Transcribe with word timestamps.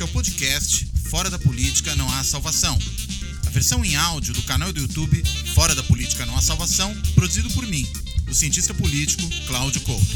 Este 0.00 0.08
é 0.08 0.10
o 0.10 0.14
podcast 0.14 0.86
Fora 1.10 1.28
da 1.28 1.38
Política 1.38 1.94
Não 1.94 2.08
Há 2.08 2.24
Salvação. 2.24 2.78
A 3.46 3.50
versão 3.50 3.84
em 3.84 3.96
áudio 3.96 4.32
do 4.32 4.42
canal 4.44 4.72
do 4.72 4.80
YouTube 4.80 5.22
Fora 5.54 5.74
da 5.74 5.82
Política 5.82 6.24
Não 6.24 6.34
Há 6.38 6.40
Salvação, 6.40 6.94
produzido 7.14 7.50
por 7.50 7.66
mim, 7.66 7.86
o 8.26 8.32
cientista 8.32 8.72
político 8.72 9.22
Cláudio 9.46 9.82
Couto. 9.82 10.06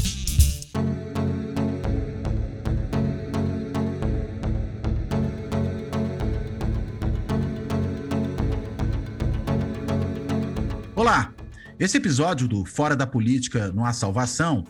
Olá! 10.95 11.31
Esse 11.79 11.97
episódio 11.97 12.47
do 12.47 12.65
Fora 12.65 12.95
da 12.95 13.05
Política 13.05 13.71
Não 13.71 13.85
Há 13.85 13.93
Salvação 13.93 14.65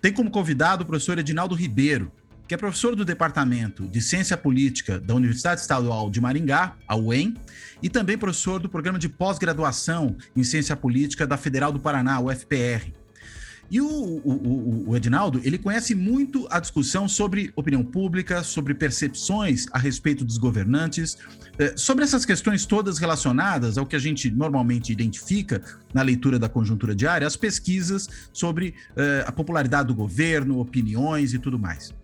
tem 0.00 0.10
como 0.10 0.30
convidado 0.30 0.84
o 0.84 0.86
professor 0.86 1.18
Edinaldo 1.18 1.54
Ribeiro, 1.54 2.10
que 2.46 2.54
é 2.54 2.56
professor 2.56 2.94
do 2.94 3.04
Departamento 3.04 3.88
de 3.88 4.00
Ciência 4.00 4.36
Política 4.36 4.98
da 4.98 5.14
Universidade 5.14 5.60
Estadual 5.60 6.10
de 6.10 6.20
Maringá, 6.20 6.76
a 6.86 6.96
UEM, 6.96 7.34
e 7.82 7.88
também 7.88 8.18
professor 8.18 8.60
do 8.60 8.68
Programa 8.68 8.98
de 8.98 9.08
Pós-Graduação 9.08 10.16
em 10.36 10.44
Ciência 10.44 10.76
Política 10.76 11.26
da 11.26 11.36
Federal 11.36 11.72
do 11.72 11.80
Paraná, 11.80 12.20
UFPR. 12.20 12.92
E 13.70 13.80
o, 13.80 13.86
o, 13.86 14.90
o, 14.90 14.96
Edinaldo, 14.96 15.40
ele 15.42 15.56
conhece 15.56 15.94
muito 15.94 16.46
a 16.50 16.60
discussão 16.60 17.08
sobre 17.08 17.50
opinião 17.56 17.82
pública, 17.82 18.42
sobre 18.42 18.74
percepções 18.74 19.66
a 19.72 19.78
respeito 19.78 20.24
dos 20.24 20.36
governantes, 20.36 21.16
eh, 21.58 21.72
sobre 21.74 22.04
essas 22.04 22.26
questões 22.26 22.66
todas 22.66 22.98
relacionadas 22.98 23.78
ao 23.78 23.86
que 23.86 23.96
a 23.96 23.98
gente 23.98 24.30
normalmente 24.30 24.92
identifica 24.92 25.62
na 25.94 26.02
leitura 26.02 26.38
da 26.38 26.48
conjuntura 26.48 26.94
diária, 26.94 27.26
as 27.26 27.36
pesquisas 27.36 28.08
sobre 28.32 28.74
uh, 28.90 29.26
a 29.26 29.32
popularidade 29.32 29.88
do 29.88 29.94
governo, 29.94 30.60
opiniões 30.60 31.32
e 31.32 31.38
tudo 31.38 31.58
mais. 31.58 31.94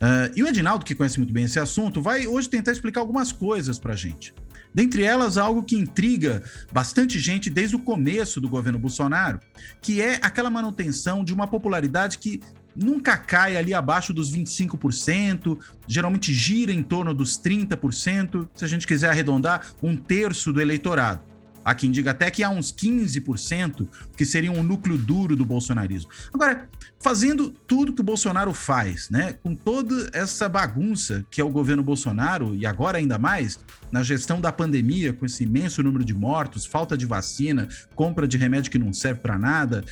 Uh, 0.00 0.32
e 0.34 0.42
o 0.42 0.48
Edinaldo, 0.48 0.84
que 0.84 0.94
conhece 0.94 1.18
muito 1.18 1.32
bem 1.32 1.44
esse 1.44 1.58
assunto, 1.58 2.00
vai 2.00 2.26
hoje 2.26 2.48
tentar 2.48 2.72
explicar 2.72 3.00
algumas 3.00 3.32
coisas 3.32 3.78
para 3.78 3.92
a 3.92 3.96
gente. 3.96 4.34
Dentre 4.72 5.02
elas, 5.02 5.36
algo 5.36 5.62
que 5.62 5.76
intriga 5.76 6.42
bastante 6.72 7.18
gente 7.18 7.50
desde 7.50 7.76
o 7.76 7.80
começo 7.80 8.40
do 8.40 8.48
governo 8.48 8.78
Bolsonaro, 8.78 9.40
que 9.80 10.00
é 10.00 10.18
aquela 10.22 10.48
manutenção 10.48 11.24
de 11.24 11.34
uma 11.34 11.46
popularidade 11.46 12.18
que 12.18 12.40
nunca 12.74 13.16
cai 13.16 13.56
ali 13.56 13.74
abaixo 13.74 14.14
dos 14.14 14.32
25%, 14.32 15.58
geralmente 15.88 16.32
gira 16.32 16.72
em 16.72 16.82
torno 16.82 17.12
dos 17.12 17.38
30%, 17.38 18.48
se 18.54 18.64
a 18.64 18.68
gente 18.68 18.86
quiser 18.86 19.10
arredondar, 19.10 19.66
um 19.82 19.96
terço 19.96 20.52
do 20.52 20.60
eleitorado. 20.60 21.29
Há 21.64 21.74
quem 21.74 21.90
diga 21.90 22.12
até 22.12 22.30
que 22.30 22.42
há 22.42 22.50
uns 22.50 22.72
15% 22.72 23.86
que 24.16 24.24
seriam 24.24 24.54
o 24.54 24.62
núcleo 24.62 24.96
duro 24.96 25.36
do 25.36 25.44
bolsonarismo. 25.44 26.10
Agora, 26.32 26.68
fazendo 26.98 27.50
tudo 27.50 27.92
que 27.92 28.00
o 28.00 28.04
Bolsonaro 28.04 28.52
faz, 28.52 29.10
né, 29.10 29.34
com 29.42 29.54
toda 29.54 30.10
essa 30.12 30.48
bagunça 30.48 31.24
que 31.30 31.40
é 31.40 31.44
o 31.44 31.50
governo 31.50 31.82
Bolsonaro, 31.82 32.54
e 32.54 32.66
agora 32.66 32.98
ainda 32.98 33.18
mais, 33.18 33.58
na 33.90 34.02
gestão 34.02 34.40
da 34.40 34.52
pandemia, 34.52 35.12
com 35.12 35.26
esse 35.26 35.44
imenso 35.44 35.82
número 35.82 36.04
de 36.04 36.14
mortos, 36.14 36.64
falta 36.64 36.96
de 36.96 37.06
vacina, 37.06 37.68
compra 37.94 38.26
de 38.26 38.36
remédio 38.36 38.70
que 38.70 38.78
não 38.78 38.92
serve 38.92 39.20
para 39.20 39.38
nada, 39.38 39.84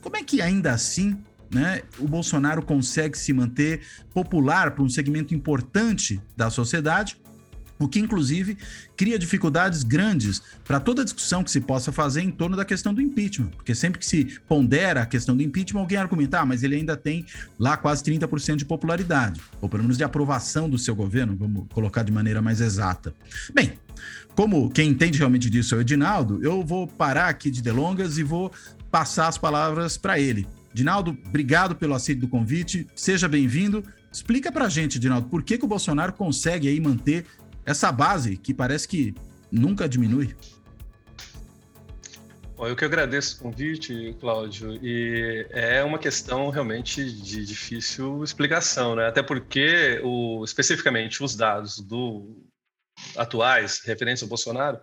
como 0.00 0.16
é 0.16 0.22
que 0.22 0.42
ainda 0.42 0.72
assim 0.72 1.16
né, 1.52 1.82
o 1.98 2.08
Bolsonaro 2.08 2.62
consegue 2.62 3.16
se 3.16 3.32
manter 3.32 3.82
popular 4.12 4.70
para 4.70 4.82
um 4.82 4.88
segmento 4.88 5.34
importante 5.34 6.20
da 6.36 6.48
sociedade 6.48 7.20
o 7.84 7.88
que 7.88 7.98
inclusive 7.98 8.56
cria 8.96 9.18
dificuldades 9.18 9.82
grandes 9.82 10.42
para 10.64 10.80
toda 10.80 11.04
discussão 11.04 11.42
que 11.42 11.50
se 11.50 11.60
possa 11.60 11.92
fazer 11.92 12.22
em 12.22 12.30
torno 12.30 12.56
da 12.56 12.64
questão 12.64 12.92
do 12.92 13.00
impeachment, 13.00 13.48
porque 13.48 13.74
sempre 13.74 13.98
que 13.98 14.06
se 14.06 14.38
pondera 14.48 15.02
a 15.02 15.06
questão 15.06 15.36
do 15.36 15.42
impeachment, 15.42 15.80
alguém 15.80 15.98
argumenta, 15.98 16.40
ah, 16.40 16.46
mas 16.46 16.62
ele 16.62 16.76
ainda 16.76 16.96
tem 16.96 17.26
lá 17.58 17.76
quase 17.76 18.02
30% 18.04 18.56
de 18.56 18.64
popularidade, 18.64 19.40
ou 19.60 19.68
pelo 19.68 19.82
menos 19.82 19.96
de 19.96 20.04
aprovação 20.04 20.68
do 20.68 20.78
seu 20.78 20.94
governo, 20.94 21.36
vamos 21.36 21.66
colocar 21.72 22.02
de 22.02 22.12
maneira 22.12 22.40
mais 22.40 22.60
exata. 22.60 23.14
Bem, 23.54 23.72
como 24.34 24.70
quem 24.70 24.88
entende 24.88 25.18
realmente 25.18 25.50
disso 25.50 25.74
é 25.74 25.78
o 25.78 25.80
Edinaldo, 25.80 26.40
eu 26.42 26.64
vou 26.64 26.86
parar 26.86 27.28
aqui 27.28 27.50
de 27.50 27.60
delongas 27.60 28.18
e 28.18 28.22
vou 28.22 28.50
passar 28.90 29.28
as 29.28 29.38
palavras 29.38 29.96
para 29.96 30.18
ele. 30.18 30.46
Dinaldo, 30.72 31.16
obrigado 31.26 31.74
pelo 31.74 31.94
aceito 31.94 32.20
do 32.20 32.28
convite, 32.28 32.86
seja 32.94 33.28
bem-vindo. 33.28 33.84
Explica 34.10 34.50
para 34.52 34.66
a 34.66 34.68
gente, 34.68 34.98
Dinaldo, 34.98 35.28
por 35.28 35.42
que, 35.42 35.56
que 35.58 35.64
o 35.64 35.68
Bolsonaro 35.68 36.12
consegue 36.12 36.68
aí 36.68 36.80
manter 36.80 37.24
essa 37.64 37.90
base 37.92 38.36
que 38.36 38.52
parece 38.52 38.86
que 38.88 39.14
nunca 39.50 39.88
diminui. 39.88 40.34
Bom, 42.56 42.68
eu 42.68 42.76
que 42.76 42.84
agradeço 42.84 43.36
o 43.36 43.40
convite, 43.40 44.16
Cláudio, 44.20 44.78
e 44.80 45.46
é 45.50 45.82
uma 45.82 45.98
questão 45.98 46.48
realmente 46.48 47.04
de 47.04 47.44
difícil 47.44 48.22
explicação, 48.22 48.94
né? 48.94 49.08
Até 49.08 49.22
porque, 49.22 50.00
o, 50.04 50.44
especificamente, 50.44 51.24
os 51.24 51.34
dados 51.34 51.80
do 51.80 52.46
atuais 53.16 53.80
referentes 53.84 54.22
ao 54.22 54.28
Bolsonaro, 54.28 54.78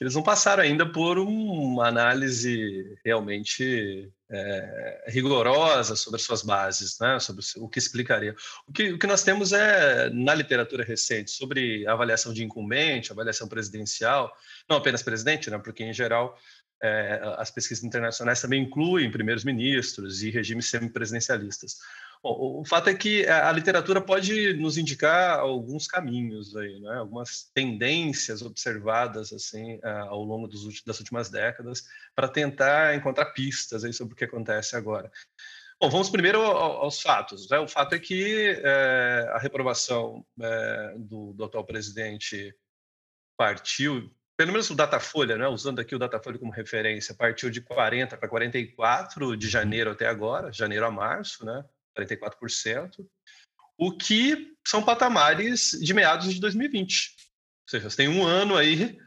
eles 0.00 0.14
não 0.14 0.22
passaram 0.22 0.62
ainda 0.62 0.86
por 0.86 1.18
uma 1.18 1.88
análise 1.88 2.96
realmente 3.04 4.10
é, 4.30 5.04
rigorosa 5.08 5.96
sobre 5.96 6.20
as 6.20 6.22
suas 6.22 6.42
bases, 6.42 6.98
né? 7.00 7.18
sobre 7.18 7.44
o 7.56 7.68
que 7.68 7.78
explicaria. 7.78 8.34
O 8.66 8.72
que, 8.72 8.92
o 8.92 8.98
que 8.98 9.06
nós 9.06 9.22
temos 9.22 9.52
é, 9.52 10.08
na 10.10 10.34
literatura 10.34 10.84
recente, 10.84 11.30
sobre 11.30 11.86
avaliação 11.86 12.32
de 12.32 12.44
incumbente, 12.44 13.10
avaliação 13.10 13.48
presidencial, 13.48 14.32
não 14.68 14.76
apenas 14.76 15.02
presidente, 15.02 15.50
né? 15.50 15.58
porque, 15.58 15.82
em 15.82 15.92
geral, 15.92 16.38
é, 16.82 17.20
as 17.36 17.50
pesquisas 17.50 17.82
internacionais 17.82 18.40
também 18.40 18.62
incluem 18.62 19.10
primeiros 19.10 19.44
ministros 19.44 20.22
e 20.22 20.30
regimes 20.30 20.70
semipresidencialistas. 20.70 21.78
Bom, 22.22 22.60
o 22.60 22.64
fato 22.64 22.88
é 22.90 22.94
que 22.94 23.26
a 23.26 23.50
literatura 23.52 24.00
pode 24.00 24.54
nos 24.54 24.76
indicar 24.76 25.38
alguns 25.38 25.86
caminhos 25.86 26.56
aí, 26.56 26.80
né? 26.80 26.96
algumas 26.96 27.50
tendências 27.54 28.42
observadas 28.42 29.32
assim 29.32 29.78
ao 30.08 30.24
longo 30.24 30.48
dos, 30.48 30.82
das 30.82 30.98
últimas 30.98 31.30
décadas 31.30 31.84
para 32.14 32.28
tentar 32.28 32.96
encontrar 32.96 33.26
pistas 33.26 33.84
aí 33.84 33.92
sobre 33.92 34.14
o 34.14 34.16
que 34.16 34.24
acontece 34.24 34.74
agora. 34.74 35.10
Bom, 35.80 35.88
vamos 35.90 36.10
primeiro 36.10 36.42
aos 36.42 37.00
fatos. 37.00 37.48
Né? 37.48 37.58
O 37.60 37.68
fato 37.68 37.94
é 37.94 38.00
que 38.00 38.60
é, 38.64 39.30
a 39.32 39.38
reprovação 39.38 40.26
é, 40.40 40.94
do, 40.98 41.32
do, 41.32 41.44
atual 41.44 41.64
presidente 41.64 42.52
partiu, 43.36 44.12
pelo 44.36 44.50
menos 44.50 44.68
o 44.70 44.74
Datafolha, 44.74 45.38
né? 45.38 45.46
usando 45.46 45.78
aqui 45.78 45.94
o 45.94 45.98
Datafolha 45.98 46.36
como 46.36 46.50
referência, 46.50 47.14
partiu 47.14 47.48
de 47.48 47.60
40 47.60 48.16
para 48.16 48.28
44 48.28 49.36
de 49.36 49.48
janeiro 49.48 49.92
até 49.92 50.08
agora, 50.08 50.52
janeiro 50.52 50.84
a 50.84 50.90
março, 50.90 51.46
né? 51.46 51.64
44%, 51.98 53.06
o 53.76 53.96
que 53.96 54.54
são 54.66 54.82
patamares 54.82 55.70
de 55.80 55.94
meados 55.94 56.32
de 56.32 56.40
2020. 56.40 57.14
Ou 57.16 57.70
seja, 57.70 57.90
você 57.90 57.96
tem 57.96 58.08
um 58.08 58.24
ano 58.24 58.56
aí 58.56 58.98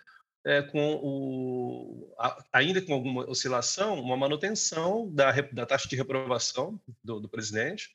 é, 0.46 0.62
com 0.62 0.96
o, 0.96 2.16
ainda 2.52 2.81
com 2.81 2.94
alguma 2.94 3.29
oscilação, 3.29 4.00
uma 4.00 4.18
manutenção 4.18 5.09
da, 5.13 5.31
da 5.52 5.66
taxa 5.66 5.88
de 5.88 5.96
reprovação 5.96 6.79
do, 7.03 7.19
do 7.19 7.29
presidente. 7.29 7.90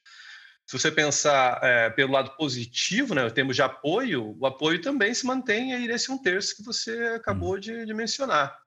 Se 0.67 0.79
você 0.79 0.91
pensar 0.91 1.61
é, 1.63 1.91
pelo 1.91 2.13
lado 2.13 2.37
positivo, 2.37 3.15
né, 3.15 3.28
termos 3.31 3.55
de 3.55 3.63
apoio, 3.63 4.37
o 4.39 4.47
apoio 4.47 4.81
também 4.81 5.15
se 5.15 5.25
mantém 5.25 5.73
aí 5.73 5.87
nesse 5.87 6.11
um 6.11 6.21
terço 6.21 6.57
que 6.57 6.65
você 6.65 6.93
acabou 7.15 7.55
hum. 7.55 7.61
de, 7.61 7.87
de 7.87 7.95
mencionar. 7.95 8.61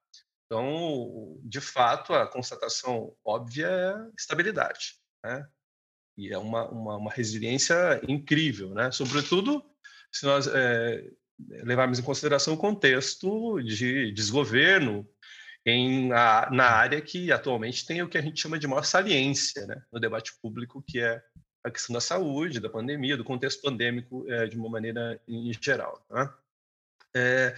Então, 0.45 1.37
de 1.43 1.61
fato, 1.61 2.13
a 2.13 2.25
constatação 2.25 3.15
óbvia 3.23 3.67
é 3.67 4.09
estabilidade. 4.17 4.95
Né? 5.23 5.47
E 6.19 6.33
é 6.33 6.37
uma, 6.37 6.67
uma, 6.69 6.97
uma 6.97 7.11
resiliência 7.11 8.01
incrível, 8.07 8.73
né? 8.73 8.91
Sobretudo 8.91 9.63
se 10.11 10.25
nós 10.25 10.47
é, 10.47 11.09
levarmos 11.63 11.97
em 11.97 12.03
consideração 12.03 12.55
o 12.55 12.57
contexto 12.57 13.61
de 13.61 14.11
desgoverno 14.11 15.07
em, 15.65 16.11
a, 16.11 16.49
na 16.51 16.65
área 16.65 16.99
que 17.01 17.31
atualmente 17.31 17.85
tem 17.85 18.01
o 18.01 18.09
que 18.09 18.17
a 18.17 18.21
gente 18.21 18.41
chama 18.41 18.59
de 18.59 18.67
maior 18.67 18.83
saliência 18.83 19.65
né, 19.65 19.81
no 19.91 19.99
debate 19.99 20.33
público, 20.41 20.83
que 20.85 20.99
é 20.99 21.21
a 21.63 21.71
questão 21.71 21.93
da 21.93 22.01
saúde, 22.01 22.59
da 22.59 22.69
pandemia, 22.69 23.17
do 23.17 23.23
contexto 23.23 23.61
pandêmico 23.61 24.25
é, 24.29 24.47
de 24.47 24.57
uma 24.57 24.69
maneira 24.69 25.21
em 25.27 25.51
geral. 25.53 26.05
Né? 26.09 26.29
É, 27.15 27.55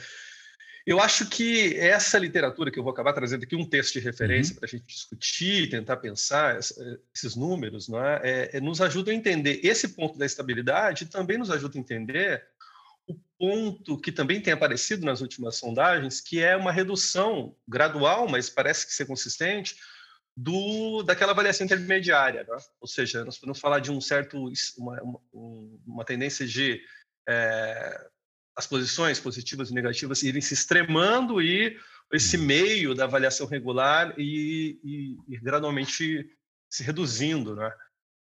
eu 0.85 0.99
acho 0.99 1.27
que 1.27 1.77
essa 1.77 2.17
literatura 2.17 2.71
que 2.71 2.79
eu 2.79 2.83
vou 2.83 2.91
acabar 2.91 3.13
trazendo 3.13 3.43
aqui, 3.43 3.55
um 3.55 3.67
texto 3.67 3.93
de 3.93 3.99
referência 3.99 4.53
uhum. 4.53 4.59
para 4.59 4.67
a 4.67 4.69
gente 4.69 4.85
discutir, 4.85 5.69
tentar 5.69 5.97
pensar 5.97 6.59
esses 6.59 7.35
números, 7.35 7.87
não 7.87 8.03
é? 8.03 8.21
É, 8.23 8.57
é, 8.57 8.61
nos 8.61 8.81
ajuda 8.81 9.11
a 9.11 9.13
entender 9.13 9.59
esse 9.63 9.89
ponto 9.89 10.17
da 10.17 10.25
estabilidade 10.25 11.03
e 11.03 11.07
também 11.07 11.37
nos 11.37 11.51
ajuda 11.51 11.77
a 11.77 11.81
entender 11.81 12.43
o 13.07 13.15
ponto 13.37 13.97
que 13.97 14.11
também 14.11 14.41
tem 14.41 14.53
aparecido 14.53 15.05
nas 15.05 15.21
últimas 15.21 15.57
sondagens, 15.57 16.21
que 16.21 16.41
é 16.41 16.55
uma 16.55 16.71
redução 16.71 17.55
gradual, 17.67 18.27
mas 18.27 18.49
parece 18.49 18.85
que 18.85 18.93
ser 18.93 19.05
consistente, 19.05 19.75
do 20.35 21.03
daquela 21.03 21.33
avaliação 21.33 21.65
intermediária, 21.65 22.45
é? 22.49 22.57
ou 22.79 22.87
seja, 22.87 23.25
nós 23.25 23.37
podemos 23.37 23.59
falar 23.59 23.79
de 23.79 23.91
um 23.91 23.99
certo 23.99 24.49
uma, 24.77 25.01
uma, 25.01 25.19
uma 25.85 26.05
tendência 26.05 26.47
de 26.47 26.81
é, 27.27 28.07
as 28.55 28.67
posições 28.67 29.19
positivas 29.19 29.69
e 29.69 29.73
negativas 29.73 30.23
irem 30.23 30.41
se 30.41 30.53
extremando 30.53 31.41
e 31.41 31.77
esse 32.11 32.37
uhum. 32.37 32.43
meio 32.43 32.95
da 32.95 33.05
avaliação 33.05 33.47
regular 33.47 34.13
e, 34.17 34.79
e, 34.83 35.17
e 35.35 35.37
gradualmente 35.39 36.29
se 36.69 36.83
reduzindo, 36.83 37.55
né? 37.55 37.71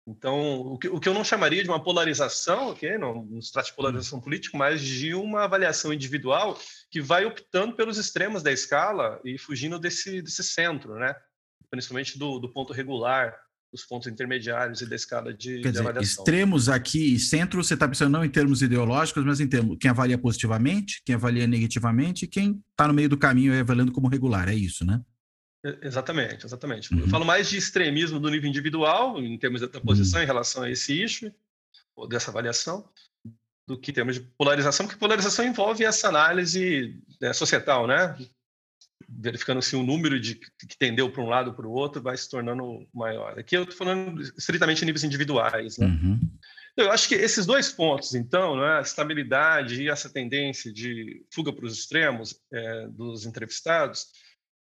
Então, 0.07 0.61
o 0.61 0.79
que, 0.79 0.89
o 0.89 0.99
que 0.99 1.09
eu 1.09 1.15
não 1.15 1.23
chamaria 1.23 1.63
de 1.63 1.69
uma 1.69 1.83
polarização, 1.83 2.71
ok? 2.71 2.99
Não, 2.99 3.25
não 3.25 3.41
se 3.41 3.53
trata 3.53 3.69
de 3.69 3.77
polarização 3.77 4.19
hum. 4.19 4.23
política, 4.23 4.59
mas 4.59 4.81
de 4.81 5.15
uma 5.15 5.45
avaliação 5.45 5.93
individual 5.93 6.59
que 6.91 7.01
vai 7.01 7.25
optando 7.25 7.77
pelos 7.77 7.99
extremos 7.99 8.43
da 8.43 8.51
escala 8.51 9.21
e 9.25 9.39
fugindo 9.39 9.79
desse, 9.79 10.21
desse 10.21 10.43
centro, 10.43 10.97
né? 10.97 11.15
Principalmente 11.71 12.19
do, 12.19 12.41
do 12.41 12.53
ponto 12.53 12.73
regular, 12.73 13.39
dos 13.73 13.85
pontos 13.85 14.07
intermediários 14.07 14.83
e 14.83 14.87
da 14.87 14.95
escala 14.95 15.33
de, 15.33 15.61
Quer 15.61 15.69
de 15.69 15.71
dizer, 15.71 15.81
avaliação. 15.81 16.23
Extremos 16.23 16.69
aqui, 16.69 17.19
centro, 17.19 17.65
você 17.65 17.73
está 17.73 17.89
pensando 17.89 18.13
não 18.13 18.25
em 18.25 18.29
termos 18.29 18.61
ideológicos, 18.61 19.25
mas 19.25 19.41
em 19.41 19.49
termos 19.49 19.79
quem 19.81 19.91
avalia 19.91 20.19
positivamente, 20.19 21.01
quem 21.07 21.15
avalia 21.15 21.47
negativamente, 21.47 22.27
e 22.27 22.29
quem 22.29 22.63
está 22.71 22.87
no 22.87 22.93
meio 22.93 23.09
do 23.09 23.17
caminho 23.17 23.59
avaliando 23.59 23.91
como 23.91 24.09
regular, 24.09 24.49
é 24.49 24.55
isso, 24.55 24.85
né? 24.85 25.01
Exatamente, 25.81 26.45
exatamente. 26.45 26.93
Uhum. 26.93 27.01
Eu 27.01 27.09
falo 27.09 27.25
mais 27.25 27.49
de 27.49 27.57
extremismo 27.57 28.21
do 28.21 28.29
nível 28.29 28.51
individual, 28.51 29.19
em 29.23 29.39
termos 29.39 29.61
da 29.63 29.81
posição 29.81 30.19
uhum. 30.19 30.25
em 30.25 30.27
relação 30.27 30.63
a 30.65 30.71
esse 30.71 31.03
issue, 31.03 31.33
ou 31.97 32.07
dessa 32.07 32.31
avaliação, 32.31 32.87
do 33.67 33.79
que 33.79 33.91
em 33.91 33.95
termos 33.95 34.17
de 34.17 34.21
polarização, 34.21 34.87
porque 34.87 34.99
polarização 34.99 35.47
envolve 35.47 35.85
essa 35.85 36.09
análise 36.09 37.01
né, 37.21 37.33
societal, 37.33 37.87
né? 37.87 38.19
Verificando 39.21 39.61
se 39.61 39.77
o 39.77 39.83
número 39.83 40.19
de 40.19 40.37
que 40.37 40.79
tendeu 40.79 41.11
para 41.11 41.23
um 41.23 41.29
lado 41.29 41.53
para 41.55 41.67
o 41.67 41.73
outro 41.73 42.03
vai 42.03 42.17
se 42.17 42.31
tornando 42.31 42.87
maior. 42.95 43.39
Aqui 43.39 43.57
eu 43.57 43.65
estou 43.65 43.77
falando 43.77 44.23
estritamente 44.23 44.83
em 44.83 44.87
níveis 44.87 45.05
individuais, 45.05 45.79
né? 45.79 45.87
Uhum. 45.87 46.21
Eu 46.77 46.91
acho 46.91 47.07
que 47.07 47.15
esses 47.15 47.45
dois 47.45 47.71
pontos, 47.71 48.15
então, 48.15 48.57
né, 48.57 48.79
a 48.79 48.81
estabilidade 48.81 49.83
e 49.83 49.91
essa 49.91 50.09
tendência 50.09 50.73
de 50.73 51.23
fuga 51.31 51.53
para 51.53 51.67
os 51.67 51.79
extremos 51.79 52.35
é, 52.51 52.87
dos 52.89 53.27
entrevistados, 53.27 54.07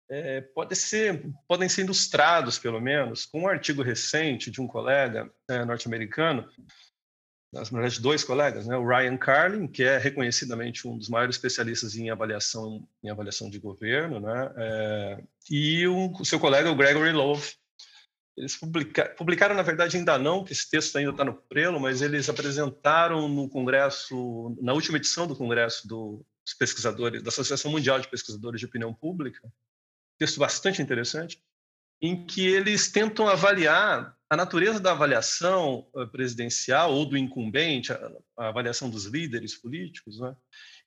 é, 0.10 0.42
pode 0.42 0.76
ser, 0.76 1.28
podem 1.48 1.68
ser 1.68 1.82
ilustrados, 1.82 2.60
pelo 2.60 2.80
menos, 2.80 3.26
com 3.26 3.42
um 3.42 3.48
artigo 3.48 3.82
recente 3.82 4.52
de 4.52 4.62
um 4.62 4.68
colega 4.68 5.30
é, 5.50 5.66
norte-americano, 5.66 6.48
na 7.52 7.64
verdade, 7.64 8.02
dois 8.02 8.24
colegas, 8.24 8.68
né? 8.68 8.76
o 8.76 8.86
Ryan 8.86 9.18
Carlin, 9.18 9.68
que 9.68 9.84
é 9.84 9.98
reconhecidamente 9.98 10.88
um 10.88 10.98
dos 10.98 11.08
maiores 11.08 11.36
especialistas 11.36 11.96
em 11.96 12.10
avaliação, 12.10 12.88
em 13.04 13.10
avaliação 13.10 13.50
de 13.50 13.58
governo, 13.58 14.20
né? 14.20 14.54
É, 14.58 15.24
e 15.50 15.88
o 15.88 16.26
seu 16.26 16.40
colega, 16.40 16.70
o 16.70 16.76
Gregory 16.76 17.12
Love. 17.12 17.54
Eles 18.36 18.56
publica, 18.56 19.10
publicaram, 19.18 19.56
na 19.56 19.64
verdade, 19.64 19.98
ainda 19.98 20.18
não, 20.18 20.44
que 20.44 20.52
esse 20.52 20.70
texto 20.70 20.96
ainda 20.98 21.10
está 21.12 21.24
no 21.24 21.34
prelo, 21.34 21.80
mas 21.80 22.02
eles 22.02 22.30
apresentaram 22.30 23.28
no 23.28 23.50
Congresso, 23.50 24.56
na 24.62 24.74
última 24.74 24.98
edição 24.98 25.26
do 25.26 25.36
Congresso 25.36 25.88
dos 25.88 26.54
pesquisadores, 26.60 27.24
da 27.24 27.30
Associação 27.30 27.72
Mundial 27.72 28.00
de 28.00 28.08
Pesquisadores 28.08 28.60
de 28.60 28.68
Opinião 28.68 28.94
Pública, 28.94 29.42
texto 30.20 30.40
bastante 30.40 30.82
interessante, 30.82 31.42
em 32.02 32.26
que 32.26 32.46
eles 32.46 32.92
tentam 32.92 33.28
avaliar 33.28 34.17
a 34.30 34.36
natureza 34.36 34.80
da 34.80 34.92
avaliação 34.92 35.88
eh, 35.96 36.06
presidencial 36.06 36.94
ou 36.94 37.06
do 37.06 37.18
incumbente, 37.18 37.94
a, 37.94 38.12
avaliação 38.36 38.90
dos 38.90 39.06
líderes 39.06 39.56
políticos, 39.56 40.20
né? 40.20 40.36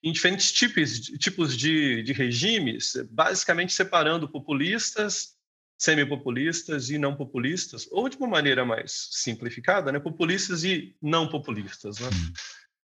em 0.03 0.13
diferentes 0.13 0.53
tipos, 0.53 1.01
tipos 1.01 1.57
de, 1.57 2.03
de 2.03 2.13
regimes, 2.13 2.95
basicamente 3.11 3.73
separando 3.73 4.29
populistas, 4.29 5.37
semi-populistas 5.79 6.91
e 6.91 6.99
não 6.99 7.17
populistas, 7.17 7.89
ou 7.91 8.09
de 8.09 8.17
uma 8.19 8.29
maneira 8.29 8.65
mais 8.65 9.09
simplificada, 9.13 9.91
né? 9.91 9.99
populistas 9.99 10.63
e 10.63 10.95
não 11.01 11.27
populistas. 11.27 11.99
Né? 11.99 12.09
Hum. 12.09 12.33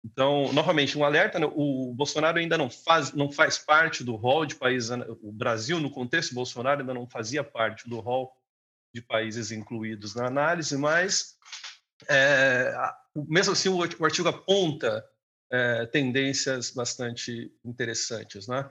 Então, 0.03 0.53
novamente, 0.55 0.97
um 0.97 1.05
alerta: 1.05 1.39
né? 1.39 1.47
o 1.47 1.93
Bolsonaro 1.95 2.39
ainda 2.39 2.57
não 2.57 2.71
faz, 2.71 3.13
não 3.13 3.31
faz 3.31 3.59
parte 3.59 4.03
do 4.03 4.17
rol 4.17 4.47
de 4.47 4.55
países. 4.55 4.91
O 5.21 5.31
Brasil, 5.31 5.79
no 5.79 5.91
contexto 5.91 6.35
Bolsonaro, 6.35 6.81
ainda 6.81 6.95
não 6.95 7.07
fazia 7.07 7.45
parte 7.45 7.89
do 7.89 8.01
rol 8.01 8.33
de 8.95 9.03
países 9.03 9.51
incluídos 9.51 10.15
na 10.15 10.27
análise, 10.27 10.77
mas 10.77 11.37
é, 12.09 12.75
mesmo 13.15 13.53
assim 13.53 13.69
o, 13.69 13.83
artigo 14.05 14.29
aponta 14.29 15.05
é, 15.51 15.87
tendências 15.87 16.71
bastante 16.71 17.53
interessantes, 17.65 18.47
né? 18.47 18.69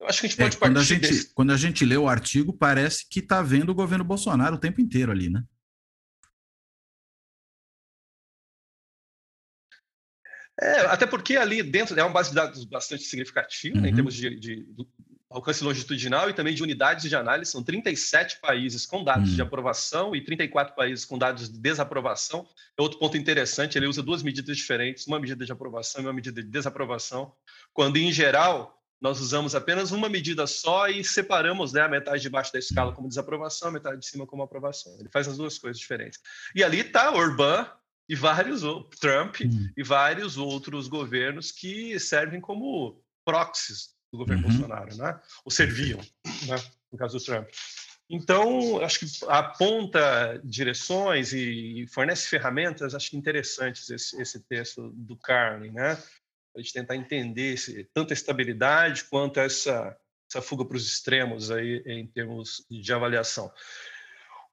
Eu 0.00 0.06
acho 0.06 0.20
que 0.20 0.26
a 0.26 0.28
gente 0.28 0.38
pode 0.38 0.56
é, 0.56 0.58
quando 0.58 0.78
a 0.78 0.82
gente, 0.82 1.00
desse... 1.00 1.34
quando 1.34 1.52
a 1.52 1.56
gente 1.56 1.84
lê 1.84 1.96
o 1.96 2.08
artigo, 2.08 2.52
parece 2.52 3.08
que 3.08 3.18
está 3.18 3.42
vendo 3.42 3.70
o 3.70 3.74
governo 3.74 4.04
Bolsonaro 4.04 4.54
o 4.54 4.60
tempo 4.60 4.80
inteiro 4.80 5.10
ali, 5.10 5.28
né? 5.28 5.42
É, 10.60 10.80
até 10.86 11.06
porque 11.06 11.36
ali 11.36 11.62
dentro 11.62 11.98
é 11.98 12.02
uma 12.02 12.12
base 12.12 12.30
de 12.30 12.34
dados 12.34 12.64
bastante 12.64 13.04
significativa 13.04 13.76
uhum. 13.76 13.82
né, 13.82 13.88
em 13.88 13.90
uhum. 13.92 13.96
termos 13.96 14.14
de, 14.14 14.30
de, 14.38 14.64
de, 14.64 14.88
alcance 15.30 15.62
longitudinal 15.62 16.30
e 16.30 16.32
também 16.32 16.54
de 16.54 16.62
unidades 16.62 17.08
de 17.08 17.14
análise. 17.14 17.50
São 17.50 17.62
37 17.62 18.40
países 18.40 18.86
com 18.86 19.04
dados 19.04 19.30
uhum. 19.30 19.36
de 19.36 19.42
aprovação 19.42 20.16
e 20.16 20.24
34 20.24 20.74
países 20.74 21.04
com 21.04 21.18
dados 21.18 21.50
de 21.50 21.58
desaprovação. 21.58 22.46
É 22.78 22.82
outro 22.82 22.98
ponto 22.98 23.16
interessante, 23.16 23.76
ele 23.76 23.86
usa 23.86 24.02
duas 24.02 24.22
medidas 24.22 24.56
diferentes, 24.56 25.06
uma 25.06 25.20
medida 25.20 25.44
de 25.44 25.52
aprovação 25.52 26.02
e 26.02 26.06
uma 26.06 26.12
medida 26.12 26.42
de 26.42 26.48
desaprovação, 26.48 27.32
quando 27.72 27.96
em 27.98 28.10
geral 28.10 28.74
nós 29.00 29.20
usamos 29.20 29.54
apenas 29.54 29.92
uma 29.92 30.08
medida 30.08 30.46
só 30.46 30.88
e 30.88 31.04
separamos 31.04 31.72
né, 31.72 31.82
a 31.82 31.88
metade 31.88 32.20
de 32.20 32.28
baixo 32.28 32.52
da 32.52 32.58
escala 32.58 32.92
como 32.92 33.08
desaprovação, 33.08 33.68
a 33.68 33.72
metade 33.72 34.00
de 34.00 34.06
cima 34.06 34.26
como 34.26 34.42
aprovação. 34.42 34.96
Ele 34.98 35.08
faz 35.08 35.28
as 35.28 35.36
duas 35.36 35.56
coisas 35.56 35.78
diferentes. 35.78 36.18
E 36.54 36.64
ali 36.64 36.80
está 36.80 37.12
Orbán 37.12 37.70
e 38.08 38.16
vários 38.16 38.62
Trump 38.98 39.36
uhum. 39.40 39.68
e 39.76 39.84
vários 39.84 40.36
outros 40.36 40.88
governos 40.88 41.52
que 41.52 42.00
servem 42.00 42.40
como 42.40 43.00
proxies 43.24 43.97
do 44.12 44.18
governo 44.18 44.46
uhum. 44.46 44.50
Bolsonaro, 44.50 44.96
né? 44.96 45.20
Ou 45.44 45.50
serviam, 45.50 46.00
né? 46.46 46.56
No 46.90 46.98
caso 46.98 47.18
do 47.18 47.24
Trump. 47.24 47.48
Então, 48.10 48.82
acho 48.82 49.00
que 49.00 49.06
aponta 49.28 50.40
direções 50.42 51.32
e 51.34 51.86
fornece 51.92 52.26
ferramentas, 52.26 52.94
acho 52.94 53.10
que 53.10 53.18
interessantes 53.18 53.90
esse, 53.90 54.20
esse 54.20 54.40
texto 54.40 54.90
do 54.94 55.14
Carlin, 55.16 55.72
né? 55.72 56.02
A 56.56 56.60
gente 56.60 56.72
tentar 56.72 56.96
entender 56.96 57.52
esse, 57.52 57.84
tanto 57.92 58.12
a 58.12 58.14
estabilidade 58.14 59.04
quanto 59.04 59.38
essa, 59.38 59.94
essa 60.28 60.40
fuga 60.40 60.64
para 60.64 60.76
os 60.76 60.86
extremos 60.86 61.50
aí 61.50 61.82
em 61.86 62.06
termos 62.06 62.64
de 62.70 62.92
avaliação. 62.92 63.52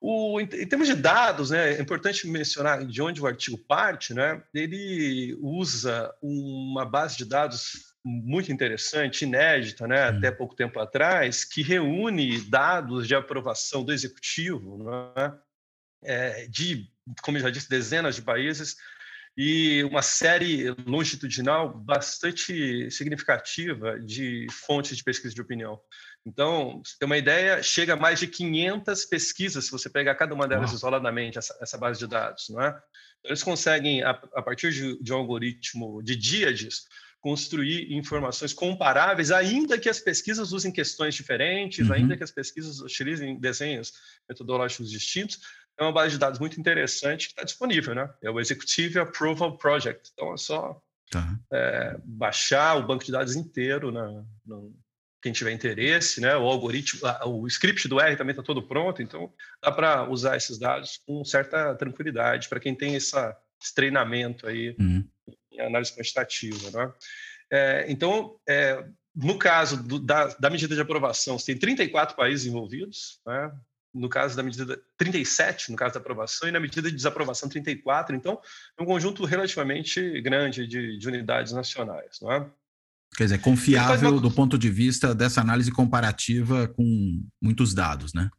O, 0.02 0.40
em 0.42 0.48
termos 0.48 0.88
de 0.88 0.94
dados, 0.94 1.50
né, 1.50 1.76
é 1.76 1.82
importante 1.82 2.28
mencionar 2.28 2.86
de 2.86 3.02
onde 3.02 3.22
o 3.22 3.26
artigo 3.26 3.58
parte, 3.58 4.14
né, 4.14 4.44
ele 4.54 5.36
usa 5.42 6.14
uma 6.22 6.86
base 6.86 7.18
de 7.18 7.26
dados 7.26 7.95
muito 8.06 8.52
interessante, 8.52 9.24
inédita, 9.24 9.88
né, 9.88 10.04
até 10.04 10.30
pouco 10.30 10.56
tempo 10.56 10.80
atrás, 10.80 11.44
que 11.44 11.64
reúne 11.64 12.40
dados 12.40 13.08
de 13.08 13.16
aprovação 13.16 13.84
do 13.84 13.92
executivo 13.92 14.84
né, 14.84 15.40
é, 16.04 16.48
de, 16.48 16.88
como 17.24 17.38
eu 17.38 17.42
já 17.42 17.50
disse, 17.50 17.68
dezenas 17.68 18.16
de 18.16 18.22
países 18.22 18.78
e 19.38 19.84
uma 19.84 20.02
série 20.02 20.70
longitudinal 20.86 21.74
bastante 21.74 22.90
significativa 22.90 24.00
de 24.00 24.48
fontes 24.50 24.96
de 24.96 25.04
pesquisa 25.04 25.34
de 25.34 25.42
opinião. 25.42 25.80
Então, 26.26 26.82
você 26.84 26.96
tem 26.98 27.06
uma 27.06 27.18
ideia, 27.18 27.62
chega 27.62 27.94
a 27.94 27.98
mais 27.98 28.20
de 28.20 28.28
500 28.28 29.06
pesquisas, 29.06 29.66
se 29.66 29.72
você 29.72 29.90
pegar 29.90 30.16
cada 30.16 30.34
uma 30.34 30.48
delas 30.48 30.72
isoladamente, 30.72 31.38
essa, 31.38 31.58
essa, 31.62 31.78
base 31.78 32.00
de 32.00 32.08
dados, 32.08 32.46
não 32.50 32.62
é? 32.62 32.70
Então, 33.20 33.32
eles 33.32 33.44
conseguem, 33.44 34.04
a, 34.04 34.12
a 34.12 34.42
partir 34.42 34.72
de, 34.72 35.04
de, 35.04 35.14
um 35.14 35.18
algoritmo 35.18 36.02
de 36.02 36.16
díades, 36.16 36.86
construir 37.26 37.92
informações 37.92 38.54
comparáveis, 38.54 39.32
ainda 39.32 39.80
que 39.80 39.90
as 39.90 40.00
pesquisas 40.00 40.52
usem 40.52 40.72
questões 40.72 41.16
diferentes, 41.16 41.88
uhum. 41.88 41.96
ainda 41.96 42.16
que 42.16 42.24
as 42.24 42.30
pesquisas 42.30 42.82
utilizem 42.82 43.40
desenhos 43.40 43.94
metodológicos 44.30 44.92
distintos, 44.92 45.40
é 45.76 45.82
uma 45.82 45.92
base 45.92 46.12
de 46.12 46.20
dados 46.20 46.40
muito 46.40 46.60
interessante 46.60 47.26
que 47.26 47.32
está 47.32 47.44
disponível, 47.44 47.96
né? 47.96 48.14
É 48.22 48.30
o 48.30 48.40
Executive 48.40 49.00
Approval 49.00 49.58
Project. 49.58 50.12
Então, 50.14 50.36
é 50.36 50.38
só 50.38 50.80
tá. 51.10 51.36
é, 51.52 51.98
baixar 52.06 52.78
o 52.78 52.86
banco 52.86 53.04
de 53.04 53.12
dados 53.12 53.36
inteiro 53.36 53.92
na, 53.92 54.24
no, 54.46 54.72
quem 55.20 55.34
tiver 55.34 55.52
interesse, 55.52 56.22
né? 56.22 56.38
O 56.38 56.44
algoritmo, 56.44 57.02
o 57.26 57.48
script 57.48 57.88
do 57.88 58.00
R 58.00 58.16
também 58.16 58.34
está 58.34 58.44
todo 58.44 58.62
pronto, 58.62 59.02
então 59.02 59.34
dá 59.64 59.72
para 59.72 60.08
usar 60.08 60.38
esses 60.38 60.60
dados 60.60 61.02
com 61.08 61.26
certa 61.26 61.74
tranquilidade 61.74 62.48
para 62.48 62.60
quem 62.60 62.76
tem 62.76 62.96
essa, 62.96 63.36
esse 63.60 63.74
treinamento 63.74 64.46
aí 64.46 64.76
uhum. 64.80 65.04
Em 65.56 65.62
análise 65.62 65.96
quantitativa, 65.96 66.72
né? 66.72 66.94
É, 67.52 67.86
então, 67.90 68.36
é, 68.48 68.86
no 69.16 69.38
caso 69.38 69.82
do, 69.82 70.00
da, 70.00 70.28
da, 70.40 70.50
medida 70.50 70.76
de 70.76 70.82
aprovação, 70.82 71.38
você 71.38 71.54
tem 71.54 71.60
34 71.60 72.16
países 72.16 72.46
envolvidos, 72.46 73.22
né? 73.26 73.52
no 73.94 74.10
caso 74.10 74.36
da 74.36 74.44
medida 74.44 74.78
37, 74.98 75.72
no 75.72 75.78
caso 75.78 75.94
da 75.94 76.02
aprovação, 76.02 76.50
e 76.50 76.52
na 76.52 76.60
medida 76.60 76.90
de 76.90 76.96
desaprovação 76.96 77.48
34. 77.48 78.14
Então, 78.16 78.42
é 78.78 78.84
um 78.84 78.86
conjunto 78.86 79.24
relativamente 79.24 80.22
grande 80.22 80.68
de, 80.68 80.98
de 80.98 81.08
unidades 81.08 81.54
nacionais. 81.54 82.20
Não 82.22 82.32
é? 82.32 82.50
Quer 83.16 83.24
dizer, 83.24 83.40
confiável 83.40 84.20
do 84.20 84.30
ponto 84.30 84.58
de 84.58 84.70
vista 84.70 85.16
dessa 85.16 85.40
análise 85.40 85.72
comparativa 85.72 86.68
com 86.68 87.24
muitos 87.42 87.74
dados, 87.74 88.14
né? 88.14 88.30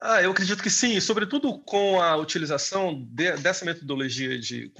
Ah, 0.00 0.22
eu 0.22 0.30
acredito 0.30 0.62
que 0.62 0.70
sim, 0.70 0.98
sobretudo 1.00 1.58
com 1.58 2.00
a 2.00 2.16
utilização 2.16 3.04
de, 3.10 3.36
dessa 3.38 3.64
metodologia 3.64 4.38
de, 4.38 4.72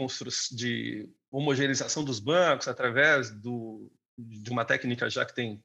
de 0.53 1.11
homogeneização 1.31 2.05
dos 2.05 2.21
bancos 2.21 2.69
através 2.69 3.31
do, 3.31 3.91
de 4.17 4.51
uma 4.51 4.65
técnica 4.65 5.09
já 5.09 5.25
que 5.25 5.35
tem 5.35 5.63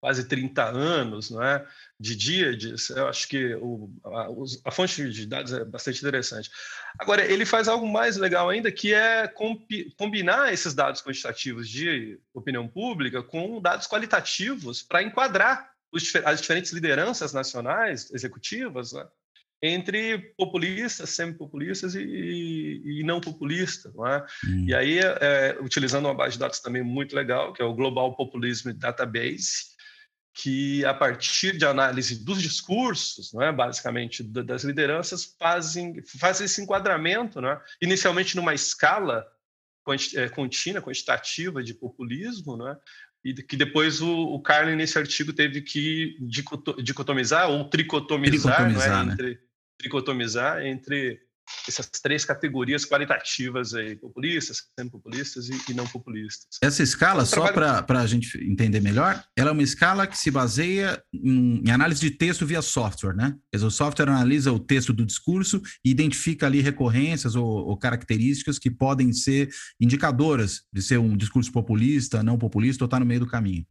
quase 0.00 0.28
30 0.28 0.62
anos, 0.62 1.30
não 1.30 1.42
é? 1.42 1.66
de 1.98 2.14
dia 2.14 2.56
disso. 2.56 2.92
Eu 2.96 3.08
acho 3.08 3.26
que 3.28 3.54
o, 3.56 3.90
a, 4.04 4.28
a, 4.66 4.70
fonte 4.70 5.10
de 5.10 5.26
dados 5.26 5.52
é 5.52 5.64
bastante 5.64 6.00
interessante. 6.00 6.50
Agora, 6.98 7.24
ele 7.24 7.46
faz 7.46 7.66
algo 7.66 7.88
mais 7.88 8.16
legal 8.16 8.48
ainda, 8.48 8.70
que 8.70 8.94
é 8.94 9.26
compi, 9.26 9.92
combinar 9.98 10.52
esses 10.52 10.74
dados 10.74 11.02
quantitativos 11.02 11.68
de 11.68 12.20
opinião 12.34 12.68
pública 12.68 13.22
com 13.22 13.60
dados 13.60 13.86
qualitativos 13.86 14.82
para 14.82 15.02
enquadrar 15.02 15.72
os, 15.90 16.14
as 16.24 16.40
diferentes 16.40 16.72
lideranças 16.72 17.32
nacionais, 17.32 18.10
executivas, 18.12 18.92
né? 18.92 19.06
Entre 19.62 20.18
populistas, 20.36 21.10
semi-populistas 21.10 21.94
e, 21.94 22.82
e, 22.84 23.02
não 23.04 23.20
populistas. 23.20 23.94
Não 23.94 24.06
é? 24.06 24.24
Hum. 24.46 24.66
E 24.68 24.74
aí, 24.74 24.98
é, 24.98 25.56
utilizando 25.60 26.06
uma 26.06 26.14
base 26.14 26.34
de 26.34 26.40
dados 26.40 26.60
também 26.60 26.82
muito 26.82 27.16
legal, 27.16 27.52
que 27.52 27.62
é 27.62 27.64
o 27.64 27.74
Global 27.74 28.14
Populism 28.14 28.72
Database, 28.72 29.76
que, 30.34 30.84
a 30.84 30.92
partir 30.92 31.56
de 31.56 31.64
análise 31.64 32.22
dos 32.22 32.42
discursos, 32.42 33.32
não 33.32 33.42
é, 33.42 33.50
basicamente, 33.50 34.22
das 34.22 34.64
lideranças, 34.64 35.34
fazem, 35.38 36.02
fazem 36.18 36.44
esse 36.44 36.60
enquadramento, 36.60 37.40
não 37.40 37.50
é? 37.50 37.60
inicialmente 37.80 38.36
numa 38.36 38.52
escala 38.52 39.26
é, 40.16 40.28
contínua, 40.28 40.82
quantitativa 40.82 41.62
de 41.62 41.72
populismo, 41.72 42.56
não 42.56 42.68
é? 42.68 42.76
e 43.24 43.34
que 43.34 43.56
depois 43.56 44.00
o, 44.00 44.08
o 44.08 44.40
Carlin, 44.40 44.76
nesse 44.76 44.98
artigo, 44.98 45.32
teve 45.32 45.60
que 45.60 46.16
dicotomizar 46.20 47.50
ou 47.50 47.68
tricotomizar, 47.68 48.56
tricotomizar 48.56 49.02
é? 49.02 49.04
né? 49.04 49.12
entre, 49.12 49.40
tricotomizar 49.78 50.64
entre 50.64 51.20
essas 51.68 51.88
três 51.88 52.24
categorias 52.24 52.84
qualitativas 52.84 53.74
aí, 53.74 53.96
populistas, 53.96 54.62
semi-populistas 54.78 55.48
e, 55.48 55.70
e, 55.70 55.74
não 55.74 55.86
populistas. 55.86 56.58
Essa 56.62 56.82
escala, 56.82 57.22
então, 57.22 57.44
só 57.44 57.52
trabalho... 57.52 57.86
para 57.86 58.00
a 58.00 58.06
gente 58.06 58.36
entender 58.38 58.80
melhor, 58.80 59.22
ela 59.36 59.50
é 59.50 59.52
uma 59.52 59.62
escala 59.62 60.06
que 60.06 60.18
se 60.18 60.30
baseia 60.30 61.02
em, 61.12 61.62
em, 61.64 61.70
análise 61.70 62.00
de 62.00 62.10
texto 62.10 62.44
via 62.44 62.62
software, 62.62 63.14
né? 63.14 63.36
Quer 63.50 63.58
dizer, 63.58 63.66
o 63.66 63.70
software 63.70 64.08
analisa 64.08 64.52
o 64.52 64.58
texto 64.58 64.92
do 64.92 65.06
discurso 65.06 65.62
e 65.84 65.90
identifica 65.90 66.46
ali 66.46 66.60
recorrências 66.60 67.36
ou, 67.36 67.46
ou 67.46 67.76
características 67.76 68.58
que 68.58 68.70
podem 68.70 69.12
ser 69.12 69.48
indicadoras 69.80 70.62
de 70.72 70.82
ser 70.82 70.98
um 70.98 71.16
discurso 71.16 71.52
populista, 71.52 72.22
não 72.22 72.38
populista 72.38 72.84
ou 72.84 72.86
estar 72.86 72.96
tá 72.96 73.00
no 73.00 73.06
meio 73.06 73.20
do 73.20 73.26
caminho. 73.26 73.64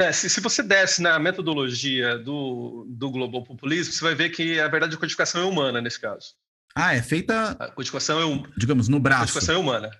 É, 0.00 0.12
se, 0.12 0.30
se, 0.30 0.40
você 0.40 0.62
desce 0.62 1.02
na 1.02 1.18
metodologia 1.18 2.18
do, 2.18 2.86
do 2.88 3.10
global 3.10 3.44
populismo, 3.44 3.92
você 3.92 4.02
vai 4.02 4.14
ver 4.14 4.30
que, 4.30 4.58
a 4.58 4.66
verdade, 4.66 4.94
a 4.94 4.98
codificação 4.98 5.42
é 5.42 5.44
humana 5.44 5.80
nesse 5.80 6.00
caso. 6.00 6.34
Ah, 6.74 6.94
é 6.94 7.02
feita. 7.02 7.50
A 7.58 7.70
codificação 7.70 8.18
é 8.18 8.24
um, 8.24 8.42
digamos 8.56 8.88
no 8.88 8.98
braço. 8.98 9.22
A 9.22 9.26
codificação 9.26 9.56
é 9.56 9.58
humana. 9.58 9.90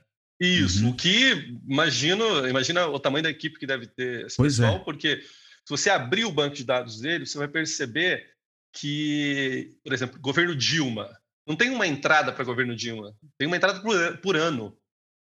Isso. 0.41 0.85
Uhum. 0.85 0.91
O 0.91 0.97
que 0.97 1.55
imagino, 1.69 2.49
imagina 2.49 2.87
o 2.87 2.99
tamanho 2.99 3.25
da 3.25 3.31
equipe 3.31 3.59
que 3.59 3.67
deve 3.67 3.87
ter 3.87 4.27
esse 4.27 4.37
pois 4.39 4.59
é. 4.59 4.63
pessoal, 4.63 4.81
é. 4.81 4.85
porque 4.85 5.21
se 5.21 5.69
você 5.69 5.91
abrir 5.91 6.25
o 6.25 6.33
banco 6.33 6.57
de 6.57 6.65
dados 6.65 7.01
dele, 7.01 7.27
você 7.27 7.37
vai 7.37 7.49
perceber 7.49 8.27
que, 8.73 9.77
por 9.85 9.93
exemplo, 9.93 10.19
governo 10.19 10.57
Dilma 10.57 11.11
não 11.47 11.57
tem 11.57 11.71
uma 11.71 11.87
entrada 11.87 12.33
para 12.33 12.45
governo 12.45 12.75
Dilma, 12.75 13.15
tem 13.37 13.47
uma 13.47 13.57
entrada 13.57 13.81
por, 13.81 14.19
por 14.19 14.37
ano. 14.37 14.75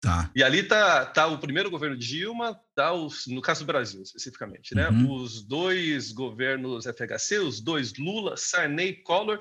Tá. 0.01 0.29
E 0.35 0.43
ali 0.43 0.63
tá, 0.63 1.05
tá 1.05 1.25
o 1.25 1.39
primeiro 1.39 1.71
governo 1.71 1.97
Dilma, 1.97 2.59
tá 2.75 2.93
os, 2.93 3.25
no 3.27 3.41
caso 3.41 3.61
do 3.61 3.67
Brasil 3.67 4.03
especificamente, 4.03 4.75
né? 4.75 4.89
Uhum. 4.89 5.11
Os 5.11 5.43
dois 5.43 6.11
governos 6.11 6.85
FHC, 6.85 7.39
os 7.39 7.59
dois 7.59 7.93
Lula, 7.97 8.37
Sarney, 8.37 9.01
Collor, 9.01 9.39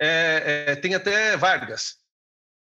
é, 0.00 0.64
é, 0.68 0.76
tem 0.76 0.94
até 0.94 1.36
Vargas. 1.36 1.96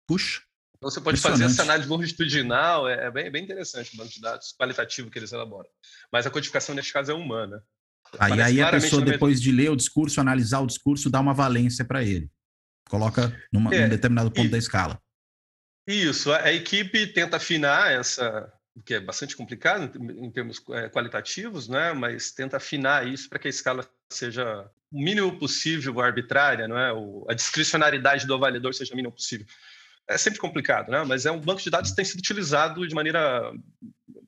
Puxa. 0.08 0.42
Então 0.78 0.92
você 0.92 1.00
pode 1.00 1.20
fazer 1.20 1.46
essa 1.46 1.64
análise 1.64 1.88
longitudinal, 1.88 2.88
é, 2.88 3.06
é, 3.06 3.12
bem, 3.12 3.32
bem 3.32 3.44
interessante 3.44 3.94
o 3.94 3.98
banco 3.98 4.12
de 4.12 4.20
dados 4.20 4.54
qualitativo 4.58 5.10
que 5.10 5.18
eles 5.18 5.32
elaboram. 5.32 5.70
Mas 6.12 6.28
a 6.28 6.30
codificação 6.30 6.76
nesse 6.76 6.92
caso 6.92 7.12
é 7.12 7.14
humana. 7.14 7.64
Aí, 8.20 8.42
aí 8.42 8.62
a 8.62 8.70
pessoa, 8.70 9.02
depois 9.02 9.42
de 9.42 9.52
ler 9.52 9.72
o 9.72 9.76
discurso, 9.76 10.20
analisar 10.20 10.60
o 10.60 10.68
discurso, 10.68 11.10
dá 11.10 11.20
uma 11.20 11.34
valência 11.34 11.86
para 11.86 12.04
ele. 12.04 12.30
Coloca 12.90 13.24
é, 13.24 13.48
num 13.52 13.70
determinado 13.90 14.30
ponto 14.30 14.48
e, 14.48 14.50
da 14.50 14.58
escala. 14.58 15.02
Isso, 15.88 16.32
a, 16.32 16.52
equipe 16.52 17.08
tenta 17.08 17.38
afinar 17.38 17.92
essa, 17.92 18.52
que 18.86 18.94
é 18.94 19.00
bastante 19.00 19.36
complicado 19.36 19.98
em 20.12 20.32
termos 20.32 20.62
é, 20.72 20.90
qualitativos, 20.90 21.68
né? 21.68 21.92
mas 21.94 22.32
tenta 22.32 22.58
afinar 22.58 23.06
isso 23.08 23.30
para 23.30 23.38
que 23.38 23.48
a 23.48 23.50
escala 23.50 23.88
seja 24.10 24.70
o 24.92 25.02
mínimo 25.02 25.38
possível 25.38 26.00
arbitrária, 26.00 26.68
não 26.68 26.78
é? 26.78 26.92
A 27.30 27.34
discricionariedade 27.34 28.26
do 28.26 28.34
avaliador 28.34 28.74
seja 28.74 28.94
o 28.94 28.96
mínimo 28.96 29.14
possível. 29.14 29.46
É 30.08 30.18
sempre 30.18 30.40
complicado, 30.40 30.90
né? 30.90 31.04
mas 31.04 31.26
é 31.26 31.32
um 31.32 31.40
banco 31.40 31.62
de 31.62 31.70
dados 31.70 31.90
que 31.90 31.96
tem 31.96 32.06
sido 32.06 32.20
utilizado 32.20 32.88
de 32.88 32.96
maneira 32.96 33.52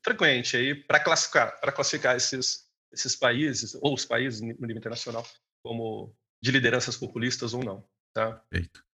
frequente 0.04 0.58
aí 0.58 0.76
para 0.76 1.00
classificar, 1.00 1.60
para 1.60 1.72
classificar 1.72 2.16
esses, 2.16 2.66
esses 2.92 3.16
países, 3.16 3.78
ou 3.82 3.94
os 3.94 4.06
países 4.06 4.42
no 4.42 4.48
nível 4.48 4.78
internacional, 4.78 5.26
como 5.64 6.16
de 6.42 6.52
lideranças 6.52 6.98
populistas 6.98 7.54
ou 7.54 7.64
não. 7.64 7.88
Tá? 8.14 8.34
Perfeito. 8.50 8.86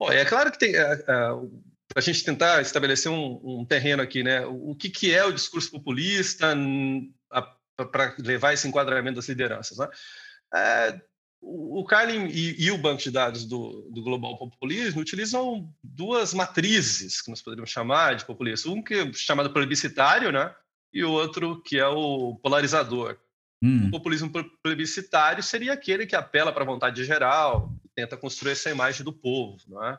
Bom, 0.00 0.10
é 0.10 0.24
claro 0.24 0.50
que 0.50 0.58
tem, 0.58 0.74
é, 0.74 0.80
é, 0.80 0.96
para 1.06 1.98
a 1.98 2.00
gente 2.00 2.24
tentar 2.24 2.62
estabelecer 2.62 3.12
um, 3.12 3.38
um, 3.44 3.64
terreno 3.66 4.02
aqui, 4.02 4.22
né? 4.22 4.46
O 4.46 4.74
que, 4.74 4.88
que 4.88 5.14
é 5.14 5.22
o 5.24 5.32
discurso 5.32 5.70
populista 5.70 6.56
para 7.76 8.14
levar 8.18 8.54
esse 8.54 8.66
enquadramento 8.66 9.16
das 9.16 9.28
lideranças, 9.28 9.76
né? 9.76 9.88
É, 10.54 11.00
o 11.42 11.84
Carlin 11.84 12.26
e, 12.26 12.64
e, 12.64 12.70
o 12.70 12.78
banco 12.78 13.02
de 13.02 13.10
dados 13.10 13.46
do, 13.46 13.88
do, 13.90 14.02
Global 14.02 14.36
Populismo 14.36 15.00
utilizam 15.00 15.72
duas 15.82 16.34
matrizes 16.34 17.22
que 17.22 17.30
nós 17.30 17.40
poderíamos 17.40 17.70
chamar 17.70 18.14
de 18.14 18.26
populista. 18.26 18.68
Um 18.68 18.82
que 18.82 18.94
é 18.94 19.12
chamado 19.12 19.50
plebiscitário, 19.50 20.30
né? 20.30 20.54
E 20.92 21.02
o 21.02 21.10
outro 21.10 21.62
que 21.62 21.78
é 21.78 21.86
o 21.86 22.34
polarizador. 22.42 23.16
Hum. 23.62 23.86
O 23.86 23.90
populismo 23.90 24.30
plebiscitário 24.62 25.42
seria 25.42 25.72
aquele 25.72 26.06
que 26.06 26.16
apela 26.16 26.52
para 26.52 26.62
a 26.62 26.66
vontade 26.66 27.04
geral, 27.04 27.72
tenta 28.00 28.16
construir 28.16 28.52
essa 28.52 28.70
imagem 28.70 29.04
do 29.04 29.12
povo, 29.12 29.58
é? 29.84 29.98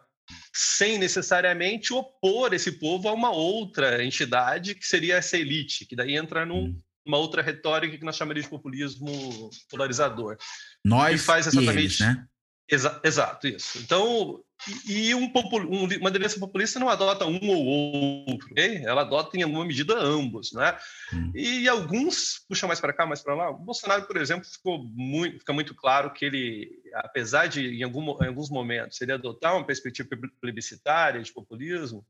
sem 0.54 0.98
necessariamente 0.98 1.94
opor 1.94 2.54
esse 2.54 2.74
povo 2.74 3.08
a 3.08 3.14
uma 3.14 3.32
outra 3.32 4.04
entidade 4.04 4.76
que 4.76 4.86
seria 4.86 5.16
essa 5.18 5.38
elite, 5.38 5.86
que 5.86 5.96
daí 5.96 6.16
entra 6.16 6.46
num, 6.46 6.66
hum. 6.66 6.82
numa 7.06 7.18
outra 7.18 7.42
retórica 7.42 7.98
que 7.98 8.06
nós 8.06 8.16
chamaríamos 8.16 8.50
de 8.50 8.56
populismo 8.56 9.50
polarizador. 9.70 10.38
Nós 10.84 11.24
faz 11.24 11.48
exatamente, 11.48 11.78
e 11.78 11.82
eles, 11.82 12.00
né? 12.00 12.26
Exa 12.70 13.02
exato, 13.04 13.48
isso. 13.48 13.80
Então, 13.80 14.42
e, 14.88 15.16
um, 15.16 15.26
um, 15.26 15.84
uma 15.86 16.10
liderança 16.10 16.40
populista 16.40 16.80
não 16.80 16.90
adota 16.90 17.26
um 17.26 17.50
ou 17.50 18.26
outro, 18.28 18.48
okay? 18.52 18.84
ela 18.86 19.02
adota 19.02 19.38
em 19.38 19.42
alguma 19.42 19.66
medida 19.66 19.98
ambos, 19.98 20.52
né? 20.52 20.78
Hum. 21.14 21.32
E 21.34 21.68
alguns 21.68 22.46
puxam 22.48 22.68
mais 22.68 22.80
para 22.80 22.94
cá, 22.94 23.06
mais 23.06 23.22
para 23.22 23.36
lá. 23.36 23.50
O 23.50 23.58
Bolsonaro, 23.58 24.06
por 24.06 24.18
exemplo, 24.18 24.46
ficou 24.46 24.84
muito, 24.94 25.40
fica 25.40 25.54
muito 25.54 25.74
claro 25.74 26.14
que 26.14 26.26
ele, 26.26 26.70
apesar 26.96 27.48
de 27.48 27.80
em, 27.80 27.84
algum, 27.84 28.24
em 28.24 28.28
alguns 28.28 28.50
momentos 28.50 29.02
ele 29.02 29.14
adotar 29.14 29.56
uma 29.56 29.66
perspectiva 29.66 30.10
plebiscitária 30.40 31.22
de 31.22 31.34
populismo, 31.34 32.06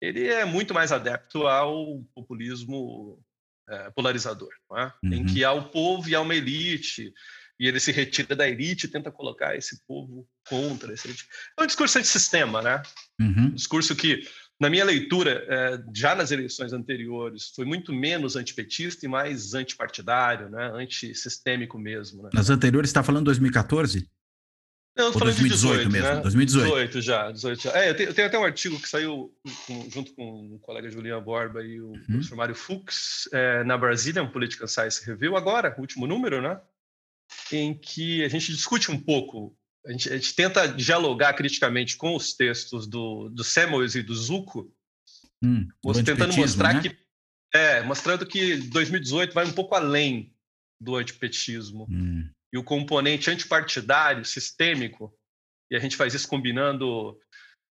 ele 0.00 0.26
é 0.26 0.44
muito 0.44 0.74
mais 0.74 0.90
adepto 0.90 1.46
ao 1.46 2.02
populismo 2.14 3.22
é, 3.68 3.90
polarizador, 3.90 4.50
é? 4.76 4.92
uhum. 5.04 5.12
em 5.14 5.24
que 5.24 5.44
há 5.44 5.52
o 5.52 5.68
povo 5.68 6.08
e 6.08 6.14
há 6.14 6.20
uma 6.20 6.34
elite 6.34 7.12
e 7.58 7.68
ele 7.68 7.80
se 7.80 7.92
retira 7.92 8.34
da 8.34 8.48
elite 8.48 8.86
e 8.86 8.88
tenta 8.88 9.10
colocar 9.10 9.56
esse 9.56 9.84
povo 9.86 10.26
contra 10.48 10.92
esse 10.92 11.06
elite. 11.06 11.26
É 11.58 11.62
um 11.62 11.66
discurso 11.66 11.98
antissistema, 11.98 12.60
né? 12.60 12.82
Uhum. 13.20 13.46
Um 13.46 13.54
discurso 13.54 13.94
que, 13.94 14.26
na 14.60 14.68
minha 14.68 14.84
leitura, 14.84 15.44
é, 15.48 15.82
já 15.94 16.14
nas 16.14 16.30
eleições 16.30 16.72
anteriores, 16.72 17.52
foi 17.54 17.64
muito 17.64 17.92
menos 17.92 18.36
antipetista 18.36 19.06
e 19.06 19.08
mais 19.08 19.54
antipartidário, 19.54 20.48
né? 20.48 20.72
antissistêmico 20.74 21.78
mesmo. 21.78 22.24
Né? 22.24 22.30
Nas 22.34 22.50
anteriores, 22.50 22.90
você 22.90 22.92
está 22.92 23.02
falando 23.02 23.26
2014? 23.26 24.08
Não, 24.94 25.10
falando 25.10 25.34
2018 25.34 25.44
de 25.44 25.88
18 25.88 25.90
mesmo, 25.90 26.16
né? 26.16 26.20
2018. 26.20 26.66
18 26.66 27.00
já, 27.00 27.30
18 27.30 27.62
já. 27.62 27.70
É, 27.78 27.90
eu 27.90 27.96
tenho, 27.96 28.10
eu 28.10 28.14
tenho, 28.14 28.28
até 28.28 28.38
um 28.38 28.44
artigo 28.44 28.78
que 28.78 28.88
saiu 28.88 29.34
com, 29.66 29.88
junto 29.90 30.14
com 30.14 30.54
o 30.54 30.58
colega 30.58 30.90
Julian 30.90 31.22
Borba 31.22 31.62
e 31.62 31.80
o 31.80 31.88
uhum. 31.88 32.02
professor 32.06 32.36
Mário 32.36 32.54
Fux 32.54 33.28
é, 33.32 33.64
na 33.64 33.78
Brazilian 33.78 34.26
Political 34.28 34.68
Science 34.68 35.04
Review, 35.06 35.34
agora, 35.34 35.74
último 35.78 36.06
número, 36.06 36.42
né? 36.42 36.60
Em 37.50 37.74
que 37.74 38.24
a 38.24 38.28
gente 38.28 38.52
discute 38.52 38.90
um 38.90 38.98
pouco, 38.98 39.56
a 39.86 39.92
gente, 39.92 40.08
a 40.08 40.16
gente 40.16 40.34
tenta 40.34 40.68
dialogar 40.68 41.34
criticamente 41.34 41.96
com 41.96 42.14
os 42.14 42.34
textos 42.34 42.86
do, 42.86 43.28
do 43.28 43.42
Samuels 43.42 43.94
e 43.94 44.02
do 44.02 44.14
Zucco, 44.14 44.72
hum, 45.42 45.68
tentando 46.04 46.36
mostrar 46.36 46.74
né? 46.74 46.82
que 46.82 47.02
é, 47.54 47.82
mostrando 47.82 48.24
que 48.24 48.56
2018 48.56 49.34
vai 49.34 49.44
um 49.44 49.52
pouco 49.52 49.74
além 49.74 50.34
do 50.80 50.96
antipetismo. 50.96 51.86
Hum. 51.90 52.28
E 52.52 52.58
o 52.58 52.64
componente 52.64 53.30
antipartidário, 53.30 54.24
sistêmico, 54.24 55.14
e 55.70 55.76
a 55.76 55.78
gente 55.78 55.96
faz 55.96 56.14
isso 56.14 56.28
combinando 56.28 57.18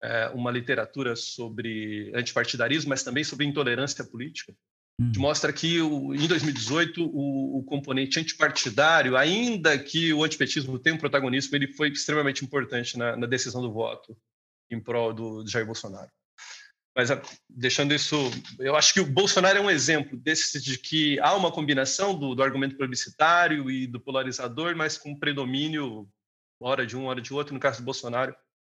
é, 0.03 0.29
uma 0.29 0.51
literatura 0.51 1.15
sobre 1.15 2.11
antipartidarismo, 2.15 2.89
mas 2.89 3.03
também 3.03 3.23
sobre 3.23 3.45
intolerância 3.45 4.03
política, 4.03 4.55
Hum. 5.01 5.11
mostra 5.17 5.51
que 5.51 5.81
o, 5.81 6.13
em 6.13 6.27
2018 6.27 7.03
o, 7.03 7.57
o, 7.57 7.63
componente 7.63 8.19
antipartidário, 8.19 9.17
ainda 9.17 9.77
que 9.79 10.13
o 10.13 10.23
antipetismo 10.23 10.77
tenha 10.77 10.95
um 10.95 10.99
protagonismo, 10.99 11.55
ele 11.55 11.73
foi 11.73 11.89
extremamente 11.89 12.45
importante 12.45 12.95
na, 12.95 13.17
na 13.17 13.25
decisão 13.25 13.63
do 13.63 13.71
voto 13.71 14.15
em 14.69 14.79
prol 14.79 15.11
do, 15.11 15.43
do 15.43 15.49
Jair 15.49 15.65
Bolsonaro. 15.65 16.09
mas 16.95 17.09
deixando 17.49 17.95
isso, 17.95 18.15
eu 18.59 18.75
acho 18.75 18.93
que 18.93 18.99
o 18.99 19.05
Bolsonaro 19.05 19.57
é 19.57 19.61
um 19.61 19.71
exemplo 19.71 20.15
desse 20.17 20.61
de 20.61 20.77
que 20.77 21.19
há 21.19 21.35
uma 21.35 21.51
combinação 21.51 22.17
do, 22.17 22.35
do 22.35 22.43
argumento 22.43 22.77
publicitário 22.77 23.71
e 23.71 23.87
do 23.87 23.99
polarizador, 23.99 24.75
mas 24.75 24.99
com 24.99 25.17
predomínio 25.17 26.07
hora 26.59 26.85
de 26.85 26.95
um, 26.95 27.05
hora 27.05 27.19
de 27.19 27.33
outro. 27.33 27.55
No 27.55 27.59
caso 27.59 27.81
do 27.81 27.85
Bolsonaro, 27.85 28.35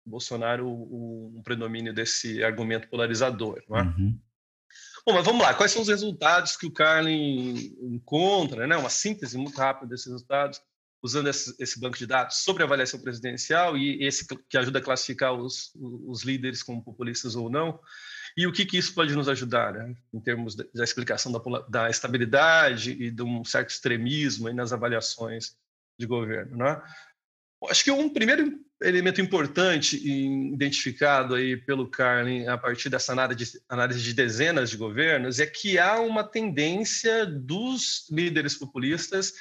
Bolsonaro 0.06 0.68
o, 0.68 1.36
um 1.36 1.42
predomínio 1.42 1.92
desse 1.92 2.44
argumento 2.44 2.88
polarizador. 2.88 3.60
Não 3.68 3.76
é? 3.76 3.82
Uhum. 3.82 4.20
Bom, 5.04 5.14
mas 5.14 5.24
vamos 5.24 5.42
lá. 5.42 5.52
Quais 5.52 5.72
são 5.72 5.82
os 5.82 5.88
resultados 5.88 6.56
que 6.56 6.66
o 6.66 6.70
Carlin 6.70 7.76
encontra? 7.80 8.66
Né? 8.66 8.76
Uma 8.76 8.88
síntese 8.88 9.36
muito 9.36 9.58
rápida 9.58 9.88
desses 9.88 10.06
resultados, 10.06 10.60
usando 11.02 11.28
esse, 11.28 11.80
banco 11.80 11.98
de 11.98 12.06
dados 12.06 12.36
sobre 12.36 12.62
a 12.62 12.66
avaliação 12.66 13.00
presidencial 13.00 13.76
e 13.76 14.04
esse 14.04 14.24
que 14.48 14.56
ajuda 14.56 14.78
a 14.78 14.82
classificar 14.82 15.32
os, 15.32 15.72
os 15.74 16.22
líderes 16.22 16.62
como 16.62 16.84
populistas 16.84 17.34
ou 17.34 17.50
não. 17.50 17.80
E 18.36 18.46
o 18.46 18.52
que, 18.52 18.64
que 18.64 18.78
isso 18.78 18.94
pode 18.94 19.14
nos 19.14 19.28
ajudar, 19.28 19.72
né? 19.72 19.94
em 20.14 20.20
termos 20.20 20.54
da 20.54 20.84
explicação 20.84 21.32
da, 21.32 21.40
da, 21.68 21.90
estabilidade 21.90 22.92
e 22.92 23.10
de 23.10 23.22
um 23.22 23.44
certo 23.44 23.70
extremismo 23.70 24.52
nas 24.52 24.72
avaliações 24.72 25.56
de 25.98 26.06
governo. 26.06 26.56
Né? 26.58 26.80
Acho 27.68 27.82
que 27.82 27.90
um 27.90 28.08
primeiro 28.08 28.58
elemento 28.82 29.20
importante 29.20 29.96
identificado 29.96 31.34
aí 31.34 31.56
pelo 31.56 31.88
Carlin 31.88 32.46
a 32.46 32.58
partir 32.58 32.88
dessa 32.88 33.12
análise 33.12 34.02
de, 34.02 34.12
dezenas 34.12 34.70
de 34.70 34.76
governos 34.76 35.40
é 35.40 35.46
que 35.46 35.78
há 35.78 36.00
uma 36.00 36.24
tendência 36.24 37.26
dos 37.26 38.08
líderes 38.10 38.54
populistas 38.54 39.32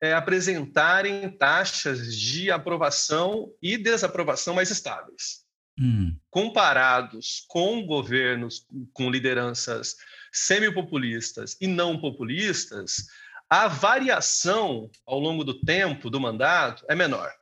é, 0.00 0.12
apresentarem 0.12 1.30
taxas 1.30 2.14
de 2.16 2.50
aprovação 2.50 3.52
e 3.62 3.76
desaprovação 3.76 4.54
mais 4.54 4.70
estáveis. 4.70 5.44
Hum. 5.78 6.16
Comparados 6.30 7.44
com 7.48 7.84
governos 7.84 8.66
com 8.92 9.10
lideranças 9.10 9.96
semi-populistas 10.32 11.56
e 11.60 11.66
não 11.66 11.98
populistas, 12.00 13.06
a 13.48 13.68
variação 13.68 14.90
ao 15.06 15.18
longo 15.18 15.44
do 15.44 15.60
tempo 15.60 16.10
do 16.10 16.20
mandato 16.20 16.84
é 16.88 16.94
menor. 16.94 17.32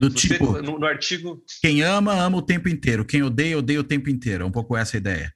Do 0.00 0.10
Você, 0.10 0.28
tipo, 0.28 0.60
no, 0.60 0.78
no, 0.78 0.86
artigo. 0.86 1.42
Quem 1.60 1.82
ama, 1.82 2.14
ama 2.14 2.38
o 2.38 2.42
tempo 2.42 2.68
inteiro. 2.68 3.04
Quem 3.04 3.22
odeia, 3.22 3.58
odeia 3.58 3.80
o 3.80 3.84
tempo 3.84 4.10
inteiro. 4.10 4.44
É 4.44 4.46
um 4.46 4.52
pouco 4.52 4.76
essa 4.76 4.96
a 4.96 4.98
ideia. 4.98 5.34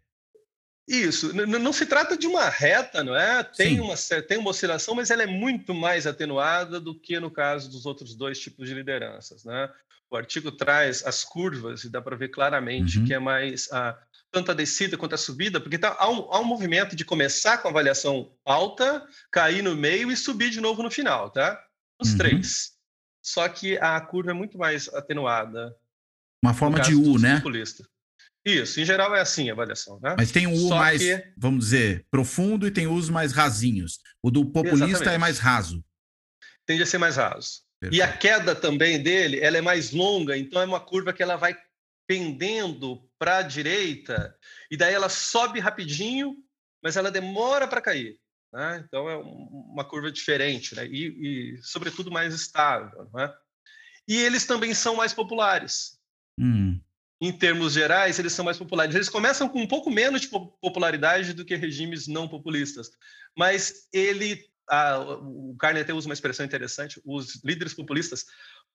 Isso. 0.88 1.30
N 1.32 1.58
não 1.58 1.72
se 1.72 1.84
trata 1.84 2.16
de 2.16 2.26
uma 2.26 2.48
reta, 2.48 3.04
não 3.04 3.14
é? 3.14 3.44
Tem 3.44 3.78
uma, 3.78 3.94
tem 4.26 4.38
uma 4.38 4.50
oscilação, 4.50 4.94
mas 4.94 5.10
ela 5.10 5.22
é 5.22 5.26
muito 5.26 5.74
mais 5.74 6.06
atenuada 6.06 6.80
do 6.80 6.98
que 6.98 7.20
no 7.20 7.30
caso 7.30 7.70
dos 7.70 7.84
outros 7.84 8.14
dois 8.16 8.40
tipos 8.40 8.68
de 8.68 8.74
lideranças, 8.74 9.44
né? 9.44 9.70
O 10.10 10.16
artigo 10.16 10.50
traz 10.50 11.04
as 11.04 11.22
curvas 11.22 11.84
e 11.84 11.90
dá 11.90 12.00
para 12.00 12.16
ver 12.16 12.28
claramente 12.28 12.98
uhum. 12.98 13.04
que 13.04 13.12
é 13.12 13.18
mais 13.18 13.70
a, 13.70 13.98
tanto 14.32 14.50
a 14.50 14.54
descida 14.54 14.96
quanto 14.96 15.14
a 15.14 15.18
subida, 15.18 15.60
porque 15.60 15.76
tá, 15.76 15.94
há, 15.98 16.10
um, 16.10 16.26
há 16.32 16.40
um 16.40 16.44
movimento 16.44 16.96
de 16.96 17.04
começar 17.04 17.58
com 17.58 17.68
a 17.68 17.70
avaliação 17.70 18.32
alta, 18.42 19.06
cair 19.30 19.62
no 19.62 19.76
meio 19.76 20.10
e 20.10 20.16
subir 20.16 20.48
de 20.48 20.60
novo 20.60 20.82
no 20.82 20.90
final, 20.90 21.30
tá? 21.30 21.62
Os 22.00 22.12
uhum. 22.12 22.18
três 22.18 22.77
só 23.28 23.46
que 23.46 23.76
a 23.78 24.00
curva 24.00 24.30
é 24.30 24.34
muito 24.34 24.56
mais 24.56 24.88
atenuada. 24.88 25.76
Uma 26.42 26.54
forma 26.54 26.80
de 26.80 26.94
U, 26.94 27.18
né? 27.18 27.36
Populista. 27.36 27.86
Isso, 28.44 28.80
em 28.80 28.84
geral 28.86 29.14
é 29.14 29.20
assim 29.20 29.50
a 29.50 29.52
avaliação, 29.52 30.00
né? 30.00 30.14
Mas 30.16 30.32
tem 30.32 30.46
um 30.46 30.54
U 30.54 30.68
Só 30.68 30.76
mais, 30.76 31.02
que... 31.02 31.32
vamos 31.36 31.66
dizer, 31.66 32.06
profundo 32.10 32.66
e 32.66 32.70
tem 32.70 32.86
U's 32.86 33.10
mais 33.10 33.32
rasinhos. 33.32 33.98
O 34.22 34.30
do 34.30 34.46
populista 34.46 34.84
é 34.84 34.90
Exatamente. 34.90 35.14
é 35.14 35.18
mais 35.18 35.38
raso. 35.38 35.84
Tende 36.64 36.82
a 36.82 36.86
ser 36.86 36.96
mais 36.96 37.16
raso. 37.16 37.62
Perfeito. 37.78 37.98
E 37.98 38.02
a 38.02 38.16
queda 38.16 38.54
também 38.54 39.02
dele, 39.02 39.40
ela 39.40 39.58
é 39.58 39.60
mais 39.60 39.90
longa, 39.90 40.36
então 40.36 40.62
é 40.62 40.64
uma 40.64 40.80
curva 40.80 41.12
que 41.12 41.22
ela 41.22 41.36
vai 41.36 41.54
pendendo 42.08 43.06
para 43.18 43.38
a 43.38 43.42
direita 43.42 44.34
e 44.70 44.76
daí 44.76 44.94
ela 44.94 45.10
sobe 45.10 45.60
rapidinho, 45.60 46.34
mas 46.82 46.96
ela 46.96 47.10
demora 47.10 47.68
para 47.68 47.82
cair. 47.82 48.18
Né? 48.52 48.84
Então, 48.86 49.08
é 49.08 49.16
uma 49.16 49.84
curva 49.84 50.10
diferente 50.10 50.74
né? 50.74 50.86
e, 50.86 51.54
e, 51.54 51.62
sobretudo, 51.62 52.10
mais 52.10 52.34
estável. 52.34 53.08
Né? 53.12 53.32
E 54.06 54.16
eles 54.16 54.46
também 54.46 54.72
são 54.74 54.96
mais 54.96 55.12
populares. 55.12 55.98
Hum. 56.38 56.80
Em 57.20 57.32
termos 57.32 57.72
gerais, 57.72 58.18
eles 58.18 58.32
são 58.32 58.44
mais 58.44 58.56
populares. 58.56 58.94
Eles 58.94 59.08
começam 59.08 59.48
com 59.48 59.60
um 59.60 59.66
pouco 59.66 59.90
menos 59.90 60.22
de 60.22 60.28
popularidade 60.28 61.32
do 61.32 61.44
que 61.44 61.56
regimes 61.56 62.06
não 62.06 62.28
populistas, 62.28 62.90
mas 63.36 63.88
ele, 63.92 64.48
a, 64.68 65.00
o 65.00 65.56
Carne 65.58 65.80
até 65.80 65.92
usa 65.92 66.08
uma 66.08 66.14
expressão 66.14 66.46
interessante: 66.46 67.02
os 67.04 67.42
líderes 67.44 67.74
populistas 67.74 68.24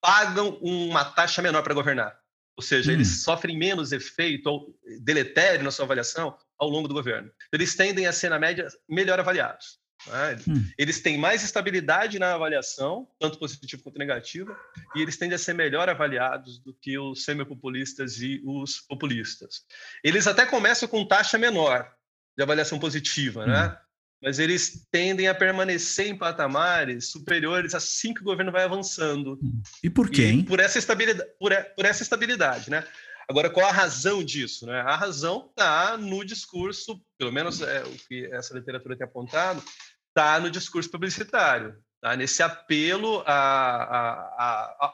pagam 0.01 0.57
uma 0.61 1.05
taxa 1.05 1.41
menor 1.41 1.63
para 1.63 1.73
governar. 1.73 2.22
Ou 2.55 2.63
seja, 2.63 2.91
hum. 2.91 2.95
eles 2.95 3.23
sofrem 3.23 3.57
menos 3.57 3.91
efeito 3.91 4.47
ou 4.47 4.79
deletério 5.01 5.63
na 5.63 5.71
sua 5.71 5.85
avaliação 5.85 6.37
ao 6.57 6.69
longo 6.69 6.87
do 6.87 6.93
governo. 6.93 7.31
Eles 7.51 7.75
tendem 7.75 8.05
a 8.05 8.11
ser, 8.11 8.29
na 8.29 8.39
média, 8.39 8.67
melhor 8.87 9.19
avaliados. 9.19 9.79
Né? 10.07 10.37
Hum. 10.47 10.65
Eles 10.77 11.01
têm 11.01 11.17
mais 11.17 11.43
estabilidade 11.43 12.19
na 12.19 12.33
avaliação, 12.33 13.07
tanto 13.19 13.39
positiva 13.39 13.81
quanto 13.81 13.97
negativa, 13.97 14.55
e 14.95 15.01
eles 15.01 15.17
tendem 15.17 15.35
a 15.35 15.39
ser 15.39 15.53
melhor 15.53 15.89
avaliados 15.89 16.59
do 16.59 16.73
que 16.73 16.97
os 16.97 17.23
semipopulistas 17.23 18.21
e 18.21 18.41
os 18.45 18.81
populistas. 18.81 19.65
Eles 20.03 20.27
até 20.27 20.45
começam 20.45 20.87
com 20.87 21.07
taxa 21.07 21.37
menor 21.37 21.91
de 22.35 22.43
avaliação 22.43 22.79
positiva, 22.79 23.45
né? 23.45 23.53
hum. 23.53 23.67
né? 23.67 23.77
Mas 24.23 24.39
eles 24.39 24.87
tendem 24.89 25.27
a 25.27 25.35
permanecer 25.35 26.07
em 26.07 26.17
patamares 26.17 27.11
superiores 27.11 27.75
assim 27.75 28.13
que 28.13 28.21
o 28.21 28.23
governo 28.23 28.53
vai 28.53 28.63
avançando. 28.63 29.37
E 29.83 29.89
por 29.89 30.09
quê? 30.09 30.43
Por 30.47 30.61
essa 30.61 30.79
estabilidade, 30.79 31.29
por, 31.37 31.53
por 31.75 31.85
essa 31.85 32.03
estabilidade, 32.03 32.71
né? 32.71 32.87
Agora, 33.29 33.49
qual 33.49 33.67
a 33.67 33.71
razão 33.71 34.23
disso? 34.23 34.65
Né? 34.65 34.79
A 34.79 34.95
razão 34.95 35.49
está 35.49 35.97
no 35.97 36.23
discurso, 36.23 37.01
pelo 37.17 37.33
menos 37.33 37.61
é 37.61 37.83
o 37.83 37.91
que 38.07 38.25
essa 38.33 38.53
literatura 38.53 38.95
tem 38.95 39.05
apontado, 39.05 39.61
está 40.07 40.39
no 40.39 40.49
discurso 40.49 40.89
publicitário, 40.89 41.75
tá? 42.01 42.15
nesse 42.15 42.41
apelo 42.41 43.23
a, 43.25 43.33
a, 43.33 44.11
a, 44.37 44.87
a 44.87 44.93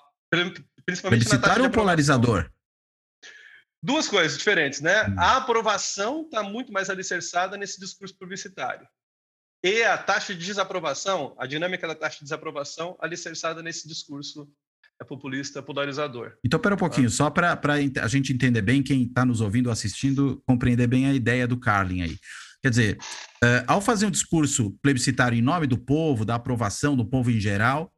principalmente 0.85 1.23
publicitário 1.23 1.65
ou 1.65 1.69
polarizador? 1.69 2.49
Duas 3.81 4.07
coisas 4.07 4.37
diferentes, 4.37 4.81
né? 4.81 5.07
Hum. 5.07 5.15
A 5.17 5.37
aprovação 5.37 6.23
está 6.23 6.43
muito 6.43 6.73
mais 6.73 6.89
alicerçada 6.89 7.57
nesse 7.57 7.79
discurso 7.79 8.15
publicitário. 8.17 8.87
E 9.63 9.83
a 9.83 9.97
taxa 9.97 10.33
de 10.33 10.45
desaprovação, 10.45 11.35
a 11.37 11.45
dinâmica 11.45 11.87
da 11.87 11.95
taxa 11.95 12.19
de 12.19 12.23
desaprovação, 12.23 12.97
alicerçada 13.01 13.61
nesse 13.61 13.87
discurso 13.87 14.47
é 15.01 15.05
populista 15.05 15.61
polarizador. 15.61 16.33
Então, 16.45 16.59
pera 16.59 16.75
um 16.75 16.77
pouquinho, 16.77 17.07
ah. 17.07 17.11
só 17.11 17.29
para 17.29 17.59
a 18.01 18.07
gente 18.07 18.33
entender 18.33 18.61
bem, 18.61 18.83
quem 18.83 19.03
está 19.03 19.25
nos 19.25 19.41
ouvindo 19.41 19.67
ou 19.67 19.71
assistindo, 19.71 20.41
compreender 20.45 20.87
bem 20.87 21.07
a 21.07 21.13
ideia 21.13 21.47
do 21.47 21.57
Carlin 21.57 22.01
aí. 22.01 22.17
Quer 22.61 22.69
dizer, 22.69 22.97
uh, 23.43 23.63
ao 23.67 23.81
fazer 23.81 24.05
um 24.05 24.11
discurso 24.11 24.71
plebiscitário 24.81 25.37
em 25.37 25.41
nome 25.41 25.67
do 25.67 25.77
povo, 25.77 26.25
da 26.25 26.35
aprovação 26.35 26.95
do 26.95 27.05
povo 27.05 27.31
em 27.31 27.39
geral, 27.39 27.93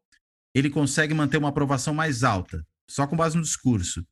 ele 0.53 0.69
consegue 0.69 1.13
manter 1.13 1.37
uma 1.37 1.49
aprovação 1.49 1.93
mais 1.93 2.23
alta, 2.23 2.63
só 2.89 3.07
com 3.07 3.15
base 3.15 3.35
no 3.35 3.43
discurso. 3.43 4.05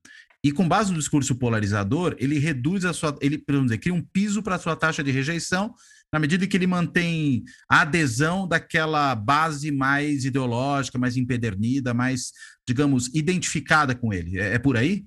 E 0.44 0.52
com 0.52 0.68
base 0.68 0.92
no 0.92 0.98
discurso 0.98 1.36
polarizador, 1.36 2.16
ele 2.18 2.40
reduz 2.40 2.86
a 2.86 2.94
sua. 2.94 3.18
Ele, 3.22 3.44
vamos 3.46 3.66
dizer, 3.66 3.80
cria 3.80 3.94
um 3.94 4.02
piso 4.02 4.42
para 4.42 4.56
a 4.56 4.60
sua 4.60 4.74
taxa 4.74 5.04
de 5.04 5.12
rejeição 5.12 5.76
na 6.12 6.20
medida 6.20 6.48
que 6.48 6.58
ele 6.58 6.68
mantém 6.68 7.44
a 7.70 7.82
adesão 7.82 8.48
daquela 8.48 9.14
base 9.16 9.72
mais 9.72 10.26
ideológica, 10.26 10.98
mais 10.98 11.16
empedernida, 11.16 11.94
mais, 11.94 12.32
digamos, 12.68 13.14
identificada 13.14 13.96
com 13.96 14.14
ele. 14.14 14.40
É, 14.40 14.56
é 14.56 14.60
por 14.60 14.76
aí? 14.76 15.06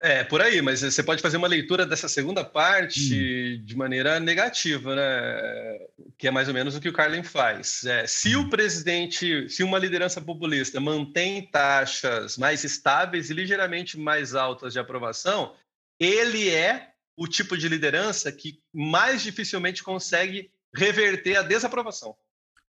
É, 0.00 0.22
por 0.22 0.40
aí, 0.40 0.62
mas 0.62 0.80
você 0.80 1.02
pode 1.02 1.20
fazer 1.20 1.38
uma 1.38 1.48
leitura 1.48 1.84
dessa 1.84 2.08
segunda 2.08 2.44
parte 2.44 3.58
hum. 3.60 3.64
de 3.64 3.76
maneira 3.76 4.20
negativa, 4.20 4.94
né? 4.94 5.78
Que 6.16 6.28
é 6.28 6.30
mais 6.30 6.46
ou 6.46 6.54
menos 6.54 6.76
o 6.76 6.80
que 6.80 6.88
o 6.88 6.92
Carlin 6.92 7.24
faz. 7.24 7.84
É, 7.84 8.06
se 8.06 8.36
hum. 8.36 8.42
o 8.42 8.50
presidente, 8.50 9.48
se 9.48 9.64
uma 9.64 9.78
liderança 9.78 10.20
populista 10.20 10.78
mantém 10.78 11.50
taxas 11.50 12.38
mais 12.38 12.62
estáveis 12.62 13.28
e 13.28 13.34
ligeiramente 13.34 13.98
mais 13.98 14.36
altas 14.36 14.72
de 14.72 14.78
aprovação, 14.78 15.56
ele 15.98 16.48
é 16.48 16.92
o 17.18 17.26
tipo 17.26 17.58
de 17.58 17.68
liderança 17.68 18.30
que 18.30 18.62
mais 18.72 19.22
dificilmente 19.22 19.82
consegue 19.82 20.52
reverter 20.72 21.36
a 21.36 21.42
desaprovação. 21.42 22.16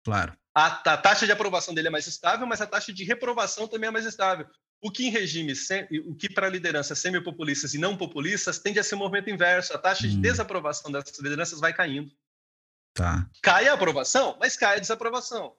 Claro. 0.03 0.35
A, 0.55 0.67
a, 0.67 0.97
taxa 0.97 1.27
de 1.27 1.33
aprovação 1.33 1.75
dele 1.75 1.89
é 1.89 1.91
mais 1.91 2.07
estável, 2.07 2.47
mas 2.47 2.61
a 2.61 2.67
taxa 2.67 2.91
de 2.91 3.05
reprovação 3.05 3.69
também 3.69 3.89
é 3.89 3.91
mais 3.91 4.07
estável. 4.07 4.47
O 4.81 4.91
que 4.91 5.07
em 5.07 5.11
regimes, 5.11 5.69
o 6.07 6.15
que 6.15 6.33
para 6.33 6.49
lideranças 6.49 6.99
semi-populistas 6.99 7.75
e 7.75 7.79
não 7.79 7.99
populistas 7.99 8.59
tende 8.59 8.81
a 8.81 8.83
ser 8.83 8.95
um 8.95 8.99
movimento 8.99 9.29
inverso. 9.29 9.75
A 9.75 9.79
taxa 9.79 10.07
hum. 10.07 10.11
de 10.11 10.17
desaprovação 10.17 10.91
dessas 10.91 11.19
lideranças 11.19 11.61
vai 11.61 11.75
caindo. 11.75 12.11
Tá. 12.95 13.29
Cai 13.43 13.69
a 13.69 13.75
aprovação, 13.75 14.39
mas 14.41 14.57
cai 14.57 14.77
a 14.77 14.81
desaprovação 14.81 15.55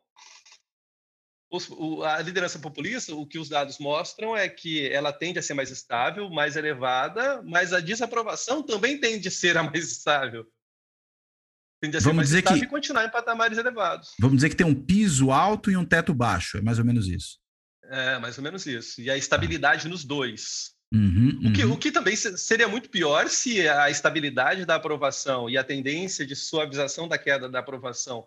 os, 1.51 1.69
o, 1.69 2.03
a 2.03 2.21
liderança 2.21 2.57
populista, 2.57 3.13
o 3.13 3.27
que 3.27 3.37
os 3.37 3.49
dados 3.49 3.77
mostram 3.77 4.35
é 4.35 4.47
que 4.47 4.87
ela 4.87 5.11
tende 5.11 5.37
a 5.37 5.41
ser 5.41 5.53
mais 5.53 5.69
estável, 5.69 6.29
mais 6.29 6.55
elevada, 6.55 7.43
mas 7.43 7.73
a 7.73 7.81
desaprovação 7.81 8.63
também 8.63 8.97
tende 8.97 9.27
a 9.27 9.31
ser 9.31 9.57
a 9.57 9.63
mais 9.63 9.91
estável. 9.91 10.47
Tende 11.81 11.97
a 11.97 11.99
ser 11.99 12.05
vamos 12.05 12.17
mais 12.17 12.29
dizer 12.29 12.39
estável 12.39 12.59
que, 12.59 12.65
e 12.65 12.69
continuar 12.69 13.05
em 13.05 13.11
patamares 13.11 13.57
elevados. 13.57 14.11
Vamos 14.17 14.37
dizer 14.37 14.49
que 14.49 14.55
tem 14.55 14.65
um 14.65 14.73
piso 14.73 15.29
alto 15.29 15.69
e 15.69 15.75
um 15.75 15.85
teto 15.85 16.13
baixo, 16.13 16.57
é 16.57 16.61
mais 16.61 16.79
ou 16.79 16.85
menos 16.85 17.07
isso. 17.07 17.37
É, 17.83 18.17
mais 18.17 18.37
ou 18.37 18.43
menos 18.43 18.65
isso. 18.65 19.01
E 19.01 19.09
a 19.09 19.17
estabilidade 19.17 19.89
nos 19.89 20.05
dois. 20.05 20.71
Uhum, 20.93 21.39
uhum. 21.41 21.49
O, 21.49 21.53
que, 21.53 21.65
o 21.65 21.77
que 21.77 21.91
também 21.91 22.15
seria 22.15 22.67
muito 22.67 22.89
pior 22.89 23.27
se 23.27 23.67
a 23.67 23.89
estabilidade 23.89 24.65
da 24.65 24.75
aprovação 24.75 25.49
e 25.49 25.57
a 25.57 25.63
tendência 25.63 26.25
de 26.25 26.35
suavização 26.35 27.07
da 27.07 27.17
queda 27.17 27.49
da 27.49 27.59
aprovação 27.59 28.25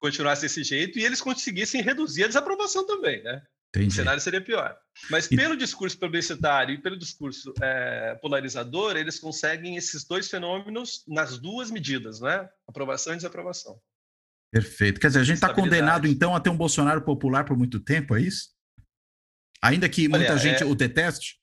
continuasse 0.00 0.42
desse 0.42 0.62
jeito 0.62 0.98
e 0.98 1.04
eles 1.04 1.20
conseguissem 1.20 1.82
reduzir 1.82 2.24
a 2.24 2.28
desaprovação 2.28 2.86
também, 2.86 3.22
né? 3.22 3.42
Entendi. 3.74 3.88
O 3.88 3.92
cenário 3.92 4.20
seria 4.20 4.40
pior. 4.40 4.76
Mas 5.10 5.26
e... 5.30 5.36
pelo 5.36 5.56
discurso 5.56 5.98
publicitário 5.98 6.74
e 6.74 6.78
pelo 6.78 6.96
discurso 6.96 7.52
é, 7.60 8.14
polarizador, 8.22 8.96
eles 8.96 9.18
conseguem 9.18 9.76
esses 9.76 10.04
dois 10.04 10.30
fenômenos 10.30 11.02
nas 11.08 11.38
duas 11.38 11.70
medidas, 11.70 12.20
né? 12.20 12.48
Aprovação 12.68 13.14
e 13.14 13.16
desaprovação. 13.16 13.80
Perfeito. 14.52 15.00
Quer 15.00 15.08
dizer, 15.08 15.20
a 15.20 15.24
gente 15.24 15.36
está 15.36 15.52
condenado, 15.52 16.06
então, 16.06 16.36
a 16.36 16.40
ter 16.40 16.50
um 16.50 16.56
Bolsonaro 16.56 17.02
popular 17.02 17.44
por 17.44 17.56
muito 17.56 17.80
tempo, 17.80 18.14
é 18.14 18.20
isso? 18.20 18.50
Ainda 19.60 19.88
que 19.88 20.06
muita 20.06 20.32
Olha, 20.32 20.38
gente 20.38 20.62
é... 20.62 20.66
o 20.66 20.74
deteste? 20.74 21.40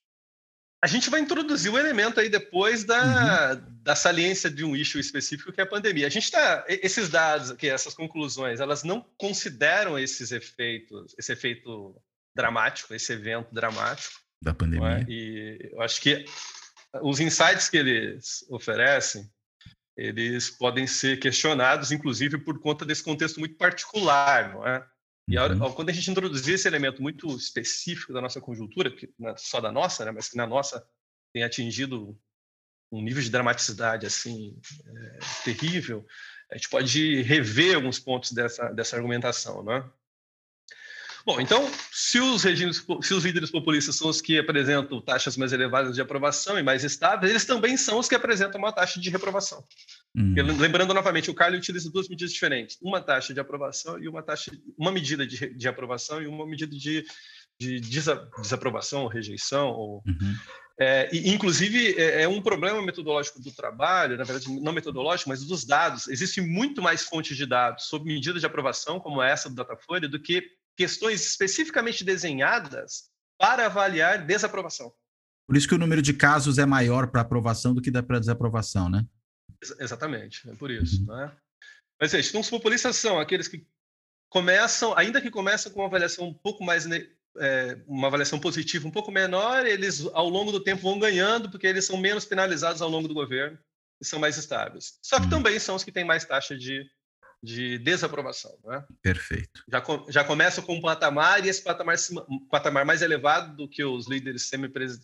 A 0.84 0.88
gente 0.88 1.12
vai 1.12 1.20
introduzir 1.20 1.72
o 1.72 1.76
um 1.76 1.78
elemento 1.78 2.20
aí 2.20 2.28
depois 2.28 2.84
da, 2.84 3.54
uhum. 3.54 3.62
da 3.84 3.96
saliência 3.96 4.50
de 4.50 4.65
um 4.65 4.76
issue 4.76 5.00
específico 5.00 5.52
que 5.52 5.62
é 5.62 5.63
a 5.63 5.67
pandemia. 5.67 6.08
A 6.08 6.10
gente 6.10 6.24
está 6.24 6.65
esses 6.67 7.08
dados, 7.08 7.52
que 7.52 7.67
essas 7.67 7.94
conclusões, 7.94 8.60
elas 8.60 8.84
não 8.84 9.06
consideram 9.17 10.00
esses 10.00 10.32
efeitos, 10.32 11.13
esse 11.20 11.32
efeito 11.32 11.96
dramático, 12.36 12.96
esse 12.96 13.13
evento 13.13 13.54
dramático 13.54 14.20
da 14.41 14.54
pandemia. 14.54 15.00
É? 15.00 15.06
E 15.08 15.70
eu 15.72 15.82
acho 15.82 16.02
que 16.02 16.26
os 17.02 17.20
insights 17.20 17.70
que 17.70 17.78
eles 17.78 18.44
oferecem, 18.50 19.30
eles 19.96 20.50
podem 20.50 20.88
ser 20.88 21.20
questionados, 21.20 21.91
inclusive 21.91 22.39
por 22.39 22.60
conta 22.60 22.84
desse 22.86 23.04
contexto 23.04 23.39
muito 23.39 23.56
particular, 23.56 24.54
não 24.54 24.67
é? 24.67 24.84
E 25.28 25.38
uhum. 25.38 25.72
quando 25.74 25.90
a 25.90 25.94
gente 25.94 26.10
introduzir 26.10 26.56
esse 26.56 26.68
elemento 26.68 27.02
muito 27.02 27.28
específico 27.36 28.14
da 28.14 28.22
nossa 28.22 28.42
conjuntura, 28.42 28.92
que 28.92 29.14
não 29.18 29.30
é 29.30 29.38
só 29.38 29.62
da 29.62 29.72
nossa, 29.72 30.04
né, 30.04 30.12
mas 30.12 30.30
que 30.30 30.38
na 30.38 30.48
nossa 30.48 30.86
tem 31.34 31.44
atingido 31.44 32.20
um 32.92 33.02
nível 33.02 33.22
de 33.24 33.30
dramaticidade 33.30 34.06
assim 34.06 34.60
é, 34.86 35.20
terrível, 35.44 36.06
a 36.52 36.58
gente 36.58 36.70
pode 36.70 37.22
rever 37.22 37.76
alguns 37.76 37.98
pontos 38.00 38.34
dessa, 38.34 38.70
dessa 38.74 38.98
argumentação, 38.98 39.64
né? 39.64 39.90
Bom, 41.26 41.40
então, 41.40 41.70
se 41.92 42.20
os 42.20 42.44
regimes, 42.44 42.86
se 43.02 43.14
os 43.14 43.24
líderes 43.24 43.52
populistas 43.52 43.96
são 43.96 44.10
os 44.10 44.22
que 44.22 44.40
apresentam 44.40 45.00
taxas 45.00 45.38
mais 45.38 45.54
elevadas 45.54 45.94
de 45.96 46.02
aprovação 46.02 46.58
e 46.58 46.64
mais 46.64 46.84
estáveis, 46.84 47.30
eles 47.30 47.46
também 47.46 47.78
são 47.78 48.00
os 48.00 48.08
que 48.08 48.16
apresentam 48.16 48.60
uma 48.60 48.72
taxa 48.72 49.00
de 49.00 49.10
reprovação. 49.10 49.64
Hum. 50.16 50.34
Lembrando 50.60 50.94
novamente, 50.94 51.30
o 51.30 51.34
Carlos 51.34 51.60
utiliza 51.60 51.92
duas 51.92 52.10
medidas 52.10 52.34
diferentes: 52.34 52.78
uma 52.82 53.00
taxa 53.00 53.34
de 53.34 53.40
aprovação 53.40 54.00
e 54.00 54.08
uma 54.08 54.24
taxa, 54.24 54.52
uma 54.78 54.92
medida 54.92 55.26
de, 55.26 55.54
de 55.54 55.68
aprovação 55.68 56.22
e 56.22 56.28
uma 56.28 56.46
medida 56.46 56.76
de, 56.76 57.06
de 57.60 57.80
desaprovação, 57.80 59.04
ou 59.04 59.08
rejeição. 59.08 59.70
Ou, 59.70 60.04
uhum. 60.06 60.36
é, 60.80 61.08
e, 61.14 61.30
inclusive, 61.30 61.94
é, 62.00 62.24
é, 62.24 62.28
um 62.28 62.42
problema 62.42 62.82
metodológico 62.82 63.40
do 63.40 63.52
trabalho, 63.52 64.18
na 64.18 64.24
verdade, 64.24 64.52
não 64.60 64.74
metodológico, 64.74 65.30
mas 65.30 65.46
dos 65.46 65.64
dados. 65.66 66.08
Existe 66.08 66.42
muito 66.42 66.82
mais 66.82 67.04
fontes 67.04 67.38
de 67.38 67.46
dados 67.46 67.86
sobre 67.86 68.12
medidas 68.12 68.42
de 68.42 68.48
aprovação, 68.48 69.00
como 69.00 69.22
essa 69.22 69.50
do 69.50 69.56
Datafolha, 69.56 70.10
do 70.10 70.20
que 70.20 70.60
questões 70.78 71.26
especificamente 71.26 72.04
desenhadas 72.04 73.10
para 73.38 73.66
avaliar 73.66 74.26
desaprovação. 74.26 74.94
Por 75.48 75.58
isso 75.58 75.68
que 75.68 75.76
o 75.76 75.80
número 75.80 76.02
de 76.02 76.14
casos 76.14 76.58
é 76.58 76.66
maior 76.66 77.08
para 77.08 77.22
aprovação 77.22 77.74
do 77.74 77.82
que 77.82 77.92
para 77.92 78.20
desaprovação, 78.20 78.90
né? 78.90 79.06
Exatamente, 79.80 80.50
é 80.50 80.56
por 80.56 80.72
isso. 80.72 81.02
Uhum. 81.02 81.16
Né? 81.16 81.32
Mas, 82.00 82.12
gente, 82.12 82.30
então, 82.30 82.42
os 82.42 82.50
populistas 82.50 82.96
são 82.96 83.20
aqueles 83.20 83.48
que 83.48 83.68
começam, 84.30 84.98
ainda 84.98 85.22
que 85.22 85.30
começam 85.30 85.72
com 85.72 85.82
uma 85.82 85.88
avaliação 85.88 86.30
um 86.30 86.34
pouco 86.34 86.64
mais 86.64 86.86
é, 87.38 87.78
uma 87.88 88.08
avaliação 88.08 88.40
positiva 88.40 88.88
um 88.88 88.92
pouco 88.92 89.12
menor, 89.12 89.66
eles 89.66 90.06
ao 90.14 90.28
longo 90.28 90.52
do 90.52 90.64
tempo 90.64 90.82
vão 90.82 91.00
ganhando 91.00 91.50
porque 91.50 91.68
eles 91.68 91.86
são 91.86 91.98
menos 91.98 92.26
penalizados 92.26 92.82
ao 92.82 92.90
longo 92.90 93.08
do 93.08 93.14
governo 93.14 93.58
e 94.02 94.06
são 94.06 94.20
mais 94.20 94.38
estáveis. 94.38 94.98
Só 95.02 95.18
que 95.18 95.26
uhum. 95.26 95.30
também 95.30 95.60
são 95.60 95.76
os 95.76 95.84
que 95.84 95.92
têm 95.92 96.04
mais 96.04 96.26
taxa 96.26 96.58
de 96.58 96.90
de 97.42 97.78
desaprovação. 97.80 98.58
Né? 98.64 98.84
Perfeito. 99.02 99.64
Já, 99.68 99.84
já 100.10 100.24
começa 100.24 100.62
com 100.62 100.76
um 100.76 100.82
patamar 100.82 101.44
e 101.44 101.50
esse 101.50 101.64
patamar, 101.64 101.96
patamar 102.50 102.86
mais 102.86 103.02
elevado 103.02 103.56
do 103.56 103.68
que 103.68 103.84
os 103.84 104.08
líderes 104.08 104.50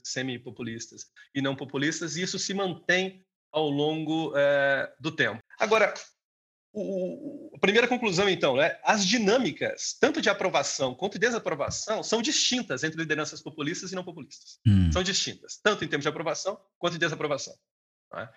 semi-populistas 0.04 1.08
e 1.34 1.41
não 1.41 1.56
populistas, 1.56 2.15
e 2.15 2.21
isso 2.21 2.38
se 2.38 2.54
mantém 2.54 3.26
ao 3.52 3.69
longo 3.69 4.34
é, 4.36 4.93
do 5.00 5.12
tempo. 5.12 5.39
Agora, 5.60 5.93
o, 6.73 7.50
a 7.56 7.60
primeira 7.60 7.88
conclusão, 7.88 8.30
então, 8.30 8.56
né? 8.56 8.78
as 8.84 9.06
dinâmicas, 9.06 9.97
tanto 10.00 10.21
de 10.21 10.30
aprovação 10.30 10.93
quanto 10.93 11.13
de 11.13 11.26
desaprovação, 11.26 12.04
são 12.04 12.21
distintas 12.21 12.84
entre 12.84 13.00
lideranças 13.00 13.41
populistas 13.41 13.91
e 13.91 13.95
não 13.95 14.04
populistas. 14.04 14.60
Hum. 14.67 14.91
São 14.91 15.02
distintas, 15.02 15.60
tanto 15.63 15.84
em 15.84 15.88
termos 15.88 16.04
de 16.04 16.10
aprovação 16.10 16.60
quanto 16.78 16.93
de 16.93 17.00
desaprovação. 17.00 17.56
Né? 18.13 18.30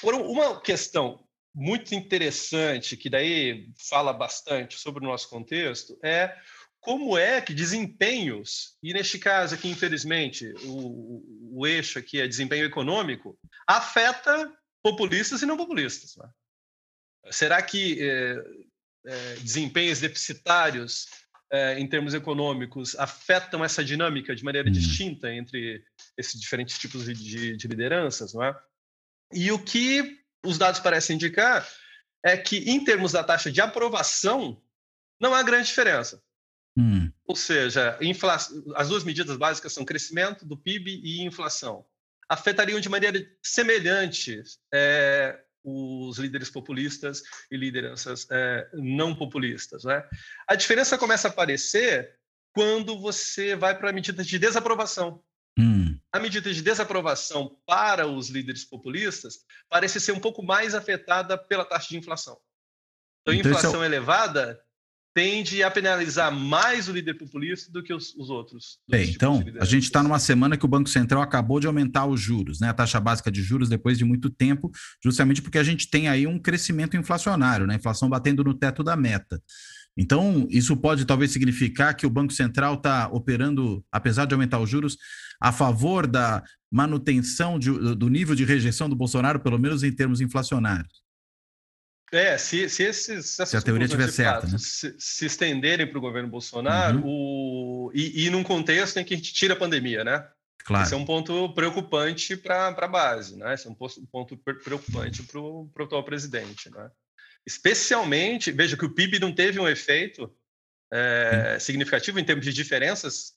Agora, 0.00 0.16
uma 0.18 0.60
questão 0.60 1.27
muito 1.58 1.92
interessante, 1.92 2.96
que 2.96 3.10
daí 3.10 3.68
fala 3.90 4.12
bastante 4.12 4.78
sobre 4.78 5.04
o 5.04 5.08
nosso 5.08 5.28
contexto, 5.28 5.98
é 6.04 6.32
como 6.78 7.18
é 7.18 7.40
que 7.40 7.52
desempenhos, 7.52 8.76
e 8.80 8.92
neste 8.92 9.18
caso 9.18 9.56
aqui, 9.56 9.68
infelizmente, 9.68 10.54
o, 10.62 11.58
o 11.58 11.66
eixo 11.66 11.98
aqui 11.98 12.20
é 12.20 12.28
desempenho 12.28 12.64
econômico, 12.64 13.36
afeta 13.66 14.56
populistas 14.80 15.42
e 15.42 15.46
não 15.46 15.56
populistas. 15.56 16.14
Né? 16.16 16.30
Será 17.32 17.60
que 17.60 17.98
é, 18.00 18.36
é, 19.06 19.34
desempenhos 19.40 19.98
deficitários 19.98 21.08
é, 21.50 21.76
em 21.80 21.88
termos 21.88 22.14
econômicos 22.14 22.94
afetam 22.96 23.64
essa 23.64 23.82
dinâmica 23.82 24.36
de 24.36 24.44
maneira 24.44 24.68
hum. 24.68 24.72
distinta 24.72 25.34
entre 25.34 25.82
esses 26.16 26.40
diferentes 26.40 26.78
tipos 26.78 27.04
de, 27.04 27.56
de 27.56 27.66
lideranças? 27.66 28.32
Não 28.32 28.44
é? 28.44 28.56
E 29.32 29.50
o 29.50 29.58
que 29.58 30.20
os 30.44 30.58
dados 30.58 30.80
parecem 30.80 31.16
indicar 31.16 31.68
é 32.24 32.36
que, 32.36 32.58
em 32.70 32.82
termos 32.82 33.12
da 33.12 33.22
taxa 33.22 33.50
de 33.50 33.60
aprovação, 33.60 34.60
não 35.20 35.34
há 35.34 35.42
grande 35.42 35.68
diferença. 35.68 36.22
Hum. 36.76 37.10
Ou 37.24 37.36
seja, 37.36 37.98
as 38.74 38.88
duas 38.88 39.04
medidas 39.04 39.36
básicas 39.36 39.72
são 39.72 39.84
crescimento 39.84 40.44
do 40.44 40.56
PIB 40.56 41.00
e 41.02 41.22
inflação. 41.22 41.84
Afetariam 42.28 42.78
de 42.80 42.88
maneira 42.88 43.24
semelhante 43.42 44.42
é, 44.72 45.40
os 45.64 46.18
líderes 46.18 46.50
populistas 46.50 47.22
e 47.50 47.56
lideranças 47.56 48.26
é, 48.30 48.68
não 48.74 49.14
populistas. 49.14 49.84
Né? 49.84 50.04
A 50.46 50.54
diferença 50.54 50.98
começa 50.98 51.28
a 51.28 51.30
aparecer 51.30 52.16
quando 52.52 52.98
você 52.98 53.56
vai 53.56 53.76
para 53.76 53.92
medidas 53.92 54.26
de 54.26 54.38
desaprovação. 54.38 55.22
Hum. 55.58 55.87
A 56.18 56.20
medida 56.20 56.52
de 56.52 56.60
desaprovação 56.60 57.56
para 57.64 58.08
os 58.08 58.28
líderes 58.28 58.64
populistas 58.64 59.38
parece 59.70 60.00
ser 60.00 60.10
um 60.10 60.18
pouco 60.18 60.42
mais 60.42 60.74
afetada 60.74 61.38
pela 61.38 61.64
taxa 61.64 61.90
de 61.90 61.96
inflação. 61.96 62.36
Então, 63.22 63.32
a 63.32 63.36
então, 63.36 63.52
é 63.52 63.54
inflação 63.54 63.82
é... 63.84 63.86
elevada 63.86 64.60
tende 65.14 65.62
a 65.62 65.70
penalizar 65.70 66.32
mais 66.32 66.88
o 66.88 66.92
líder 66.92 67.14
populista 67.14 67.70
do 67.70 67.84
que 67.84 67.94
os, 67.94 68.14
os 68.16 68.30
outros. 68.30 68.80
Bem, 68.88 69.10
então, 69.10 69.44
a 69.60 69.64
gente 69.64 69.84
está 69.84 70.02
numa 70.02 70.18
semana 70.18 70.56
que 70.56 70.64
o 70.64 70.68
Banco 70.68 70.88
Central 70.88 71.22
acabou 71.22 71.60
de 71.60 71.68
aumentar 71.68 72.06
os 72.06 72.20
juros, 72.20 72.58
né? 72.58 72.68
A 72.68 72.74
taxa 72.74 72.98
básica 72.98 73.30
de 73.30 73.40
juros 73.40 73.68
depois 73.68 73.96
de 73.96 74.04
muito 74.04 74.28
tempo, 74.28 74.72
justamente 75.02 75.40
porque 75.40 75.58
a 75.58 75.64
gente 75.64 75.88
tem 75.88 76.08
aí 76.08 76.26
um 76.26 76.38
crescimento 76.38 76.96
inflacionário, 76.96 77.64
né? 77.64 77.74
A 77.74 77.76
inflação 77.76 78.08
batendo 78.08 78.42
no 78.42 78.54
teto 78.54 78.82
da 78.82 78.96
meta. 78.96 79.40
Então, 80.00 80.46
isso 80.48 80.76
pode 80.76 81.04
talvez 81.04 81.32
significar 81.32 81.92
que 81.92 82.06
o 82.06 82.10
Banco 82.10 82.32
Central 82.32 82.74
está 82.74 83.08
operando, 83.08 83.84
apesar 83.90 84.26
de 84.26 84.32
aumentar 84.32 84.60
os 84.60 84.70
juros, 84.70 84.96
a 85.40 85.50
favor 85.50 86.06
da 86.06 86.44
manutenção 86.70 87.58
de, 87.58 87.96
do 87.96 88.08
nível 88.08 88.36
de 88.36 88.44
rejeição 88.44 88.88
do 88.88 88.94
Bolsonaro, 88.94 89.40
pelo 89.40 89.58
menos 89.58 89.82
em 89.82 89.90
termos 89.90 90.20
inflacionários. 90.20 91.02
É, 92.12 92.38
se, 92.38 92.68
se, 92.68 92.84
esses, 92.84 93.26
se 93.26 93.56
a 93.56 93.60
teoria 93.60 93.84
estiver 93.84 94.08
certa, 94.08 94.46
né? 94.46 94.56
se, 94.56 94.94
se, 94.98 95.26
estenderem 95.26 95.86
para 95.86 95.98
o 95.98 96.00
governo 96.00 96.28
Bolsonaro, 96.28 96.98
uhum. 97.00 97.04
o, 97.04 97.92
e, 97.92 98.24
e 98.24 98.30
num 98.30 98.44
contexto 98.44 98.98
em 98.98 99.04
que 99.04 99.14
a 99.14 99.16
gente 99.16 99.34
tira 99.34 99.54
a 99.54 99.58
pandemia, 99.58 100.04
né? 100.04 100.26
Claro. 100.64 100.84
Esse 100.84 100.94
é 100.94 100.96
um 100.96 101.04
ponto 101.04 101.52
preocupante 101.54 102.36
para 102.36 102.68
a 102.68 102.88
base, 102.88 103.36
né? 103.36 103.52
Esse 103.52 103.66
é 103.66 103.70
um 103.70 103.74
ponto 103.74 104.36
preocupante 104.36 105.22
para 105.24 105.40
o 105.40 105.70
atual 105.80 106.04
presidente, 106.04 106.70
né? 106.70 106.88
Especialmente, 107.46 108.52
veja 108.52 108.76
que 108.76 108.84
o 108.84 108.94
PIB 108.94 109.18
não 109.18 109.34
teve 109.34 109.58
um 109.58 109.68
efeito 109.68 110.32
é, 110.92 111.58
significativo 111.60 112.18
em 112.18 112.24
termos 112.24 112.44
de 112.44 112.52
diferenças 112.52 113.32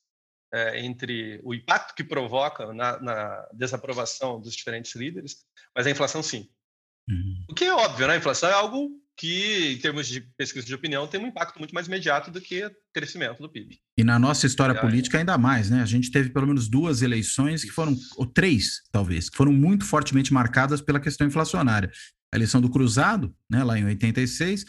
é, 0.54 0.82
entre 0.82 1.40
o 1.44 1.54
impacto 1.54 1.96
que 1.96 2.04
provoca 2.04 2.74
na, 2.74 3.00
na, 3.02 3.50
desaprovação 3.54 4.40
dos 4.40 4.54
diferentes 4.54 4.96
líderes, 4.96 5.38
mas 5.76 5.88
a 5.88 5.92
inflação 5.92 6.22
sim. 6.22 6.50
Uhum. 7.10 7.46
O 7.50 7.54
que 7.54 7.66
é 7.66 7.74
óbvio, 7.74 8.08
né? 8.08 8.14
A 8.14 8.18
inflação 8.18 8.50
é 8.50 8.54
algo 8.54 8.90
que, 9.18 9.74
em 9.74 9.78
termos 9.78 10.08
de 10.08 10.22
pesquisa 10.38 10.66
de 10.66 10.74
opinião, 10.74 11.08
tem 11.08 11.20
um 11.20 11.28
impacto 11.28 11.58
muito 11.60 11.74
mais 11.74 11.88
imediato 11.88 12.32
do 12.32 12.42
que 12.42 12.66
o 12.66 12.72
crescimento 12.94 13.42
do 13.42 13.50
PIB. 13.50 13.80
E 13.98 14.04
na 14.04 14.18
nossa 14.18 14.46
história 14.46 14.74
é, 14.74 14.82
política, 14.82 15.18
ainda 15.18 15.38
mais, 15.38 15.70
né? 15.70 15.82
A 15.82 15.86
gente 15.86 16.12
teve 16.12 16.30
pelo 16.30 16.48
menos 16.48 16.68
duas 16.68 17.02
eleições 17.02 17.64
que 17.64 17.72
foram, 17.72 17.96
ou 18.18 18.26
três, 18.26 18.82
talvez, 18.92 19.30
que 19.30 19.38
foram 19.38 19.52
muito 19.52 19.86
fortemente 19.86 20.34
marcadas 20.34 20.82
pela 20.82 21.00
questão 21.00 21.28
inflacionária. 21.28 21.92
A 22.34 22.38
eleição 22.38 22.62
do 22.62 22.70
Cruzado, 22.70 23.34
né, 23.50 23.64
lá 23.64 23.78
em 23.78 23.86
86, 23.86 24.66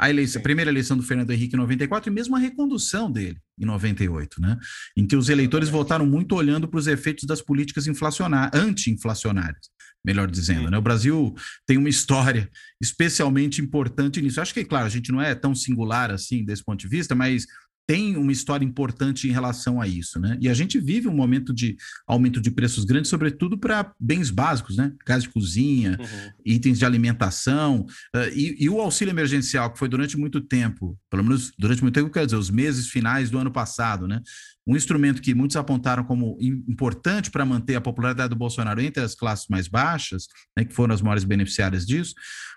a, 0.00 0.08
eleição, 0.08 0.40
a 0.40 0.42
primeira 0.42 0.70
eleição 0.70 0.96
do 0.96 1.02
Fernando 1.02 1.30
Henrique 1.30 1.54
em 1.54 1.58
94 1.58 2.10
e 2.10 2.14
mesmo 2.14 2.34
a 2.34 2.38
recondução 2.38 3.12
dele 3.12 3.38
em 3.58 3.66
98, 3.66 4.40
né? 4.40 4.56
Em 4.96 5.06
que 5.06 5.14
os 5.14 5.28
eleitores 5.28 5.68
votaram 5.68 6.06
muito 6.06 6.34
olhando 6.34 6.66
para 6.66 6.78
os 6.78 6.86
efeitos 6.86 7.24
das 7.24 7.42
políticas 7.42 7.86
inflacionárias, 7.86 8.58
anti-inflacionárias, 8.58 9.68
melhor 10.02 10.30
dizendo, 10.30 10.70
né? 10.70 10.78
O 10.78 10.82
Brasil 10.82 11.34
tem 11.66 11.76
uma 11.76 11.90
história 11.90 12.48
especialmente 12.80 13.60
importante 13.60 14.22
nisso. 14.22 14.40
Acho 14.40 14.54
que, 14.54 14.64
claro, 14.64 14.86
a 14.86 14.90
gente 14.90 15.12
não 15.12 15.20
é 15.20 15.34
tão 15.34 15.54
singular 15.54 16.10
assim 16.10 16.42
desse 16.42 16.64
ponto 16.64 16.80
de 16.80 16.88
vista, 16.88 17.14
mas 17.14 17.46
tem 17.90 18.16
uma 18.16 18.30
história 18.30 18.64
importante 18.64 19.28
em 19.28 19.32
relação 19.32 19.80
a 19.80 19.88
isso, 19.88 20.20
né? 20.20 20.38
E 20.40 20.48
a 20.48 20.54
gente 20.54 20.78
vive 20.78 21.08
um 21.08 21.12
momento 21.12 21.52
de 21.52 21.76
aumento 22.06 22.40
de 22.40 22.48
preços 22.48 22.84
grandes, 22.84 23.10
sobretudo 23.10 23.58
para 23.58 23.92
bens 23.98 24.30
básicos, 24.30 24.76
né? 24.76 24.92
Gás 25.04 25.24
de 25.24 25.28
cozinha, 25.28 25.98
uhum. 25.98 26.30
itens 26.46 26.78
de 26.78 26.84
alimentação, 26.84 27.84
uh, 28.14 28.28
e, 28.32 28.54
e, 28.60 28.70
o 28.70 28.80
auxílio 28.80 29.10
emergencial, 29.10 29.72
que 29.72 29.78
foi 29.80 29.88
durante 29.88 30.16
muito 30.16 30.40
tempo, 30.40 30.96
pelo 31.10 31.24
menos 31.24 31.52
durante 31.58 31.82
muito 31.82 31.96
tempo, 31.96 32.08
quer 32.10 32.26
dizer, 32.26 32.36
os 32.36 32.48
meses 32.48 32.86
finais 32.86 33.28
do 33.28 33.38
ano 33.38 33.50
passado, 33.50 34.06
né? 34.06 34.22
Um 34.64 34.76
instrumento 34.76 35.20
que 35.20 35.34
muitos 35.34 35.56
apontaram 35.56 36.04
como 36.04 36.38
importante 36.40 37.28
para 37.28 37.44
manter 37.44 37.74
a 37.74 37.80
popularidade 37.80 38.28
do 38.28 38.36
Bolsonaro 38.36 38.80
entre 38.80 39.02
as 39.02 39.16
classes 39.16 39.48
mais 39.48 39.66
baixas, 39.66 40.28
né, 40.56 40.64
que 40.64 40.72
foram 40.72 40.94
as 40.94 41.02
maiores 41.02 41.24
beneficiárias 41.24 41.84
disso, 41.84 42.14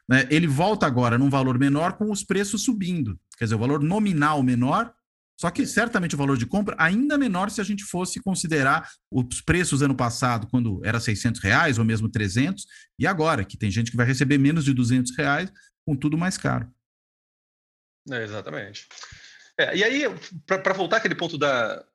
né, 0.08 0.28
ele 0.30 0.46
volta 0.46 0.86
agora 0.86 1.18
num 1.18 1.30
valor 1.30 1.58
menor 1.58 1.94
com 1.94 2.12
os 2.12 2.24
preços 2.24 2.62
subindo. 2.64 3.18
Quer 3.36 3.46
dizer, 3.46 3.56
o 3.56 3.60
valor 3.60 3.82
nominal 3.82 4.44
menor, 4.44 4.94
só 5.44 5.52
que 5.52 5.68
certamente 5.68 6.16
o 6.16 6.18
valor 6.18 6.38
de 6.38 6.46
compra 6.46 6.74
ainda 6.80 7.18
menor 7.18 7.52
se 7.52 7.60
a 7.60 7.66
gente 7.66 7.84
fosse 7.84 8.22
considerar 8.22 8.90
os 9.12 9.42
preços 9.42 9.82
ano 9.82 9.94
passado, 9.94 10.48
quando 10.48 10.80
era 10.86 11.02
600 11.02 11.42
reais 11.42 11.78
ou 11.78 11.84
mesmo 11.84 12.08
300, 12.08 12.66
e 12.98 13.06
agora, 13.06 13.44
que 13.44 13.58
tem 13.58 13.70
gente 13.70 13.92
que 13.92 13.98
vai 13.98 14.06
receber 14.06 14.38
menos 14.38 14.64
de 14.64 14.74
200 14.74 15.14
reais, 15.18 15.52
com 15.86 15.98
tudo 15.98 16.18
mais 16.18 16.38
caro. 16.38 16.72
É, 18.10 18.24
exatamente. 18.24 18.88
É, 19.60 19.76
e 19.76 19.84
aí, 19.84 20.04
para 20.46 20.74
voltar 20.74 20.96
àquele 20.98 21.14
ponto 21.14 21.38
da 21.38 21.86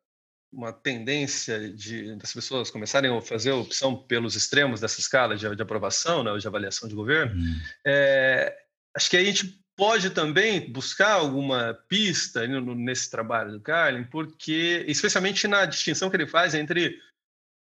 uma 0.52 0.70
tendência 0.70 1.72
de, 1.72 2.16
das 2.16 2.34
pessoas 2.34 2.70
começarem 2.70 3.10
a 3.10 3.22
fazer 3.22 3.52
a 3.52 3.56
opção 3.56 3.96
pelos 3.96 4.36
extremos 4.36 4.78
dessa 4.78 5.00
escala 5.00 5.38
de, 5.38 5.56
de 5.56 5.62
aprovação, 5.62 6.22
né, 6.22 6.36
de 6.36 6.46
avaliação 6.46 6.86
de 6.86 6.94
governo, 6.94 7.34
hum. 7.34 7.60
é, 7.86 8.54
acho 8.94 9.08
que 9.08 9.16
a 9.16 9.24
gente 9.24 9.58
pode 9.78 10.10
também 10.10 10.72
buscar 10.72 11.12
alguma 11.12 11.72
pista 11.88 12.44
nesse 12.48 13.08
trabalho 13.08 13.52
do 13.52 13.60
Carlin, 13.60 14.02
porque, 14.02 14.84
especialmente 14.88 15.46
na 15.46 15.64
distinção 15.64 16.10
que 16.10 16.16
ele 16.16 16.26
faz 16.26 16.52
entre 16.52 16.98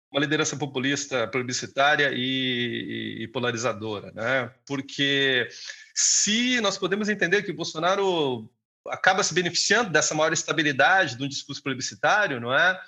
uma 0.09 0.21
liderança 0.21 0.55
populista, 0.55 1.27
plebiscitária 1.27 2.13
e, 2.13 3.23
e, 3.23 3.27
polarizadora, 3.27 4.13
né? 4.15 4.49
Porque 4.65 5.49
se 5.93 6.61
nós 6.61 6.77
podemos 6.77 7.09
entender 7.09 7.43
que 7.43 7.51
o 7.51 7.55
Bolsonaro 7.55 8.49
acaba 8.87 9.21
se 9.21 9.33
beneficiando 9.33 9.89
dessa 9.89 10.15
maior 10.15 10.31
estabilidade 10.31 11.17
do 11.17 11.27
discurso 11.27 11.61
plebiscitário, 11.61 12.39
não 12.39 12.53
é? 12.53 12.79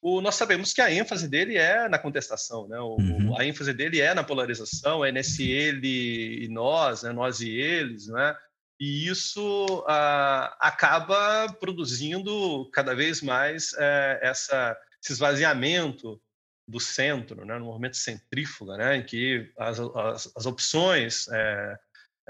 O, 0.00 0.20
nós 0.20 0.36
sabemos 0.36 0.72
que 0.72 0.80
a 0.80 0.92
ênfase 0.92 1.26
dele 1.26 1.56
é 1.56 1.88
na 1.88 1.98
contestação, 1.98 2.68
né? 2.68 2.78
O, 2.78 2.94
uhum. 2.94 3.36
A 3.36 3.44
ênfase 3.44 3.72
dele 3.72 4.00
é 4.00 4.14
na 4.14 4.22
polarização, 4.22 5.04
é 5.04 5.10
nesse 5.10 5.50
ele 5.50 6.44
e 6.44 6.48
nós, 6.48 7.02
né? 7.02 7.12
nós 7.12 7.40
e 7.40 7.50
eles, 7.50 8.06
não 8.06 8.20
é? 8.20 8.38
E 8.78 9.08
isso 9.08 9.84
ah, 9.88 10.56
acaba 10.60 11.52
produzindo 11.54 12.68
cada 12.70 12.94
vez 12.94 13.20
mais 13.20 13.74
eh, 13.76 14.20
essa, 14.22 14.78
esse 15.02 15.12
esvaziamento 15.12 16.20
do 16.66 16.78
centro, 16.78 17.44
né, 17.44 17.58
no 17.58 17.64
movimento 17.64 17.96
centrífuga, 17.96 18.76
né, 18.76 18.96
em 18.96 19.02
que 19.02 19.50
as, 19.56 19.80
as, 19.80 20.32
as 20.36 20.46
opções 20.46 21.26
eh, 21.28 21.78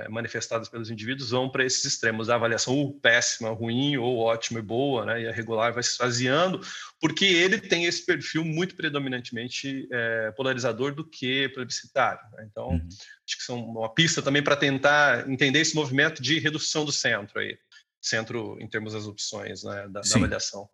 manifestadas 0.09 0.69
pelos 0.69 0.91
indivíduos 0.91 1.31
vão 1.31 1.49
para 1.49 1.65
esses 1.65 1.85
extremos, 1.85 2.31
a 2.31 2.37
avaliação 2.37 2.75
ou 2.75 2.95
péssima, 2.95 3.51
ruim, 3.51 3.97
ou 3.97 4.19
ótima 4.19 4.61
e 4.61 4.63
boa, 4.63 5.05
né, 5.05 5.23
e 5.23 5.29
a 5.29 5.33
regular 5.33 5.73
vai 5.73 5.83
se 5.83 5.91
esvaziando, 5.91 6.61
porque 7.01 7.25
ele 7.25 7.61
tem 7.61 7.85
esse 7.85 8.05
perfil 8.05 8.45
muito 8.45 8.77
predominantemente 8.77 9.89
é, 9.91 10.31
polarizador 10.33 10.95
do 10.95 11.05
que 11.05 11.49
plebiscitário. 11.49 12.21
Né? 12.33 12.47
Então, 12.51 12.69
uhum. 12.69 12.89
acho 13.27 13.37
que 13.37 13.43
são 13.43 13.59
uma 13.59 13.93
pista 13.93 14.23
também 14.23 14.43
para 14.43 14.57
tentar 14.57 15.29
entender 15.29 15.61
esse 15.61 15.75
movimento 15.75 16.23
de 16.23 16.39
redução 16.39 16.85
do 16.85 16.93
centro 16.93 17.41
aí, 17.41 17.59
centro 18.01 18.57
em 18.61 18.69
termos 18.69 18.93
das 18.93 19.07
opções 19.07 19.65
né, 19.65 19.89
da, 19.89 20.01
da, 20.01 20.17
avaliação. 20.17 20.69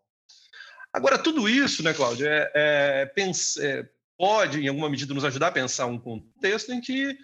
Agora, 0.93 1.19
tudo 1.19 1.49
isso, 1.49 1.83
né, 1.83 1.95
Cláudio, 1.95 2.27
é, 2.27 2.51
é, 2.55 3.13
é, 3.61 3.89
pode, 4.17 4.61
em 4.61 4.69
alguma 4.69 4.91
medida, 4.91 5.15
nos 5.15 5.25
ajudar 5.25 5.49
a 5.49 5.53
pensar 5.53 5.87
um 5.87 5.99
contexto 5.99 6.73
em 6.73 6.81
que 6.81 7.17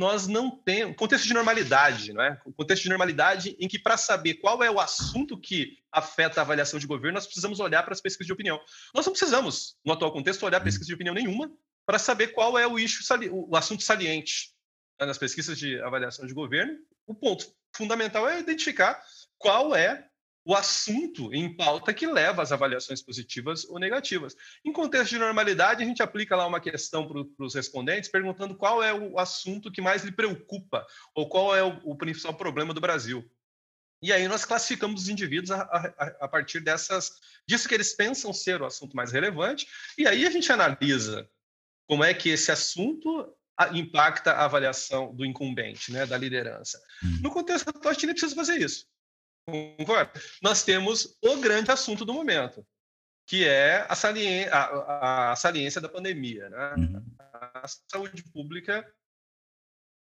nós 0.00 0.26
não 0.26 0.50
temos 0.50 0.96
contexto 0.96 1.28
de 1.28 1.34
normalidade, 1.34 2.14
não 2.14 2.22
é? 2.22 2.34
Contexto 2.56 2.84
de 2.84 2.88
normalidade 2.88 3.54
em 3.60 3.68
que 3.68 3.78
para 3.78 3.98
saber 3.98 4.34
qual 4.36 4.62
é 4.62 4.70
o 4.70 4.80
assunto 4.80 5.38
que 5.38 5.76
afeta 5.92 6.40
a 6.40 6.42
avaliação 6.42 6.80
de 6.80 6.86
governo, 6.86 7.16
nós 7.16 7.26
precisamos 7.26 7.60
olhar 7.60 7.82
para 7.82 7.92
as 7.92 8.00
pesquisas 8.00 8.26
de 8.26 8.32
opinião. 8.32 8.58
Nós 8.94 9.04
não 9.04 9.12
precisamos, 9.12 9.76
no 9.84 9.92
atual 9.92 10.10
contexto, 10.10 10.46
olhar 10.46 10.58
pesquisa 10.60 10.86
de 10.86 10.94
opinião 10.94 11.14
nenhuma 11.14 11.52
para 11.84 11.98
saber 11.98 12.28
qual 12.28 12.58
é 12.58 12.66
o 12.66 12.78
issue, 12.78 13.04
o 13.30 13.54
assunto 13.54 13.82
saliente 13.82 14.54
né? 14.98 15.04
nas 15.04 15.18
pesquisas 15.18 15.58
de 15.58 15.78
avaliação 15.82 16.26
de 16.26 16.32
governo. 16.32 16.78
O 17.06 17.14
ponto 17.14 17.54
fundamental 17.76 18.26
é 18.26 18.40
identificar 18.40 18.98
qual 19.36 19.76
é 19.76 20.08
o 20.44 20.54
assunto 20.54 21.32
em 21.34 21.54
pauta 21.54 21.92
que 21.92 22.06
leva 22.06 22.42
às 22.42 22.50
avaliações 22.50 23.02
positivas 23.02 23.64
ou 23.66 23.78
negativas. 23.78 24.34
Em 24.64 24.72
contexto 24.72 25.10
de 25.10 25.18
normalidade, 25.18 25.82
a 25.82 25.86
gente 25.86 26.02
aplica 26.02 26.34
lá 26.34 26.46
uma 26.46 26.60
questão 26.60 27.06
para 27.06 27.44
os 27.44 27.54
respondentes, 27.54 28.10
perguntando 28.10 28.54
qual 28.54 28.82
é 28.82 28.92
o 28.92 29.18
assunto 29.18 29.70
que 29.70 29.82
mais 29.82 30.02
lhe 30.02 30.12
preocupa, 30.12 30.86
ou 31.14 31.28
qual 31.28 31.54
é 31.54 31.62
o, 31.62 31.80
o 31.84 31.96
principal 31.96 32.34
problema 32.34 32.72
do 32.72 32.80
Brasil. 32.80 33.28
E 34.02 34.12
aí 34.12 34.26
nós 34.26 34.46
classificamos 34.46 35.02
os 35.02 35.08
indivíduos 35.10 35.50
a, 35.50 35.60
a, 35.60 36.06
a, 36.24 36.28
partir 36.28 36.60
dessas, 36.60 37.12
disso 37.46 37.68
que 37.68 37.74
eles 37.74 37.94
pensam 37.94 38.32
ser 38.32 38.62
o 38.62 38.66
assunto 38.66 38.96
mais 38.96 39.12
relevante, 39.12 39.68
e 39.98 40.06
aí 40.06 40.26
a 40.26 40.30
gente 40.30 40.50
analisa 40.50 41.28
como 41.86 42.02
é 42.02 42.14
que 42.14 42.30
esse 42.30 42.50
assunto 42.50 43.30
impacta 43.74 44.32
a 44.32 44.46
avaliação 44.46 45.14
do 45.14 45.26
incumbente, 45.26 45.92
né, 45.92 46.06
da 46.06 46.16
liderança. 46.16 46.80
Hum. 47.04 47.18
No 47.20 47.30
contexto 47.30 47.68
atual, 47.68 47.90
a 47.90 47.92
gente 47.92 48.06
nem 48.06 48.14
precisa 48.14 48.34
fazer 48.34 48.58
isso. 48.58 48.86
Concorda? 49.50 50.10
Nós 50.42 50.62
temos 50.62 51.16
o 51.22 51.36
grande 51.36 51.70
assunto 51.70 52.04
do 52.04 52.14
momento, 52.14 52.66
que 53.26 53.46
é 53.46 53.86
a, 53.88 53.94
saliência, 53.94 54.52
a, 54.52 55.32
a 55.32 55.36
saliência 55.36 55.80
da 55.80 55.88
pandemia. 55.88 56.48
Né? 56.48 56.74
Uhum. 56.76 57.06
A 57.32 57.64
saúde 57.88 58.24
pública 58.32 58.84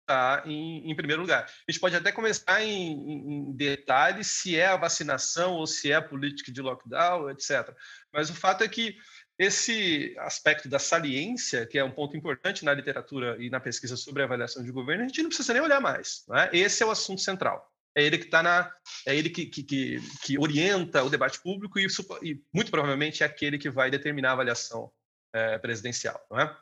está 0.05 0.43
em, 0.47 0.91
em, 0.91 0.95
primeiro 0.95 1.23
lugar. 1.23 1.45
A 1.45 1.71
gente 1.71 1.81
pode 1.81 1.97
até 1.97 2.13
começar 2.13 2.63
em, 2.63 2.93
em, 2.93 3.53
detalhes 3.53 4.27
se 4.27 4.57
é 4.57 4.67
a 4.67 4.77
vacinação 4.77 5.55
ou 5.55 5.67
se 5.67 5.91
é 5.91 5.95
a 5.95 6.03
política 6.03 6.53
de 6.53 6.61
lockdown, 6.61 7.31
etc. 7.31 7.75
Mas 8.13 8.31
o 8.31 8.35
fato 8.35 8.63
é 8.63 8.69
que 8.69 8.97
esse 9.39 10.15
aspecto 10.19 10.69
da 10.69 10.79
saliência, 10.79 11.67
que 11.67 11.79
é 11.79 11.85
um 11.85 11.91
ponto 11.91 12.17
importante 12.17 12.65
na 12.65 12.73
literatura 12.73 13.37
e 13.43 13.51
na 13.51 13.59
pesquisa 13.59 13.97
sobre 13.97 14.23
avaliação 14.23 14.63
de 14.63 14.71
governo, 14.71 15.05
a 15.05 15.07
gente 15.07 15.23
não 15.23 15.29
precisa 15.29 15.53
nem 15.53 15.63
olhar 15.63 15.81
mais. 15.81 16.25
Né? 16.29 16.51
Esse 16.53 16.83
é 16.83 16.87
o 16.87 16.91
assunto 16.91 17.21
central 17.21 17.74
é 17.97 18.03
ele 18.03 18.19
que 18.19 18.25
está 18.25 18.43
na, 18.43 18.73
é 19.07 19.17
ele 19.17 19.31
que, 19.31 19.47
que, 19.47 19.63
que, 19.63 19.99
que, 20.23 20.39
orienta 20.39 21.03
o 21.03 21.11
debate 21.11 21.41
público 21.41 21.79
e, 21.79 21.87
e, 22.23 22.43
muito 22.53 22.71
provavelmente 22.71 23.23
é 23.23 23.27
aquele 23.27 23.59
que 23.59 23.71
vai 23.71 23.91
determinar 23.91 24.31
a 24.31 24.33
avaliação 24.33 24.91
é, 25.33 25.59
presidencial, 25.59 26.21
não 26.31 26.41
é? 26.41 26.57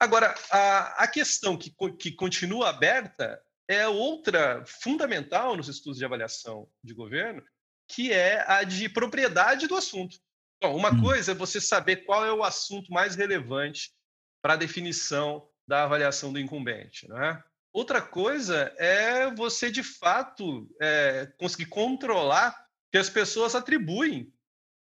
Agora, 0.00 0.34
a, 0.50 1.04
a 1.04 1.06
questão 1.06 1.56
que, 1.56 1.72
que 1.96 2.10
continua 2.12 2.70
aberta 2.70 3.40
é 3.68 3.86
outra 3.86 4.64
fundamental 4.66 5.56
nos 5.56 5.68
estudos 5.68 5.98
de 5.98 6.04
avaliação 6.04 6.68
de 6.82 6.92
governo, 6.92 7.42
que 7.88 8.12
é 8.12 8.44
a 8.50 8.64
de 8.64 8.88
propriedade 8.88 9.68
do 9.68 9.76
assunto. 9.76 10.16
Bom, 10.60 10.76
uma 10.76 10.92
hum. 10.92 11.00
coisa 11.00 11.32
é 11.32 11.34
você 11.34 11.60
saber 11.60 12.04
qual 12.04 12.24
é 12.24 12.32
o 12.32 12.42
assunto 12.42 12.92
mais 12.92 13.14
relevante 13.14 13.92
para 14.42 14.54
a 14.54 14.56
definição 14.56 15.48
da 15.66 15.84
avaliação 15.84 16.32
do 16.32 16.40
incumbente, 16.40 17.08
não 17.08 17.22
é? 17.22 17.42
Outra 17.72 18.02
coisa 18.02 18.74
é 18.78 19.34
você, 19.34 19.70
de 19.70 19.82
fato, 19.82 20.68
é, 20.80 21.32
conseguir 21.38 21.66
controlar 21.66 22.54
que 22.90 22.98
as 22.98 23.08
pessoas 23.08 23.54
atribuem 23.54 24.30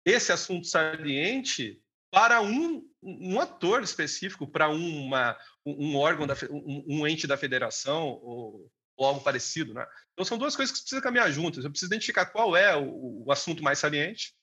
esse 0.06 0.32
assunto 0.32 0.66
saliente 0.66 1.80
para 2.10 2.40
um, 2.40 2.82
um 3.02 3.38
ator 3.38 3.82
específico, 3.82 4.46
para 4.46 4.68
uma, 4.70 5.36
um 5.64 5.96
órgão, 5.96 6.26
da, 6.26 6.34
um, 6.50 6.84
um 6.88 7.06
ente 7.06 7.26
da 7.26 7.36
federação 7.36 8.08
ou, 8.08 8.70
ou, 8.96 9.06
algo 9.06 9.20
parecido. 9.20 9.74
Né? 9.74 9.86
Então, 10.12 10.24
são 10.24 10.38
duas 10.38 10.56
coisas 10.56 10.74
que 10.74 10.80
precisam 10.80 11.02
caminhar 11.02 11.30
juntas. 11.30 11.64
Eu 11.64 11.70
preciso 11.70 11.92
identificar 11.92 12.26
qual 12.26 12.56
é 12.56 12.74
o, 12.74 13.24
o 13.26 13.32
assunto 13.32 13.62
mais 13.62 13.78
saliente 13.78 14.34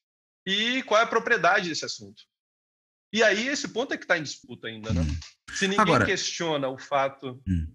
e 0.46 0.84
qual 0.84 1.00
é 1.00 1.04
a 1.04 1.08
propriedade 1.08 1.70
desse 1.70 1.86
assunto. 1.86 2.24
E 3.12 3.24
aí, 3.24 3.48
esse 3.48 3.68
ponto 3.68 3.92
é 3.92 3.98
que 3.98 4.04
está 4.04 4.20
em 4.20 4.24
disputa 4.24 4.68
ainda. 4.68 4.94
Né? 4.94 5.02
Se 5.54 5.68
ninguém 5.68 5.82
Agora... 5.82 6.06
questiona 6.06 6.70
o 6.70 6.78
fato 6.78 7.42
hum. 7.48 7.74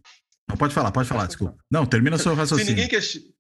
Pode 0.59 0.75
falar, 0.75 0.93
pode 0.93 1.09
falar, 1.09 1.27
desculpa. 1.27 1.57
Não, 1.71 1.87
termina 1.87 2.19
seu 2.19 2.35
raciocínio. 2.35 2.67
Se 2.67 2.75
ninguém, 2.75 2.89
que... 2.89 3.35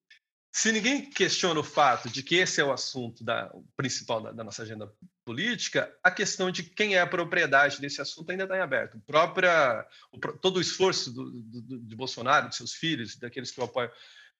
Se 0.56 0.70
ninguém 0.70 1.10
questiona 1.10 1.58
o 1.58 1.64
fato 1.64 2.08
de 2.08 2.22
que 2.22 2.36
esse 2.36 2.60
é 2.60 2.64
o 2.64 2.72
assunto 2.72 3.24
da... 3.24 3.50
o 3.52 3.64
principal 3.76 4.22
da, 4.22 4.30
da, 4.30 4.44
nossa 4.44 4.62
agenda 4.62 4.90
política, 5.24 5.92
a 6.02 6.10
questão 6.10 6.50
de 6.50 6.62
quem 6.62 6.94
é 6.94 7.00
a 7.00 7.06
propriedade 7.06 7.80
desse 7.80 8.00
assunto 8.00 8.30
ainda 8.30 8.44
está 8.44 8.56
em 8.56 8.60
aberto. 8.60 9.00
Própria, 9.06 9.84
o, 10.12 10.18
todo 10.18 10.58
o 10.58 10.60
esforço 10.60 11.12
do, 11.12 11.30
do, 11.30 11.80
de 11.80 11.96
Bolsonaro, 11.96 12.48
de 12.48 12.56
seus 12.56 12.72
filhos, 12.72 13.16
daqueles 13.16 13.50
que 13.50 13.60
o 13.60 13.64
apoiam, 13.64 13.90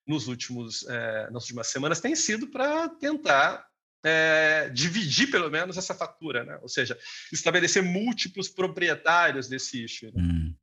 nos 0.07 0.29
últimos, 0.29 0.87
é, 0.89 1.31
nas 1.31 1.45
últimas 1.45 1.67
semanas 1.69 2.01
tem 2.01 2.15
sido 2.15 2.49
para 2.49 2.89
tentar 2.89 3.67
é, 4.05 4.69
dividir 4.69 5.31
pelo 5.31 5.51
menos 5.51 5.77
essa 5.79 5.95
fatura, 5.95 6.45
né? 6.45 6.59
ou 6.61 6.69
seja, 6.69 6.97
estabelecer 7.33 7.83
múltiplos 7.83 8.49
proprietários 8.49 9.49
desse 9.49 9.83
issue. 9.85 10.13
Né? 10.13 10.23
Hum. 10.23 10.55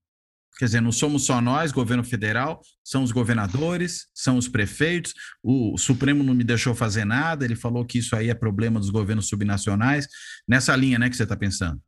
Quer 0.57 0.65
dizer, 0.65 0.81
não 0.81 0.91
somos 0.91 1.25
só 1.25 1.41
nós, 1.41 1.71
governo 1.71 2.03
federal, 2.03 2.61
são 2.83 3.03
os 3.03 3.11
governadores, 3.11 4.07
são 4.13 4.37
os 4.37 4.47
prefeitos. 4.47 5.13
O 5.41 5.77
Supremo 5.77 6.23
não 6.23 6.33
me 6.33 6.43
deixou 6.43 6.75
fazer 6.75 7.03
nada, 7.03 7.43
ele 7.43 7.55
falou 7.55 7.85
que 7.85 7.97
isso 7.97 8.15
aí 8.15 8.29
é 8.29 8.33
problema 8.35 8.79
dos 8.79 8.89
governos 8.89 9.27
subnacionais. 9.27 10.07
Nessa 10.47 10.75
linha, 10.75 10.99
né, 10.99 11.09
que 11.09 11.15
você 11.15 11.23
está 11.23 11.35
pensando? 11.35 11.81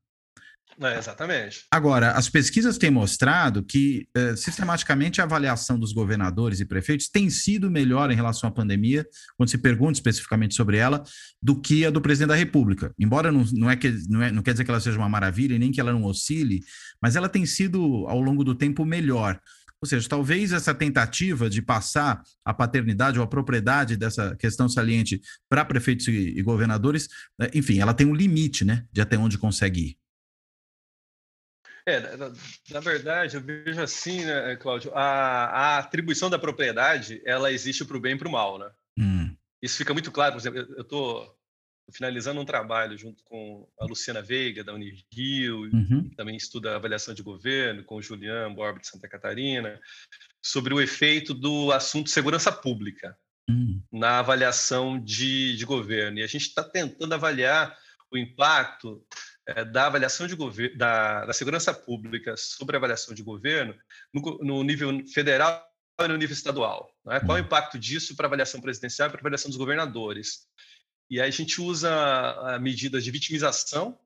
É, 0.81 0.97
exatamente. 0.97 1.65
Agora, 1.71 2.11
as 2.11 2.29
pesquisas 2.29 2.77
têm 2.77 2.89
mostrado 2.89 3.63
que, 3.63 4.07
eh, 4.15 4.35
sistematicamente, 4.35 5.21
a 5.21 5.23
avaliação 5.23 5.77
dos 5.77 5.93
governadores 5.93 6.59
e 6.59 6.65
prefeitos 6.65 7.09
tem 7.09 7.29
sido 7.29 7.69
melhor 7.69 8.11
em 8.11 8.15
relação 8.15 8.49
à 8.49 8.51
pandemia, 8.51 9.05
quando 9.37 9.49
se 9.49 9.57
pergunta 9.57 9.93
especificamente 9.93 10.55
sobre 10.55 10.77
ela, 10.77 11.03
do 11.41 11.59
que 11.59 11.85
a 11.85 11.89
do 11.89 12.01
presidente 12.01 12.29
da 12.29 12.35
República. 12.35 12.93
Embora 12.97 13.31
não, 13.31 13.45
não, 13.53 13.69
é 13.69 13.75
que, 13.75 13.93
não, 14.09 14.21
é, 14.21 14.31
não 14.31 14.41
quer 14.41 14.53
dizer 14.53 14.63
que 14.63 14.71
ela 14.71 14.79
seja 14.79 14.97
uma 14.97 15.09
maravilha, 15.09 15.57
nem 15.57 15.71
que 15.71 15.79
ela 15.79 15.93
não 15.93 16.03
oscile, 16.03 16.61
mas 17.01 17.15
ela 17.15 17.29
tem 17.29 17.45
sido, 17.45 18.05
ao 18.07 18.19
longo 18.19 18.43
do 18.43 18.55
tempo, 18.55 18.85
melhor. 18.85 19.39
Ou 19.81 19.87
seja, 19.87 20.07
talvez 20.07 20.53
essa 20.53 20.73
tentativa 20.73 21.49
de 21.49 21.61
passar 21.61 22.23
a 22.45 22.53
paternidade 22.53 23.19
ou 23.19 23.25
a 23.25 23.27
propriedade 23.27 23.97
dessa 23.97 24.33
questão 24.37 24.69
saliente 24.69 25.19
para 25.49 25.65
prefeitos 25.65 26.07
e, 26.07 26.33
e 26.37 26.41
governadores, 26.41 27.09
eh, 27.41 27.51
enfim, 27.53 27.79
ela 27.79 27.93
tem 27.93 28.07
um 28.07 28.15
limite, 28.15 28.63
né, 28.63 28.85
de 28.93 29.01
até 29.01 29.17
onde 29.17 29.37
consegue 29.37 29.81
ir. 29.81 30.02
É, 31.85 31.99
na, 31.99 32.31
na, 32.71 32.79
verdade, 32.79 33.35
eu 33.35 33.41
vejo 33.41 33.81
assim, 33.81 34.23
né, 34.23 34.55
Cláudio, 34.55 34.91
a, 34.95 35.45
a 35.45 35.77
atribuição 35.79 36.29
da 36.29 36.39
propriedade, 36.39 37.21
ela 37.25 37.51
existe 37.51 37.83
para 37.83 37.97
o 37.97 37.99
bem 37.99 38.15
e 38.15 38.17
para 38.17 38.27
o 38.27 38.31
mal, 38.31 38.57
né? 38.57 38.71
Hum. 38.97 39.35
Isso 39.61 39.77
fica 39.77 39.93
muito 39.93 40.11
claro, 40.11 40.33
por 40.33 40.39
exemplo, 40.39 40.59
eu 40.77 40.81
estou 40.81 41.37
finalizando 41.91 42.39
um 42.39 42.45
trabalho 42.45 42.97
junto 42.97 43.23
com 43.25 43.67
a 43.79 43.85
Luciana 43.85 44.21
Veiga, 44.21 44.63
da 44.63 44.73
Unirio, 44.73 45.61
uhum. 45.73 46.09
também 46.15 46.35
estuda 46.35 46.75
avaliação 46.75 47.13
de 47.13 47.21
governo, 47.21 47.83
com 47.83 47.95
o 47.95 48.01
Julian 48.01 48.53
Borba, 48.53 48.79
de 48.79 48.87
Santa 48.87 49.07
Catarina, 49.07 49.79
sobre 50.41 50.73
o 50.73 50.81
efeito 50.81 51.33
do 51.33 51.71
assunto 51.71 52.09
segurança 52.09 52.51
pública 52.51 53.17
uhum. 53.49 53.81
na 53.91 54.19
avaliação 54.19 54.99
de, 54.99 55.55
de 55.57 55.65
governo. 55.65 56.19
E 56.19 56.23
a 56.23 56.27
gente 56.27 56.47
está 56.47 56.63
tentando 56.63 57.13
avaliar 57.13 57.77
o 58.11 58.17
impacto 58.17 59.05
da 59.71 59.87
avaliação 59.87 60.25
de 60.25 60.35
governo, 60.35 60.77
da, 60.77 61.25
da, 61.25 61.33
segurança 61.33 61.73
pública 61.73 62.37
sobre 62.37 62.75
a 62.75 62.79
avaliação 62.79 63.13
de 63.13 63.21
governo 63.21 63.75
no, 64.13 64.39
no 64.41 64.63
nível 64.63 65.05
federal 65.07 65.69
e 65.99 66.07
no 66.07 66.15
nível 66.15 66.33
estadual. 66.33 66.95
Né? 67.05 67.19
Qual 67.19 67.37
o 67.37 67.39
uhum. 67.39 67.45
impacto 67.45 67.77
disso 67.77 68.15
para 68.15 68.25
a 68.25 68.29
avaliação 68.29 68.61
presidencial 68.61 69.07
e 69.07 69.11
para 69.11 69.19
a 69.19 69.21
avaliação 69.21 69.49
dos 69.49 69.57
governadores? 69.57 70.47
E 71.09 71.19
aí 71.19 71.27
a 71.27 71.31
gente 71.31 71.61
usa 71.61 71.91
ah, 71.91 72.59
medidas 72.59 73.03
de 73.03 73.11
vitimização. 73.11 73.99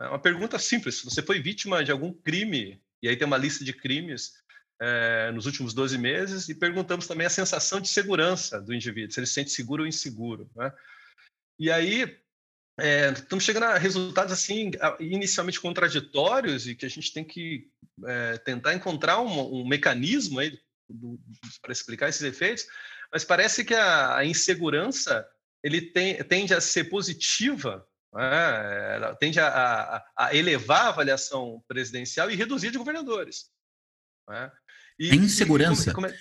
É 0.00 0.08
uma 0.08 0.18
pergunta 0.18 0.58
simples: 0.58 0.96
se 0.96 1.04
você 1.04 1.22
foi 1.22 1.40
vítima 1.40 1.84
de 1.84 1.92
algum 1.92 2.12
crime, 2.12 2.82
e 3.00 3.08
aí 3.08 3.16
tem 3.16 3.26
uma 3.26 3.38
lista 3.38 3.64
de 3.64 3.72
crimes 3.72 4.32
é, 4.80 5.30
nos 5.30 5.46
últimos 5.46 5.72
12 5.72 5.96
meses, 5.96 6.48
e 6.48 6.54
perguntamos 6.54 7.06
também 7.06 7.26
a 7.26 7.30
sensação 7.30 7.80
de 7.80 7.88
segurança 7.88 8.60
do 8.60 8.74
indivíduo, 8.74 9.12
se 9.12 9.20
ele 9.20 9.26
se 9.26 9.34
sente 9.34 9.50
seguro 9.50 9.84
ou 9.84 9.88
inseguro. 9.88 10.50
Né? 10.56 10.72
E 11.58 11.70
aí 11.70 12.20
é, 12.80 13.10
estamos 13.10 13.44
chegando 13.44 13.64
a 13.64 13.78
resultados 13.78 14.32
assim 14.32 14.70
inicialmente 14.98 15.60
contraditórios 15.60 16.66
e 16.66 16.74
que 16.74 16.86
a 16.86 16.88
gente 16.88 17.12
tem 17.12 17.24
que 17.24 17.68
é, 18.06 18.38
tentar 18.38 18.74
encontrar 18.74 19.20
um, 19.20 19.60
um 19.60 19.66
mecanismo 19.66 20.38
aí 20.38 20.58
para 21.60 21.72
explicar 21.72 22.08
esses 22.08 22.22
efeitos, 22.22 22.66
mas 23.10 23.24
parece 23.24 23.64
que 23.64 23.74
a, 23.74 24.16
a 24.16 24.24
insegurança 24.24 25.26
ele 25.62 25.80
tem, 25.80 26.22
tende 26.24 26.54
a 26.54 26.60
ser 26.60 26.84
positiva, 26.84 27.86
né? 28.12 28.94
ela 28.96 29.14
tende 29.14 29.38
a, 29.38 29.48
a, 29.48 30.04
a, 30.16 30.34
elevar 30.34 30.86
a 30.86 30.88
avaliação 30.88 31.62
presidencial 31.68 32.30
e 32.30 32.36
reduzir 32.36 32.70
de 32.70 32.78
governadores. 32.78 33.50
Né? 34.28 34.50
E, 34.98 35.10
a 35.10 35.14
insegurança. 35.14 35.90
E 35.90 35.94
como, 35.94 36.06
como 36.06 36.14
é, 36.14 36.18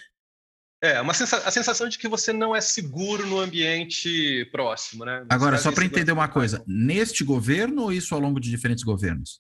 é, 0.82 1.00
uma 1.00 1.14
sensa 1.14 1.38
a 1.38 1.52
sensação 1.52 1.88
de 1.88 1.98
que 1.98 2.08
você 2.08 2.34
não 2.34 2.56
é 2.56 2.60
seguro 2.60 3.26
no 3.28 3.40
ambiente 3.40 4.46
próximo, 4.52 5.06
né? 5.06 5.26
Agora, 5.30 5.58
só 5.58 5.72
para 5.72 5.86
entender 5.86 6.12
uma 6.12 6.28
coisa, 6.28 6.64
neste 6.66 7.24
governo 7.24 7.84
ou 7.84 7.94
isso 7.94 8.16
ao 8.16 8.20
longo 8.20 8.40
de 8.40 8.50
diferentes 8.50 8.84
governos? 8.84 9.40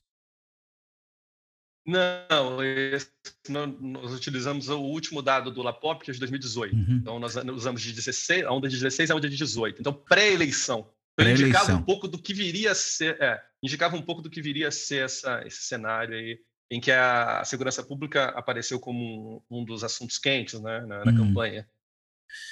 Não, 1.83 2.63
esse, 2.63 3.09
nós 3.49 4.13
utilizamos 4.13 4.69
o 4.69 4.79
último 4.79 5.21
dado 5.21 5.49
do 5.49 5.63
Lapop, 5.63 6.05
que 6.05 6.11
é 6.11 6.13
de 6.13 6.19
2018. 6.19 6.75
Uhum. 6.75 6.85
Então, 7.01 7.19
nós 7.19 7.35
usamos 7.35 7.81
de 7.81 7.91
16, 7.91 8.45
a 8.45 8.51
onda 8.51 8.69
de 8.69 8.75
16 8.75 9.09
a 9.09 9.15
onda 9.15 9.27
de 9.27 9.35
18. 9.35 9.79
Então, 9.79 9.91
pré-eleição. 9.91 10.79
Então, 10.81 10.93
pré 11.15 11.31
indicava 11.31 11.73
um 11.73 11.81
pouco 11.81 12.07
do 12.07 12.19
que 12.19 12.35
viria 12.35 12.71
a 12.71 12.75
ser, 12.75 13.19
é, 13.19 13.41
indicava 13.63 13.95
um 13.95 14.01
pouco 14.01 14.21
do 14.21 14.29
que 14.29 14.41
viria 14.43 14.67
a 14.67 14.71
ser 14.71 15.05
essa, 15.05 15.41
esse 15.45 15.63
cenário 15.63 16.15
aí 16.15 16.39
em 16.71 16.79
que 16.79 16.89
a 16.89 17.43
segurança 17.43 17.83
pública 17.83 18.29
apareceu 18.29 18.79
como 18.79 19.43
um, 19.51 19.59
um 19.59 19.65
dos 19.65 19.83
assuntos 19.83 20.17
quentes 20.17 20.59
né, 20.61 20.79
na, 20.87 21.03
na 21.03 21.11
hum. 21.11 21.17
campanha. 21.17 21.67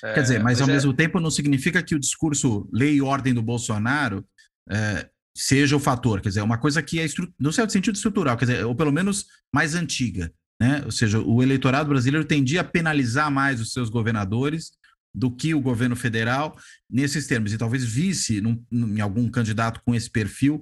Quer 0.01 0.21
dizer, 0.21 0.39
mas, 0.39 0.59
é, 0.59 0.59
mas 0.59 0.61
ao 0.61 0.69
é... 0.69 0.73
mesmo 0.73 0.93
tempo 0.93 1.21
não 1.21 1.31
significa 1.31 1.81
que 1.81 1.95
o 1.95 1.99
discurso 1.99 2.69
lei 2.71 2.95
e 2.95 3.01
ordem 3.01 3.33
do 3.33 3.41
Bolsonaro 3.41 4.27
é, 4.69 5.09
seja 5.33 5.77
o 5.77 5.79
fator. 5.79 6.19
Quer 6.19 6.29
dizer, 6.29 6.41
é 6.41 6.43
uma 6.43 6.57
coisa 6.57 6.83
que 6.83 6.99
é, 6.99 7.05
no 7.39 7.53
certo 7.53 7.71
sentido, 7.71 7.95
estrutural, 7.95 8.35
quer 8.35 8.45
dizer, 8.45 8.65
ou 8.65 8.75
pelo 8.75 8.91
menos 8.91 9.25
mais 9.53 9.73
antiga. 9.73 10.29
Né? 10.61 10.81
Ou 10.83 10.91
seja, 10.91 11.19
o 11.21 11.41
eleitorado 11.41 11.87
brasileiro 11.87 12.27
tendia 12.27 12.59
a 12.59 12.65
penalizar 12.65 13.31
mais 13.31 13.61
os 13.61 13.71
seus 13.71 13.89
governadores 13.89 14.71
do 15.15 15.31
que 15.31 15.55
o 15.55 15.61
governo 15.61 15.95
federal 15.95 16.57
nesses 16.89 17.25
termos. 17.25 17.53
E 17.53 17.57
talvez 17.57 17.85
visse 17.85 18.41
num, 18.41 18.61
em 18.69 18.99
algum 18.99 19.29
candidato 19.29 19.81
com 19.85 19.95
esse 19.95 20.09
perfil 20.09 20.61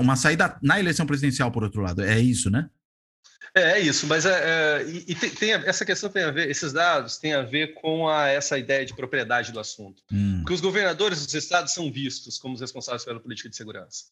uma 0.00 0.16
saída 0.16 0.58
na 0.62 0.78
eleição 0.78 1.06
presidencial, 1.06 1.50
por 1.50 1.62
outro 1.62 1.82
lado. 1.82 2.02
É 2.02 2.18
isso, 2.18 2.50
né? 2.50 2.68
É, 3.56 3.72
é 3.72 3.80
isso, 3.80 4.06
mas 4.08 4.26
é, 4.26 4.80
é 4.80 4.84
e, 4.88 5.14
tem, 5.14 5.30
tem, 5.30 5.52
essa 5.52 5.84
questão 5.84 6.10
tem 6.10 6.24
a 6.24 6.30
ver, 6.32 6.50
esses 6.50 6.72
dados 6.72 7.18
têm 7.18 7.34
a 7.34 7.42
ver 7.42 7.74
com 7.74 8.08
a, 8.08 8.28
essa 8.28 8.58
ideia 8.58 8.84
de 8.84 8.94
propriedade 8.94 9.52
do 9.52 9.60
assunto. 9.60 10.02
Hum. 10.10 10.38
Porque 10.40 10.54
os 10.54 10.60
governadores 10.60 11.24
dos 11.24 11.34
estados 11.34 11.72
são 11.72 11.90
vistos 11.90 12.36
como 12.36 12.54
os 12.54 12.60
responsáveis 12.60 13.04
pela 13.04 13.20
política 13.20 13.48
de 13.48 13.56
segurança. 13.56 14.06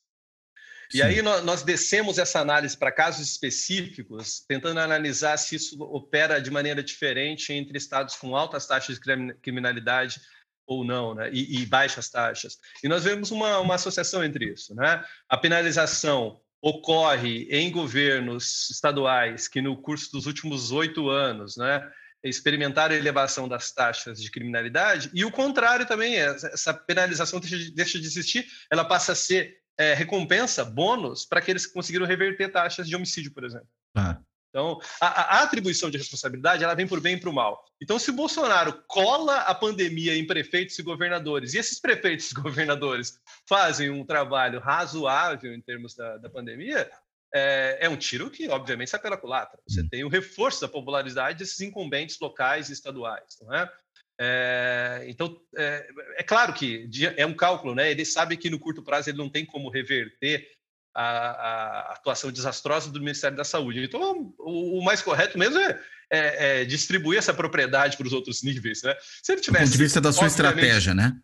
Sim. 0.88 0.98
E 0.98 1.03
aí 1.03 1.22
nós, 1.22 1.44
nós 1.44 1.62
descemos 1.62 2.18
essa 2.18 2.38
análise 2.38 2.77
para 2.77 2.92
casos 2.92 3.29
específicos, 3.29 4.44
tentando 4.46 4.79
analisar 4.79 5.37
se 5.38 5.57
isso 5.57 5.83
opera 5.83 6.38
de 6.38 6.51
maneira 6.51 6.83
diferente 6.83 7.53
entre 7.53 7.77
estados 7.77 8.14
com 8.14 8.37
altas 8.37 8.66
taxas 8.66 9.01
de 9.01 9.35
criminalidade 9.40 10.20
ou 10.66 10.85
não, 10.85 11.14
né? 11.14 11.31
e, 11.33 11.62
e 11.62 11.66
baixas 11.66 12.09
taxas. 12.09 12.59
E 12.83 12.88
nós 12.88 13.05
vemos 13.05 13.31
uma, 13.31 13.59
uma 13.59 13.75
associação 13.75 14.25
entre 14.25 14.53
isso. 14.53 14.75
Né? 14.75 15.05
A 15.29 15.37
penalização 15.37 16.40
ocorre 16.61 17.48
em 17.51 17.70
governos 17.70 18.70
estaduais 18.70 19.48
que, 19.48 19.61
no 19.61 19.77
curso 19.77 20.12
dos 20.12 20.27
últimos 20.27 20.70
oito 20.70 21.09
anos, 21.09 21.57
né, 21.57 21.90
experimentaram 22.22 22.94
a 22.94 22.98
elevação 22.98 23.48
das 23.48 23.72
taxas 23.72 24.22
de 24.22 24.31
criminalidade, 24.31 25.11
e 25.12 25.25
o 25.25 25.33
contrário 25.33 25.85
também, 25.87 26.14
essa 26.14 26.72
penalização 26.72 27.40
deixa 27.40 27.59
de, 27.59 27.75
deixa 27.75 27.98
de 27.98 28.07
existir, 28.07 28.46
ela 28.70 28.85
passa 28.85 29.11
a 29.11 29.16
ser 29.16 29.57
é, 29.77 29.92
recompensa, 29.94 30.64
bônus, 30.64 31.25
para 31.25 31.40
aqueles 31.40 31.66
que 31.66 31.72
conseguiram 31.72 32.07
reverter 32.07 32.53
taxas 32.53 32.87
de 32.87 32.94
homicídio, 32.94 33.33
por 33.33 33.44
exemplo. 33.44 33.66
Ah. 33.96 34.20
Então, 34.52 34.78
a, 35.00 35.06
a, 35.38 35.42
atribuição 35.44 35.90
de 35.90 35.96
responsabilidade 35.96 36.62
ela 36.62 36.74
vem 36.74 36.86
por 36.86 37.00
bem 37.00 37.14
e 37.14 37.16
para 37.18 37.30
o 37.30 37.32
mal. 37.32 37.64
Então, 37.80 37.98
se 37.98 38.10
o 38.10 38.14
Bolsonaro 38.14 38.84
cola 38.86 39.38
a 39.38 39.54
pandemia 39.54 40.14
em 40.14 40.26
prefeitos 40.26 40.78
e 40.78 40.82
governadores, 40.82 41.54
e 41.54 41.58
esses 41.58 41.80
prefeitos 41.80 42.30
e 42.30 42.34
governadores 42.34 43.18
fazem 43.48 43.88
um 43.88 44.04
trabalho 44.04 44.60
razoável 44.60 45.54
em 45.54 45.60
termos 45.62 45.94
da, 45.94 46.18
da 46.18 46.28
pandemia, 46.28 46.90
é, 47.34 47.78
é, 47.80 47.88
um 47.88 47.96
tiro 47.96 48.30
que, 48.30 48.46
obviamente, 48.50 48.90
sai 48.90 49.00
pela 49.00 49.16
culatra. 49.16 49.58
Você 49.66 49.80
hum. 49.80 49.88
tem 49.90 50.04
o 50.04 50.08
reforço 50.08 50.60
da 50.60 50.68
popularidade 50.68 51.38
desses 51.38 51.60
incumbentes 51.62 52.18
locais 52.20 52.68
e 52.68 52.74
estaduais. 52.74 53.38
Não 53.40 53.54
é? 53.54 53.72
É, 54.20 55.06
então, 55.08 55.40
é, 55.56 55.88
é, 56.18 56.22
claro 56.22 56.52
que 56.52 56.88
é 57.16 57.24
um 57.24 57.34
cálculo, 57.34 57.74
né? 57.74 57.90
Ele 57.90 58.04
sabe 58.04 58.36
que 58.36 58.50
no 58.50 58.58
curto 58.58 58.82
prazo 58.82 59.08
ele 59.08 59.16
não 59.16 59.30
tem 59.30 59.46
como 59.46 59.70
reverter 59.70 60.46
a, 60.94 61.02
a, 61.02 61.92
atuação 61.92 62.31
desastrosa 62.31 62.90
do 62.90 63.00
Ministério 63.00 63.37
da 63.37 63.44
Saúde. 63.44 63.83
Então, 63.83 64.35
o, 64.38 64.78
o 64.78 64.85
mais 64.85 65.02
correto 65.02 65.38
mesmo 65.38 65.59
é, 65.59 65.81
é, 66.11 66.61
é, 66.61 66.64
distribuir 66.64 67.18
essa 67.18 67.33
propriedade 67.33 67.96
para 67.96 68.07
os 68.07 68.12
outros 68.12 68.42
níveis. 68.42 68.83
Né? 68.83 68.94
Se 69.22 69.33
ele 69.33 69.40
tivesse, 69.40 69.64
do 69.64 69.68
ponto 69.68 69.78
de 69.78 69.85
vista 69.85 70.00
da 70.00 70.12
sua 70.12 70.26
estratégia, 70.26 70.94
né? 70.94 71.16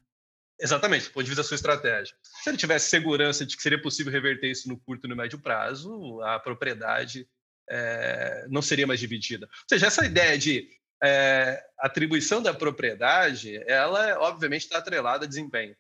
Exatamente, 0.61 1.07
do 1.07 1.13
ponto 1.13 1.23
de 1.23 1.31
vista 1.31 1.43
da 1.43 1.49
sua 1.49 1.55
estratégia. 1.55 2.15
Se 2.43 2.51
ele 2.51 2.57
tivesse 2.57 2.91
segurança 2.91 3.47
de 3.47 3.57
que 3.57 3.63
seria 3.63 3.81
possível 3.81 4.13
reverter 4.13 4.51
isso 4.51 4.69
no 4.69 4.79
curto 4.79 5.07
e 5.07 5.09
no 5.09 5.15
médio 5.15 5.39
prazo, 5.39 6.21
a 6.23 6.39
propriedade 6.41 7.29
é, 7.71 8.47
não 8.49 8.61
seria 8.61 8.87
mais 8.87 8.99
dividida. 8.99 9.47
Ou 9.47 9.69
seja, 9.69 9.87
essa 9.87 10.05
ideia 10.05 10.37
de 10.37 10.69
é, 11.03 11.63
atribuição 11.79 12.43
da 12.43 12.53
propriedade, 12.53 13.63
ela 13.69 14.19
obviamente 14.21 14.63
está 14.63 14.79
atrelada 14.79 15.27
a 15.27 15.29
desempenho. 15.29 15.77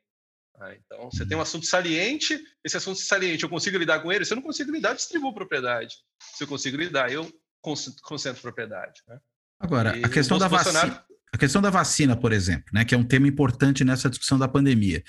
Ah, 0.61 0.75
então, 0.75 1.11
você 1.11 1.25
tem 1.25 1.37
um 1.37 1.41
assunto 1.41 1.67
saliente, 1.67 2.39
esse 2.65 2.77
assunto 2.77 2.99
saliente, 2.99 3.45
eu 3.45 3.49
consigo 3.49 3.79
lidar 3.79 4.01
com 4.01 4.13
ele? 4.13 4.25
Se 4.25 4.33
eu 4.33 4.37
não 4.37 4.43
consigo 4.43 4.73
lidar, 4.73 4.91
eu 4.91 4.97
distribuo 4.97 5.33
propriedade. 5.33 5.95
Se 6.37 6.43
eu 6.43 6.49
consigo 6.49 6.77
lidar, 6.77 7.13
eu 7.13 7.31
concentro 7.61 8.43
propriedade. 8.43 9.01
Né? 9.07 9.19
Agora, 9.61 9.97
e 9.97 10.05
a 10.05 10.09
questão 10.09 10.39
da 10.39 10.49
vacina... 10.49 11.05
a 11.33 11.39
questão 11.39 11.63
da 11.63 11.71
vacina, 11.71 12.17
por 12.17 12.33
exemplo, 12.33 12.67
né, 12.73 12.85
que 12.85 12.95
é 12.95 12.99
um 12.99 13.05
tema 13.05 13.29
importante 13.29 13.85
nessa 13.85 14.11
discussão 14.11 14.39
da 14.39 14.49
pandemia. 14.49 15.03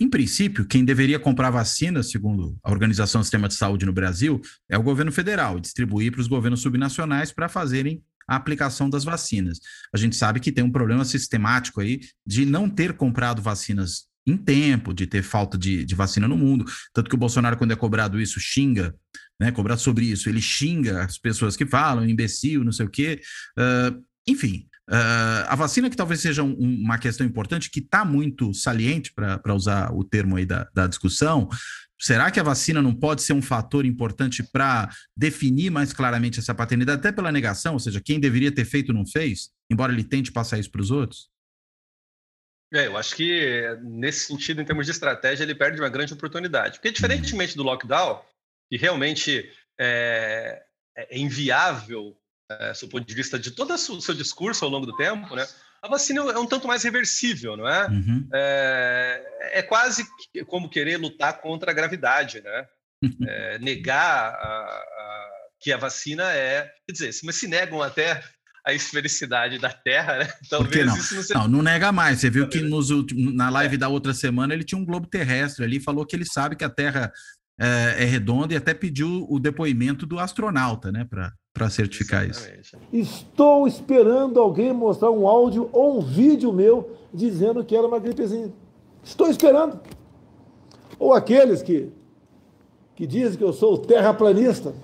Em 0.00 0.08
princípio, 0.08 0.66
quem 0.66 0.84
deveria 0.84 1.18
comprar 1.18 1.50
vacina, 1.50 2.02
segundo 2.02 2.56
a 2.62 2.70
Organização 2.70 3.20
do 3.20 3.24
Sistema 3.24 3.48
de 3.48 3.54
Saúde 3.54 3.84
no 3.84 3.92
Brasil, 3.92 4.40
é 4.68 4.78
o 4.78 4.82
governo 4.82 5.12
federal 5.12 5.60
distribuir 5.60 6.12
para 6.12 6.20
os 6.20 6.28
governos 6.28 6.60
subnacionais 6.60 7.30
para 7.30 7.48
fazerem 7.48 8.02
a 8.26 8.36
aplicação 8.36 8.88
das 8.88 9.04
vacinas. 9.04 9.60
A 9.94 9.98
gente 9.98 10.16
sabe 10.16 10.40
que 10.40 10.52
tem 10.52 10.64
um 10.64 10.72
problema 10.72 11.04
sistemático 11.04 11.80
aí 11.80 12.00
de 12.26 12.46
não 12.46 12.68
ter 12.70 12.94
comprado 12.94 13.42
vacinas 13.42 14.06
em 14.26 14.36
tempo, 14.36 14.94
de 14.94 15.06
ter 15.06 15.22
falta 15.22 15.58
de, 15.58 15.84
de 15.84 15.94
vacina 15.94 16.28
no 16.28 16.36
mundo. 16.36 16.64
Tanto 16.92 17.08
que 17.08 17.14
o 17.14 17.18
Bolsonaro, 17.18 17.56
quando 17.56 17.72
é 17.72 17.76
cobrado 17.76 18.20
isso, 18.20 18.38
xinga, 18.40 18.94
né? 19.40 19.50
Cobrado 19.50 19.80
sobre 19.80 20.04
isso, 20.04 20.28
ele 20.28 20.40
xinga 20.40 21.02
as 21.02 21.18
pessoas 21.18 21.56
que 21.56 21.66
falam, 21.66 22.08
imbecil, 22.08 22.64
não 22.64 22.72
sei 22.72 22.86
o 22.86 22.90
quê. 22.90 23.20
Uh, 23.58 24.02
enfim, 24.26 24.66
uh, 24.88 25.48
a 25.48 25.56
vacina 25.56 25.90
que 25.90 25.96
talvez 25.96 26.20
seja 26.20 26.42
um, 26.42 26.54
uma 26.54 26.98
questão 26.98 27.26
importante, 27.26 27.70
que 27.70 27.80
está 27.80 28.04
muito 28.04 28.54
saliente, 28.54 29.12
para 29.12 29.54
usar 29.54 29.92
o 29.92 30.04
termo 30.04 30.36
aí 30.36 30.46
da, 30.46 30.68
da 30.74 30.86
discussão, 30.86 31.48
Será 32.02 32.32
que 32.32 32.40
a 32.40 32.42
vacina 32.42 32.82
não 32.82 32.92
pode 32.92 33.22
ser 33.22 33.32
um 33.32 33.40
fator 33.40 33.86
importante 33.86 34.42
para 34.42 34.90
definir 35.16 35.70
mais 35.70 35.92
claramente 35.92 36.40
essa 36.40 36.52
paternidade, 36.52 36.98
até 36.98 37.12
pela 37.12 37.30
negação, 37.30 37.74
ou 37.74 37.78
seja, 37.78 38.00
quem 38.00 38.18
deveria 38.18 38.50
ter 38.50 38.64
feito 38.64 38.92
não 38.92 39.06
fez, 39.06 39.50
embora 39.70 39.92
ele 39.92 40.02
tente 40.02 40.32
passar 40.32 40.58
isso 40.58 40.68
para 40.68 40.82
os 40.82 40.90
outros? 40.90 41.28
É, 42.72 42.86
eu 42.86 42.96
acho 42.96 43.14
que 43.14 43.78
nesse 43.82 44.26
sentido, 44.26 44.62
em 44.62 44.64
termos 44.64 44.86
de 44.86 44.92
estratégia, 44.92 45.44
ele 45.44 45.54
perde 45.54 45.80
uma 45.80 45.90
grande 45.90 46.14
oportunidade. 46.14 46.78
Porque 46.78 46.90
diferentemente 46.90 47.56
do 47.56 47.62
lockdown, 47.62 48.22
que 48.70 48.76
realmente 48.78 49.50
é, 49.78 50.62
é 50.96 51.18
inviável, 51.18 52.16
é, 52.50 52.72
do 52.72 52.88
ponto 52.88 53.06
de 53.06 53.14
vista 53.14 53.38
de 53.38 53.50
todo 53.50 53.74
o 53.74 53.78
seu 54.00 54.14
discurso 54.14 54.64
ao 54.64 54.70
longo 54.70 54.86
do 54.86 54.96
tempo, 54.96 55.34
né? 55.34 55.46
A 55.82 55.88
vacina 55.88 56.20
é 56.20 56.38
um 56.38 56.46
tanto 56.46 56.68
mais 56.68 56.84
reversível, 56.84 57.56
não 57.56 57.68
é? 57.68 57.88
Uhum. 57.88 58.28
É, 58.32 59.50
é, 59.54 59.62
quase 59.62 60.06
como 60.46 60.70
querer 60.70 60.96
lutar 60.96 61.40
contra 61.40 61.72
a 61.72 61.74
gravidade, 61.74 62.40
né? 62.40 62.68
É, 63.28 63.58
negar 63.58 64.32
a, 64.32 64.76
a, 64.76 65.30
que 65.58 65.72
a 65.72 65.76
vacina 65.76 66.32
é. 66.32 66.72
Quer 66.86 66.92
dizer, 66.92 67.10
mas 67.24 67.34
se 67.34 67.48
negam 67.48 67.82
até 67.82 68.22
a 68.64 68.72
esfericidade 68.72 69.58
da 69.58 69.70
Terra, 69.70 70.18
né? 70.18 70.32
Talvez 70.48 70.86
não? 70.86 70.96
isso 70.96 71.14
não 71.14 71.22
seja. 71.22 71.38
Não, 71.40 71.48
não 71.48 71.62
nega 71.62 71.90
mais. 71.90 72.20
Você 72.20 72.30
viu 72.30 72.48
que 72.48 72.60
nos, 72.60 72.88
na 73.34 73.50
live 73.50 73.74
é. 73.74 73.78
da 73.78 73.88
outra 73.88 74.14
semana 74.14 74.54
ele 74.54 74.64
tinha 74.64 74.80
um 74.80 74.84
globo 74.84 75.06
terrestre 75.06 75.64
ali, 75.64 75.80
falou 75.80 76.06
que 76.06 76.14
ele 76.14 76.24
sabe 76.24 76.56
que 76.56 76.64
a 76.64 76.70
Terra 76.70 77.12
é, 77.58 78.02
é 78.02 78.04
redonda 78.04 78.54
e 78.54 78.56
até 78.56 78.72
pediu 78.72 79.26
o 79.28 79.38
depoimento 79.38 80.06
do 80.06 80.18
astronauta, 80.18 80.92
né, 80.92 81.04
para 81.04 81.32
para 81.52 81.68
certificar 81.68 82.26
Exatamente. 82.26 82.60
isso. 82.60 82.76
Estou 82.92 83.66
esperando 83.68 84.40
alguém 84.40 84.72
mostrar 84.72 85.10
um 85.10 85.28
áudio 85.28 85.68
ou 85.72 85.98
um 85.98 86.00
vídeo 86.00 86.52
meu 86.52 86.96
dizendo 87.12 87.64
que 87.64 87.76
era 87.76 87.86
uma 87.86 87.98
gripezinha. 87.98 88.52
Estou 89.04 89.28
esperando. 89.28 89.78
Ou 90.98 91.12
aqueles 91.12 91.62
que, 91.62 91.90
que 92.94 93.06
dizem 93.06 93.36
que 93.36 93.44
eu 93.44 93.52
sou 93.52 93.76
terraplanista. 93.76 94.74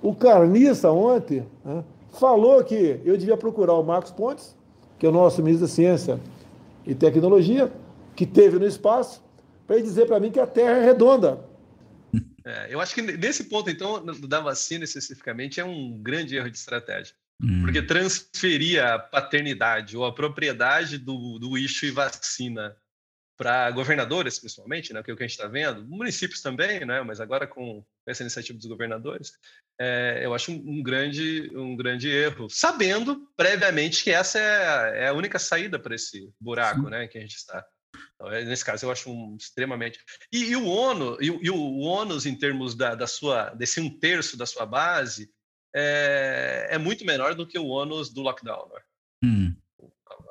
O 0.00 0.14
Carniça 0.14 0.92
ontem 0.92 1.44
né, 1.64 1.82
falou 2.14 2.62
que 2.64 3.00
eu 3.04 3.16
devia 3.16 3.36
procurar 3.36 3.74
o 3.74 3.82
Marcos 3.82 4.10
Pontes, 4.10 4.56
que 4.98 5.06
é 5.06 5.08
o 5.08 5.12
nosso 5.12 5.42
ministro 5.42 5.66
da 5.66 5.72
Ciência 5.72 6.20
e 6.86 6.94
Tecnologia, 6.94 7.72
que 8.14 8.24
teve 8.26 8.58
no 8.58 8.66
espaço, 8.66 9.22
para 9.66 9.76
ele 9.76 9.84
dizer 9.84 10.06
para 10.06 10.20
mim 10.20 10.30
que 10.30 10.40
a 10.40 10.46
Terra 10.46 10.78
é 10.78 10.84
redonda. 10.84 11.40
É, 12.46 12.66
eu 12.68 12.78
acho 12.78 12.94
que 12.94 13.00
nesse 13.00 13.44
ponto, 13.44 13.70
então, 13.70 14.04
da 14.04 14.38
vacina 14.38 14.84
especificamente, 14.84 15.60
é 15.60 15.64
um 15.64 15.96
grande 16.02 16.36
erro 16.36 16.50
de 16.50 16.58
estratégia. 16.58 17.14
Hum. 17.42 17.62
Porque 17.62 17.80
transferir 17.80 18.84
a 18.84 18.98
paternidade 18.98 19.96
ou 19.96 20.04
a 20.04 20.12
propriedade 20.12 20.98
do, 20.98 21.38
do 21.38 21.56
eixo 21.56 21.86
e 21.86 21.90
vacina 21.90 22.76
para 23.36 23.70
governadores, 23.70 24.38
principalmente, 24.38 24.92
né, 24.92 25.02
que 25.02 25.10
é 25.10 25.14
o 25.14 25.16
que 25.16 25.24
a 25.24 25.26
gente 25.26 25.36
está 25.36 25.48
vendo, 25.48 25.84
municípios 25.84 26.40
também, 26.40 26.84
né, 26.84 27.02
mas 27.02 27.20
agora 27.20 27.46
com 27.46 27.84
essa 28.06 28.22
iniciativa 28.22 28.56
dos 28.56 28.66
governadores, 28.66 29.32
é, 29.80 30.20
eu 30.22 30.32
acho 30.34 30.52
um, 30.52 30.82
grande, 30.82 31.50
um 31.54 31.76
grande 31.76 32.08
erro, 32.08 32.48
sabendo 32.48 33.28
previamente 33.36 34.04
que 34.04 34.10
essa 34.10 34.38
é 34.38 34.66
a, 34.66 34.96
é 34.96 35.08
a 35.08 35.12
única 35.12 35.38
saída 35.38 35.78
para 35.78 35.94
esse 35.94 36.32
buraco 36.40 36.88
né, 36.88 37.08
que 37.08 37.18
a 37.18 37.20
gente 37.20 37.36
está. 37.36 37.64
Então, 38.14 38.30
é, 38.30 38.44
nesse 38.44 38.64
caso, 38.64 38.86
eu 38.86 38.90
acho 38.90 39.10
um, 39.10 39.36
extremamente. 39.36 39.98
E, 40.32 40.44
e 40.44 40.56
o 40.56 40.66
ONU, 40.66 41.16
e, 41.20 41.26
e, 41.26 41.50
o 41.50 41.78
ônus 41.78 42.26
em 42.26 42.36
termos 42.36 42.74
da, 42.74 42.94
da 42.94 43.06
sua, 43.06 43.50
desse 43.50 43.80
um 43.80 43.90
terço 43.98 44.36
da 44.36 44.46
sua 44.46 44.66
base, 44.66 45.30
é, 45.74 46.68
é 46.70 46.78
muito 46.78 47.04
menor 47.04 47.34
do 47.34 47.46
que 47.46 47.58
o 47.58 47.66
ônus 47.66 48.12
do 48.12 48.22
lockdown. 48.22 48.68
Né? 48.72 48.80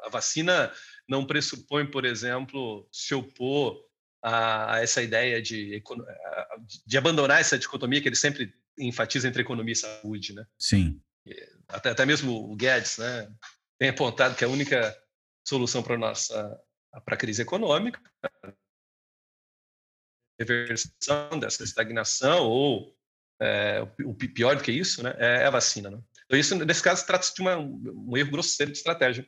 A, 0.04 0.10
vacina 0.10 0.72
não 1.08 1.26
pressupõe, 1.26 1.86
por 1.86 2.06
exemplo, 2.06 2.88
se 2.92 3.16
opor 3.16 3.84
a, 4.22 4.76
a 4.76 4.82
essa 4.82 5.02
ideia 5.02 5.42
de, 5.42 5.82
de 6.86 6.98
abandonar 6.98 7.42
essa 7.42 7.58
dicotomia 7.58 8.02
que 8.02 8.08
ele 8.08 8.16
sempre 8.16 8.54
enfatiza 8.78 9.28
entre 9.28 9.42
economia 9.42 9.74
e 9.74 9.76
saúde, 9.76 10.34
né? 10.34 10.46
Sim. 10.58 11.02
Até, 11.68 11.90
até 11.90 12.06
mesmo 12.06 12.52
o 12.52 12.56
Guedes, 12.56 12.98
né, 12.98 13.32
tem 13.80 13.90
apontado 13.90 14.36
que 14.36 14.44
a 14.44 14.50
única 14.50 14.96
solução 15.48 15.82
para 15.82 15.98
nossa 15.98 16.60
para 17.06 17.16
a 17.16 17.18
crise 17.18 17.42
econômica, 17.42 18.00
reversão 20.40 21.40
dessa 21.40 21.64
estagnação 21.64 22.46
ou 22.46 22.96
é, 23.42 23.82
o 24.06 24.14
pior 24.14 24.56
do 24.56 24.64
que 24.64 24.72
isso, 24.72 25.02
né, 25.02 25.16
é 25.18 25.46
a 25.46 25.50
vacina. 25.50 25.90
Né? 25.90 26.00
Então 26.26 26.40
isso 26.40 26.56
nesse 26.56 26.84
caso 26.84 27.06
trata-se 27.06 27.34
de 27.34 27.42
uma, 27.42 27.58
um 27.58 28.16
erro 28.16 28.32
grosseiro 28.32 28.72
de 28.72 28.78
estratégia, 28.78 29.28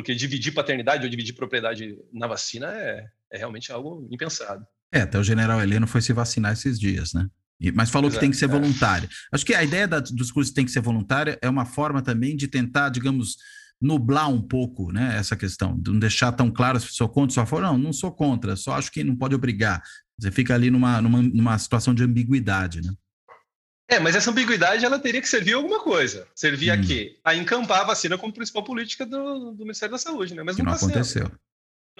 porque 0.00 0.14
dividir 0.14 0.52
paternidade 0.52 1.04
ou 1.04 1.10
dividir 1.10 1.34
propriedade 1.34 1.94
na 2.10 2.26
vacina 2.26 2.68
é, 2.68 3.04
é 3.30 3.38
realmente 3.38 3.70
algo 3.70 4.08
impensado. 4.10 4.64
É, 4.90 5.02
até 5.02 5.18
o 5.18 5.22
general 5.22 5.60
Heleno 5.60 5.86
foi 5.86 6.00
se 6.00 6.12
vacinar 6.12 6.54
esses 6.54 6.80
dias, 6.80 7.12
né? 7.12 7.28
Mas 7.74 7.90
falou 7.90 8.08
Exato, 8.08 8.18
que 8.18 8.24
tem 8.24 8.30
que 8.30 8.38
ser 8.38 8.46
é. 8.46 8.48
voluntário. 8.48 9.06
Acho 9.30 9.44
que 9.44 9.54
a 9.54 9.62
ideia 9.62 9.86
da, 9.86 10.00
dos 10.00 10.32
cursos 10.32 10.54
tem 10.54 10.64
que 10.64 10.70
ser 10.70 10.80
voluntária 10.80 11.38
é 11.42 11.48
uma 11.48 11.66
forma 11.66 12.00
também 12.00 12.34
de 12.34 12.48
tentar, 12.48 12.88
digamos, 12.88 13.36
nublar 13.78 14.30
um 14.30 14.40
pouco 14.40 14.90
né, 14.90 15.16
essa 15.18 15.36
questão, 15.36 15.78
de 15.78 15.90
não 15.90 15.98
deixar 15.98 16.32
tão 16.32 16.50
claro 16.50 16.80
se 16.80 16.88
sou 16.94 17.08
contra, 17.08 17.34
só 17.34 17.44
for, 17.44 17.60
não, 17.60 17.76
não 17.76 17.92
sou 17.92 18.10
contra, 18.10 18.56
só 18.56 18.72
acho 18.72 18.90
que 18.90 19.04
não 19.04 19.14
pode 19.14 19.34
obrigar. 19.34 19.82
Você 20.18 20.30
fica 20.30 20.54
ali 20.54 20.70
numa, 20.70 21.02
numa, 21.02 21.20
numa 21.22 21.58
situação 21.58 21.94
de 21.94 22.02
ambiguidade, 22.02 22.80
né? 22.80 22.90
É, 23.90 23.98
mas 23.98 24.14
essa 24.14 24.30
ambiguidade 24.30 24.84
ela 24.84 24.98
teria 24.98 25.20
que 25.20 25.28
servir 25.28 25.54
a 25.54 25.56
alguma 25.56 25.80
coisa. 25.80 26.26
Servir 26.34 26.70
hum. 26.70 26.74
a 26.74 26.86
quê? 26.86 27.18
A 27.24 27.34
encampar 27.34 27.80
a 27.80 27.84
vacina 27.84 28.16
como 28.16 28.32
principal 28.32 28.62
política 28.62 29.04
do, 29.04 29.52
do 29.52 29.64
Ministério 29.64 29.92
da 29.92 29.98
Saúde, 29.98 30.34
né? 30.34 30.42
Mas 30.42 30.56
que 30.56 30.62
não, 30.62 30.70
não 30.70 30.78
tá 30.78 30.86
aconteceu. 30.86 31.26
Sendo 31.26 31.38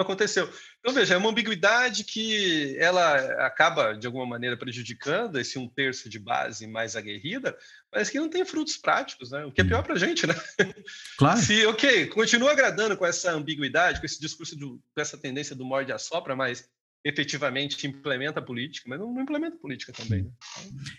não 0.01 0.05
aconteceu. 0.05 0.51
Então, 0.79 0.95
veja, 0.95 1.15
é 1.15 1.17
uma 1.17 1.29
ambiguidade 1.29 2.05
que 2.05 2.77
ela 2.79 3.17
acaba, 3.45 3.93
de 3.93 4.07
alguma 4.07 4.25
maneira, 4.25 4.57
prejudicando 4.57 5.39
esse 5.39 5.59
um 5.59 5.69
terço 5.69 6.09
de 6.09 6.19
base 6.19 6.67
mais 6.67 6.97
aguerrida, 6.97 7.57
mas 7.93 8.09
que 8.09 8.19
não 8.19 8.29
tem 8.29 8.45
frutos 8.45 8.77
práticos, 8.77 9.31
né? 9.31 9.45
O 9.45 9.53
que 9.53 9.61
é 9.61 9.65
pior 9.65 9.83
para 9.83 9.95
a 9.95 9.99
gente, 9.99 10.27
né? 10.27 10.35
Claro. 11.19 11.39
Se, 11.39 11.67
ok, 11.67 12.07
continua 12.07 12.53
agradando 12.53 12.97
com 12.97 13.05
essa 13.05 13.31
ambiguidade, 13.33 14.01
com 14.01 14.07
esse 14.07 14.19
discurso, 14.19 14.57
do, 14.57 14.81
com 14.95 15.01
essa 15.01 15.19
tendência 15.19 15.55
do 15.55 15.65
morde 15.65 15.93
a 15.93 15.99
sopra, 15.99 16.35
mas 16.35 16.67
efetivamente 17.05 17.87
implementa 17.87 18.41
a 18.41 18.43
política, 18.43 18.89
mas 18.89 18.99
não, 18.99 19.21
implementa 19.21 19.57
política 19.57 19.93
também. 19.93 20.25
Né? 20.25 20.31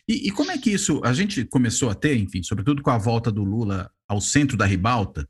E, 0.07 0.27
e 0.27 0.31
como 0.31 0.51
é 0.51 0.57
que 0.57 0.71
isso, 0.71 1.01
a 1.03 1.13
gente 1.13 1.45
começou 1.45 1.89
a 1.89 1.95
ter, 1.95 2.15
enfim, 2.15 2.41
sobretudo 2.41 2.81
com 2.81 2.89
a 2.89 2.97
volta 2.97 3.31
do 3.31 3.43
Lula 3.43 3.91
ao 4.07 4.19
centro 4.19 4.57
da 4.57 4.65
ribalta, 4.65 5.27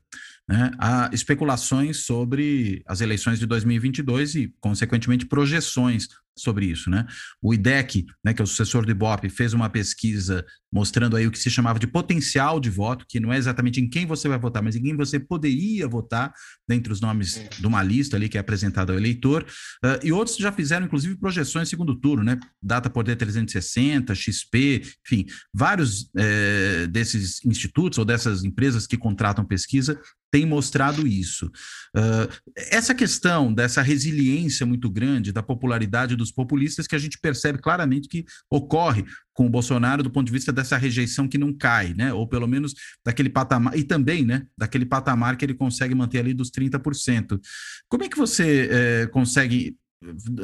né, 0.48 0.72
há 0.78 1.10
especulações 1.12 2.04
sobre 2.04 2.82
as 2.86 3.00
eleições 3.00 3.38
de 3.38 3.46
2022 3.46 4.34
e, 4.34 4.54
consequentemente, 4.60 5.26
projeções 5.26 6.08
sobre 6.36 6.66
isso. 6.66 6.88
Né? 6.88 7.06
O 7.40 7.52
IDEC, 7.52 8.06
né, 8.24 8.32
que 8.32 8.40
é 8.40 8.44
o 8.44 8.46
sucessor 8.46 8.84
do 8.84 8.90
Ibope, 8.90 9.28
fez 9.28 9.52
uma 9.52 9.68
pesquisa 9.68 10.44
mostrando 10.72 11.16
aí 11.16 11.26
o 11.26 11.30
que 11.30 11.38
se 11.38 11.50
chamava 11.50 11.78
de 11.78 11.86
potencial 11.86 12.58
de 12.58 12.70
voto, 12.70 13.04
que 13.06 13.20
não 13.20 13.30
é 13.32 13.36
exatamente 13.36 13.78
em 13.78 13.88
quem 13.88 14.06
você 14.06 14.26
vai 14.26 14.38
votar, 14.38 14.62
mas 14.62 14.74
em 14.74 14.82
quem 14.82 14.96
você 14.96 15.20
poderia 15.20 15.86
votar 15.86 16.32
dentre 16.66 16.90
os 16.90 17.00
nomes 17.00 17.42
de 17.58 17.66
uma 17.66 17.82
lista 17.82 18.16
ali 18.16 18.28
que 18.28 18.38
é 18.38 18.40
apresentada 18.40 18.92
ao 18.92 18.98
eleitor. 18.98 19.44
Uh, 19.84 20.00
e 20.02 20.12
outros 20.12 20.38
já 20.38 20.50
fizeram, 20.50 20.86
inclusive, 20.86 21.16
projeções 21.16 21.68
segundo 21.68 21.94
turno, 21.94 22.24
né? 22.24 22.38
Data 22.62 22.88
Poder 22.88 23.16
360, 23.16 24.14
XP, 24.14 24.82
enfim, 25.04 25.26
vários 25.52 26.10
eh, 26.16 26.86
desses 26.88 27.44
institutos 27.44 27.98
ou 27.98 28.04
dessas 28.04 28.44
empresas 28.44 28.86
que 28.86 28.96
contratam 28.96 29.44
pesquisa 29.44 29.98
têm 30.32 30.46
mostrado 30.46 31.06
isso. 31.06 31.46
Uh, 31.94 32.52
essa 32.56 32.94
questão 32.94 33.52
dessa 33.52 33.82
resiliência 33.82 34.64
muito 34.64 34.90
grande 34.90 35.30
da 35.30 35.42
popularidade 35.42 36.16
dos 36.22 36.32
populistas 36.32 36.86
que 36.86 36.94
a 36.94 36.98
gente 36.98 37.18
percebe 37.18 37.58
claramente 37.58 38.08
que 38.08 38.24
ocorre 38.50 39.04
com 39.34 39.46
o 39.46 39.50
Bolsonaro 39.50 40.02
do 40.02 40.10
ponto 40.10 40.26
de 40.26 40.32
vista 40.32 40.52
dessa 40.52 40.76
rejeição 40.76 41.28
que 41.28 41.38
não 41.38 41.52
cai, 41.52 41.94
né? 41.94 42.12
Ou 42.12 42.26
pelo 42.26 42.46
menos 42.46 42.74
daquele 43.04 43.28
patamar, 43.28 43.76
e 43.76 43.82
também, 43.82 44.24
né, 44.24 44.46
daquele 44.56 44.86
patamar 44.86 45.36
que 45.36 45.44
ele 45.44 45.54
consegue 45.54 45.94
manter 45.94 46.20
ali 46.20 46.32
dos 46.32 46.50
30%. 46.50 47.40
Como 47.88 48.04
é 48.04 48.08
que 48.08 48.16
você 48.16 48.68
é, 48.70 49.06
consegue 49.06 49.76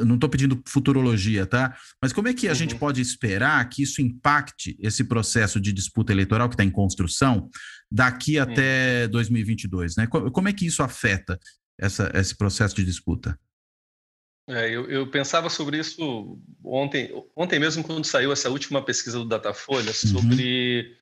não 0.05 0.15
estou 0.15 0.29
pedindo 0.29 0.61
futurologia, 0.65 1.45
tá? 1.45 1.75
Mas 2.01 2.13
como 2.13 2.29
é 2.29 2.33
que 2.33 2.47
a 2.47 2.51
uhum. 2.51 2.55
gente 2.55 2.75
pode 2.75 3.01
esperar 3.01 3.67
que 3.67 3.83
isso 3.83 4.01
impacte 4.01 4.77
esse 4.79 5.03
processo 5.03 5.59
de 5.59 5.73
disputa 5.73 6.13
eleitoral 6.13 6.47
que 6.47 6.55
está 6.55 6.63
em 6.63 6.69
construção 6.69 7.49
daqui 7.91 8.37
uhum. 8.37 8.43
até 8.43 9.07
2022, 9.09 9.97
né? 9.97 10.07
Como 10.07 10.47
é 10.47 10.53
que 10.53 10.65
isso 10.65 10.81
afeta 10.81 11.37
essa, 11.77 12.09
esse 12.13 12.35
processo 12.37 12.75
de 12.75 12.85
disputa? 12.85 13.37
É, 14.49 14.69
eu, 14.69 14.89
eu, 14.89 15.07
pensava 15.07 15.49
sobre 15.49 15.77
isso 15.77 16.39
ontem, 16.63 17.11
ontem 17.35 17.59
mesmo 17.59 17.83
quando 17.83 18.03
saiu 18.03 18.31
essa 18.31 18.49
última 18.49 18.83
pesquisa 18.83 19.19
do 19.19 19.25
Datafolha 19.25 19.93
sobre 19.93 20.89
uhum 20.89 20.99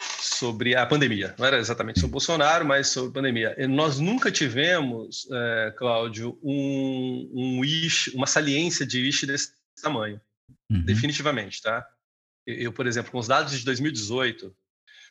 sobre 0.00 0.74
a 0.76 0.86
pandemia. 0.86 1.34
Não 1.38 1.46
era 1.46 1.58
exatamente 1.58 2.00
sobre 2.00 2.12
Bolsonaro, 2.12 2.64
mas 2.64 2.88
sobre 2.88 3.10
a 3.10 3.12
pandemia. 3.14 3.54
E 3.58 3.66
nós 3.66 3.98
nunca 3.98 4.30
tivemos, 4.30 5.26
é, 5.30 5.74
Cláudio, 5.76 6.38
um, 6.42 7.30
um 7.34 7.64
ish, 7.64 8.08
uma 8.14 8.26
saliência 8.26 8.86
de 8.86 9.00
ish 9.08 9.24
desse 9.24 9.52
tamanho, 9.82 10.20
uhum. 10.70 10.82
definitivamente, 10.82 11.60
tá? 11.60 11.86
Eu, 12.46 12.72
por 12.72 12.86
exemplo, 12.86 13.10
com 13.10 13.18
os 13.18 13.26
dados 13.28 13.58
de 13.58 13.64
2018, 13.64 14.54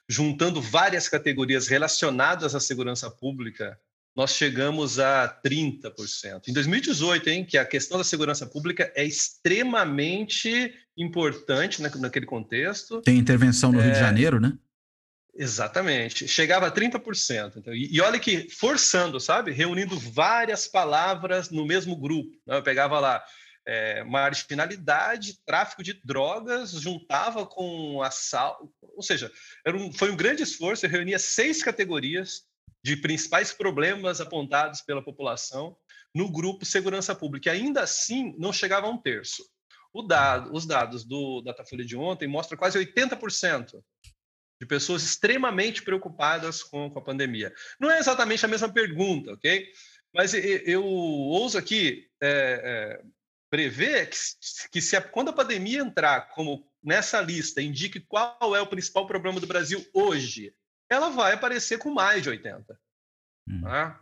juntando 0.09 0.61
várias 0.61 1.07
categorias 1.07 1.67
relacionadas 1.67 2.55
à 2.55 2.59
segurança 2.59 3.11
pública, 3.11 3.79
nós 4.17 4.31
chegamos 4.31 4.99
a 4.99 5.29
30%. 5.45 6.47
Em 6.47 6.53
2018, 6.53 7.29
hein, 7.29 7.45
que 7.45 7.55
a 7.55 7.63
questão 7.63 7.99
da 7.99 8.03
segurança 8.03 8.47
pública 8.47 8.91
é 8.95 9.05
extremamente 9.05 10.73
importante 10.97 11.83
naquele 11.83 12.25
contexto. 12.25 12.99
Tem 13.03 13.15
intervenção 13.15 13.71
no 13.71 13.79
é, 13.79 13.83
Rio 13.83 13.91
de 13.91 13.97
é, 13.99 14.01
Janeiro, 14.01 14.39
né? 14.39 14.57
Exatamente. 15.35 16.27
Chegava 16.27 16.65
a 16.65 16.71
30%. 16.71 17.57
Então, 17.57 17.71
e, 17.75 17.95
e, 17.95 18.01
olha 18.01 18.19
que 18.19 18.49
forçando, 18.49 19.19
sabe? 19.19 19.51
Reunindo 19.51 19.99
várias 19.99 20.67
palavras 20.67 21.51
no 21.51 21.63
mesmo 21.63 21.95
grupo. 21.95 22.31
Né? 22.47 22.57
Eu 22.57 22.63
pegava 22.63 22.99
lá 22.99 23.23
é, 23.67 24.03
marginalidade, 24.03 25.37
tráfico 25.45 25.83
de 25.83 25.93
drogas, 26.03 26.71
juntava 26.71 27.45
com 27.45 28.01
assalto. 28.01 28.73
Ou 28.81 29.03
seja, 29.03 29.31
era 29.63 29.77
um, 29.77 29.93
foi 29.93 30.09
um 30.09 30.17
grande 30.17 30.41
esforço. 30.41 30.87
Eu 30.87 30.89
reunia 30.89 31.19
seis 31.19 31.61
categorias 31.61 32.46
de 32.87 32.95
principais 32.95 33.51
problemas 33.51 34.21
apontados 34.21 34.79
pela 34.79 35.03
população 35.03 35.75
no 36.15 36.31
grupo 36.31 36.63
Segurança 36.63 37.13
Pública. 37.13 37.49
E 37.49 37.59
ainda 37.59 37.81
assim, 37.81 38.33
não 38.37 38.53
chegava 38.53 38.87
a 38.87 38.89
um 38.89 38.97
terço. 38.97 39.43
Dado, 40.07 40.53
os 40.53 40.65
dados 40.65 41.03
do 41.03 41.41
Datafolha 41.41 41.83
de 41.83 41.97
ontem 41.97 42.27
mostram 42.27 42.57
quase 42.57 42.79
80% 42.79 43.83
de 44.61 44.65
pessoas 44.65 45.03
extremamente 45.03 45.81
preocupadas 45.81 46.63
com, 46.63 46.89
com 46.89 46.99
a 46.99 47.03
pandemia. 47.03 47.53
Não 47.77 47.91
é 47.91 47.99
exatamente 47.99 48.45
a 48.45 48.47
mesma 48.47 48.69
pergunta, 48.69 49.33
ok? 49.33 49.67
Mas 50.13 50.33
eu 50.33 50.85
ouso 50.85 51.57
aqui 51.57 52.07
é, 52.21 52.29
é, 53.01 53.01
prever 53.49 54.09
que, 54.09 54.17
que 54.71 54.81
se 54.81 54.95
a, 54.95 55.01
quando 55.01 55.29
a 55.29 55.33
pandemia 55.33 55.81
entrar 55.81 56.29
como 56.29 56.65
nessa 56.81 57.19
lista 57.19 57.61
indique 57.61 57.99
qual 57.99 58.55
é 58.55 58.61
o 58.61 58.67
principal 58.67 59.05
problema 59.07 59.41
do 59.41 59.47
Brasil 59.47 59.85
hoje, 59.93 60.53
ela 60.89 61.09
vai 61.09 61.33
aparecer 61.33 61.77
com 61.77 61.91
mais 61.91 62.23
de 62.23 62.29
80. 62.29 62.79
Hum. 63.47 63.61
Tá? 63.61 64.01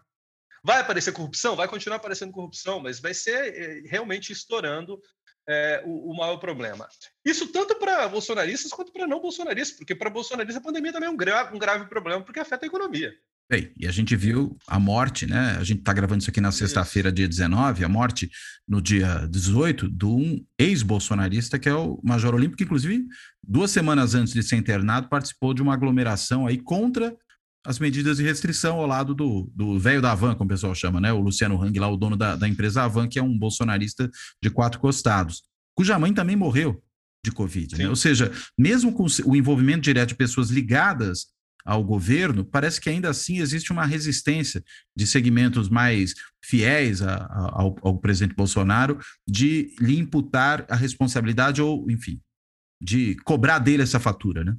Vai 0.63 0.79
aparecer 0.79 1.11
corrupção? 1.11 1.55
Vai 1.55 1.67
continuar 1.67 1.97
aparecendo 1.97 2.31
corrupção, 2.31 2.79
mas 2.79 2.99
vai 2.99 3.13
ser 3.13 3.55
é, 3.55 3.81
realmente 3.87 4.33
estourando 4.33 4.99
é, 5.47 5.83
o, 5.85 6.11
o, 6.11 6.17
maior 6.17 6.37
problema. 6.37 6.89
Isso 7.23 7.51
tanto 7.51 7.75
para 7.75 8.07
bolsonaristas 8.07 8.71
quanto 8.71 8.91
para 8.91 9.05
não 9.05 9.21
bolsonaristas, 9.21 9.77
porque 9.77 9.93
para 9.93 10.09
bolsonaristas 10.09 10.57
a 10.57 10.65
pandemia 10.65 10.91
também 10.91 11.07
é 11.07 11.11
um 11.11 11.17
grave, 11.17 11.55
um 11.55 11.59
grave 11.59 11.85
problema, 11.85 12.23
porque 12.23 12.39
afeta 12.39 12.65
a 12.65 12.67
economia. 12.67 13.13
Bem, 13.47 13.71
e 13.77 13.87
a 13.87 13.91
gente 13.91 14.15
viu 14.15 14.57
a 14.67 14.79
morte, 14.79 15.27
né? 15.27 15.55
A 15.59 15.63
gente 15.63 15.79
está 15.79 15.93
gravando 15.93 16.19
isso 16.19 16.31
aqui 16.31 16.41
na 16.41 16.51
sexta-feira, 16.51 17.11
dia 17.11 17.27
19, 17.27 17.85
a 17.85 17.89
morte 17.89 18.27
no 18.67 18.81
dia 18.81 19.27
18 19.29 19.87
de 19.87 20.05
um 20.05 20.43
ex-bolsonarista 20.57 21.59
que 21.59 21.69
é 21.69 21.73
o 21.73 22.01
Major 22.03 22.33
Olímpico, 22.33 22.57
que 22.57 22.63
inclusive 22.63 23.05
duas 23.47 23.69
semanas 23.69 24.15
antes 24.15 24.33
de 24.33 24.41
ser 24.41 24.55
internado 24.55 25.09
participou 25.09 25.53
de 25.53 25.61
uma 25.61 25.75
aglomeração 25.75 26.47
aí 26.47 26.57
contra 26.57 27.15
as 27.63 27.77
medidas 27.77 28.17
de 28.17 28.23
restrição 28.23 28.77
ao 28.77 28.87
lado 28.87 29.13
do 29.13 29.79
velho 29.79 30.01
da 30.01 30.11
Avan, 30.11 30.33
como 30.33 30.47
o 30.47 30.53
pessoal 30.53 30.73
chama, 30.73 30.99
né? 30.99 31.13
O 31.13 31.19
Luciano 31.19 31.61
Hang, 31.61 31.77
lá, 31.77 31.87
o 31.87 31.97
dono 31.97 32.17
da, 32.17 32.35
da 32.35 32.47
empresa 32.47 32.81
Avan, 32.81 33.07
que 33.07 33.19
é 33.19 33.23
um 33.23 33.37
bolsonarista 33.37 34.09
de 34.41 34.49
quatro 34.49 34.79
costados, 34.79 35.43
cuja 35.75 35.99
mãe 35.99 36.11
também 36.11 36.35
morreu 36.35 36.83
de 37.23 37.31
Covid. 37.31 37.77
Né? 37.77 37.89
Ou 37.89 37.95
seja, 37.95 38.31
mesmo 38.57 38.91
com 38.91 39.05
o 39.25 39.35
envolvimento 39.35 39.81
direto 39.81 40.09
de 40.09 40.15
pessoas 40.15 40.49
ligadas 40.49 41.34
ao 41.65 41.83
governo, 41.83 42.45
parece 42.45 42.79
que 42.79 42.89
ainda 42.89 43.09
assim 43.09 43.39
existe 43.39 43.71
uma 43.71 43.85
resistência 43.85 44.63
de 44.95 45.07
segmentos 45.07 45.67
mais 45.67 46.13
fiéis 46.43 47.01
a, 47.01 47.15
a, 47.15 47.61
ao, 47.61 47.75
ao 47.81 47.97
presidente 47.97 48.35
Bolsonaro 48.35 48.99
de 49.27 49.75
lhe 49.79 49.97
imputar 49.97 50.65
a 50.69 50.75
responsabilidade 50.75 51.61
ou, 51.61 51.89
enfim, 51.89 52.21
de 52.79 53.15
cobrar 53.23 53.57
dele 53.57 53.81
essa 53.81 53.99
fatura, 53.99 54.43
né? 54.43 54.55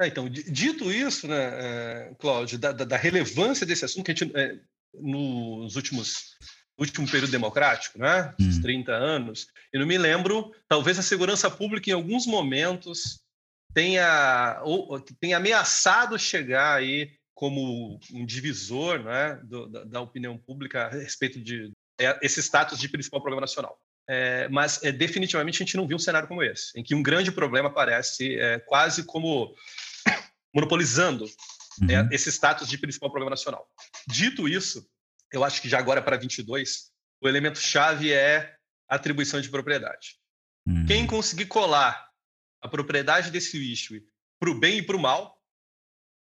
É, 0.00 0.08
então, 0.08 0.28
dito 0.28 0.92
isso, 0.92 1.26
né, 1.26 1.36
é, 1.38 2.14
Cláudio, 2.18 2.58
da, 2.58 2.72
da, 2.72 2.96
relevância 2.96 3.64
desse 3.64 3.84
assunto 3.84 4.04
que 4.04 4.10
a 4.10 4.14
gente, 4.14 4.36
é, 4.36 4.58
nos 4.94 5.76
últimos 5.76 6.36
último 6.78 7.10
período 7.10 7.30
democrático, 7.30 7.98
né, 7.98 8.34
hum. 8.38 8.60
30 8.60 8.92
anos, 8.92 9.46
eu 9.72 9.80
não 9.80 9.86
me 9.86 9.96
lembro, 9.96 10.52
talvez 10.68 10.98
a 10.98 11.02
segurança 11.02 11.50
pública 11.50 11.88
em 11.88 11.94
alguns 11.94 12.26
momentos 12.26 13.20
tenha 13.76 14.58
ou, 14.64 14.98
tenha 15.20 15.36
ameaçado 15.36 16.18
chegar 16.18 16.76
aí 16.76 17.12
como 17.34 18.00
um 18.10 18.24
divisor, 18.24 19.00
né, 19.00 19.38
do, 19.44 19.68
da, 19.68 19.84
da, 19.84 20.00
opinião 20.00 20.38
pública 20.38 20.86
a 20.86 20.88
respeito 20.88 21.38
de 21.38 21.70
é, 22.00 22.18
esse 22.22 22.40
status 22.42 22.78
de 22.78 22.88
principal 22.88 23.20
problema 23.20 23.42
nacional. 23.42 23.78
É, 24.08 24.48
mas 24.48 24.82
é, 24.82 24.90
definitivamente 24.90 25.56
a 25.56 25.66
gente 25.66 25.76
não 25.76 25.86
viu 25.86 25.96
um 25.96 26.00
cenário 26.00 26.26
como 26.26 26.42
esse, 26.42 26.70
em 26.74 26.82
que 26.82 26.94
um 26.94 27.02
grande 27.02 27.30
problema 27.30 27.68
aparece 27.68 28.38
é, 28.38 28.58
quase 28.60 29.04
como 29.04 29.54
monopolizando 30.54 31.26
é, 31.90 32.00
uhum. 32.00 32.08
esse 32.10 32.32
status 32.32 32.68
de 32.68 32.78
principal 32.78 33.10
problema 33.10 33.30
nacional. 33.30 33.68
Dito 34.08 34.48
isso, 34.48 34.88
eu 35.30 35.44
acho 35.44 35.60
que 35.60 35.68
já 35.68 35.78
agora 35.78 36.00
para 36.00 36.16
22, 36.16 36.90
o 37.20 37.28
elemento 37.28 37.58
chave 37.58 38.10
é 38.10 38.54
atribuição 38.88 39.38
de 39.38 39.50
propriedade. 39.50 40.16
Uhum. 40.66 40.86
Quem 40.86 41.06
conseguir 41.06 41.46
colar 41.46 42.06
a 42.66 42.68
propriedade 42.68 43.30
desse 43.30 43.56
issue 43.56 44.06
para 44.38 44.50
o 44.50 44.58
bem 44.58 44.78
e 44.78 44.82
para 44.82 44.96
o 44.96 45.00
mal, 45.00 45.40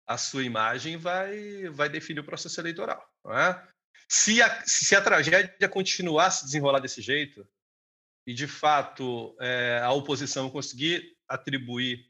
a 0.08 0.18
sua 0.18 0.44
imagem 0.44 0.98
vai, 0.98 1.70
vai 1.70 1.88
definir 1.88 2.22
o 2.22 2.24
processo 2.24 2.60
eleitoral. 2.60 3.08
É? 3.28 3.62
Se, 4.08 4.42
a, 4.42 4.64
se 4.66 4.96
a 4.96 5.02
tragédia 5.02 5.70
continuar 5.70 6.28
a 6.28 6.32
se 6.32 6.46
desenrolar 6.46 6.80
desse 6.80 7.02
jeito, 7.02 7.48
e 8.26 8.34
de 8.34 8.48
fato 8.48 9.36
é, 9.40 9.82
a 9.84 9.92
oposição 9.92 10.50
conseguir 10.50 11.16
atribuir 11.28 12.10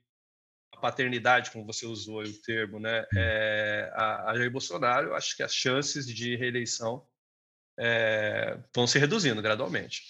paternidade, 0.79 1.51
como 1.51 1.65
você 1.65 1.85
usou 1.85 2.23
o 2.23 2.41
termo, 2.41 2.79
né, 2.79 3.05
é, 3.15 3.91
a, 3.93 4.31
a 4.31 4.37
Jair 4.37 4.49
Bolsonaro, 4.49 5.09
eu 5.09 5.15
acho 5.15 5.35
que 5.35 5.43
as 5.43 5.53
chances 5.53 6.07
de 6.07 6.37
reeleição 6.37 7.05
é, 7.77 8.57
vão 8.73 8.87
se 8.87 8.97
reduzindo 8.97 9.41
gradualmente. 9.41 10.03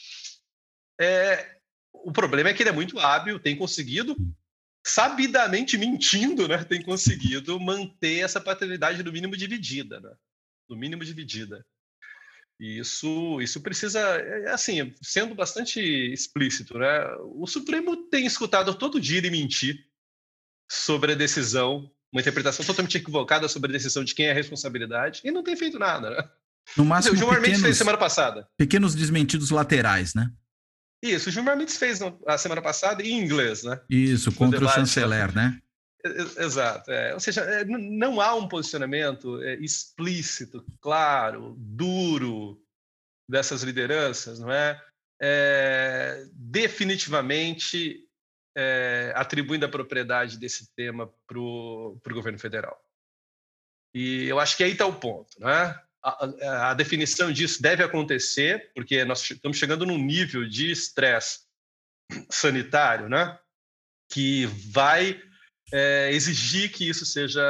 É, 1.00 1.59
o 1.94 2.12
problema 2.12 2.50
é 2.50 2.54
que 2.54 2.64
ele 2.64 2.70
é 2.70 2.74
muito 2.74 3.00
hábil, 3.00 3.40
tem 3.40 3.56
conseguido, 3.56 4.16
sabidamente 4.86 5.78
mentindo, 5.78 6.48
né, 6.48 6.64
tem 6.64 6.82
conseguido 6.82 7.60
manter 7.60 8.20
essa 8.20 8.40
paternidade 8.40 9.04
no 9.04 9.12
mínimo 9.12 9.36
dividida, 9.36 10.00
né, 10.00 10.12
no 10.70 10.76
mínimo 10.76 11.04
dividida. 11.04 11.66
E 12.60 12.80
isso, 12.80 13.40
isso 13.42 13.62
precisa, 13.62 14.00
é, 14.00 14.52
assim, 14.52 14.94
sendo 15.02 15.34
bastante 15.34 15.80
explícito, 15.80 16.78
né? 16.78 17.06
O 17.34 17.48
Supremo 17.48 17.96
tem 18.10 18.26
escutado 18.26 18.76
todo 18.76 19.00
dia 19.00 19.18
ele 19.18 19.30
mentir 19.30 19.88
sobre 20.70 21.14
a 21.14 21.16
decisão, 21.16 21.90
uma 22.12 22.20
interpretação 22.20 22.66
totalmente 22.66 22.98
equivocada 22.98 23.48
sobre 23.48 23.70
a 23.70 23.74
decisão 23.74 24.04
de 24.04 24.14
quem 24.14 24.26
é 24.26 24.32
a 24.32 24.34
responsabilidade, 24.34 25.22
e 25.24 25.32
não 25.32 25.42
tem 25.42 25.56
feito 25.56 25.80
nada, 25.80 26.10
né? 26.10 26.30
No 26.76 26.84
máximo, 26.84 27.16
o 27.16 27.18
Gilmar 27.18 27.38
pequenos, 27.38 27.60
Mendes 27.60 27.66
fez 27.66 27.78
semana 27.78 27.98
passada. 27.98 28.48
Pequenos 28.58 28.94
desmentidos 28.94 29.52
laterais, 29.52 30.14
né? 30.14 30.30
Isso, 31.02 31.30
o 31.30 31.32
Gilmar 31.32 31.58
Mendes 31.58 31.78
fez 31.78 32.00
a 32.28 32.38
semana 32.38 32.62
passada 32.62 33.02
em 33.02 33.20
inglês, 33.20 33.64
né? 33.64 33.80
Isso, 33.90 34.32
contra 34.34 34.64
o 34.64 34.70
chanceler, 34.70 35.34
né? 35.34 35.60
Exato. 36.38 36.92
É. 36.92 37.14
Ou 37.14 37.20
seja, 37.20 37.42
é, 37.42 37.66
não 37.66 38.22
há 38.22 38.34
um 38.36 38.48
posicionamento 38.48 39.42
é, 39.42 39.56
explícito, 39.56 40.66
claro, 40.82 41.56
duro 41.58 42.62
dessas 43.30 43.64
lideranças, 43.64 44.40
não 44.40 44.52
é? 44.52 44.82
é 45.22 46.26
definitivamente 46.34 48.06
é, 48.58 49.14
atribuindo 49.16 49.66
a 49.66 49.70
propriedade 49.70 50.38
desse 50.38 50.74
tema 50.74 51.12
para 51.28 51.40
o 51.40 52.00
governo 52.10 52.40
federal. 52.40 52.78
E 53.94 54.26
eu 54.26 54.40
acho 54.40 54.56
que 54.56 54.64
aí 54.64 54.72
está 54.72 54.86
o 54.86 55.00
ponto. 55.00 55.40
Né? 55.40 55.80
A, 56.02 56.70
a, 56.70 56.74
definição 56.74 57.32
disso 57.32 57.62
deve 57.62 57.84
acontecer, 57.84 58.72
porque 58.74 59.04
nós 59.04 59.30
estamos 59.30 59.58
chegando 59.58 59.86
num 59.86 59.98
nível 59.98 60.48
de 60.48 60.72
estresse 60.72 61.42
sanitário 62.30 63.10
né? 63.10 63.38
que 64.10 64.46
vai 64.46 65.22
é, 65.72 66.12
exigir 66.12 66.72
que 66.72 66.88
isso 66.88 67.06
seja 67.06 67.42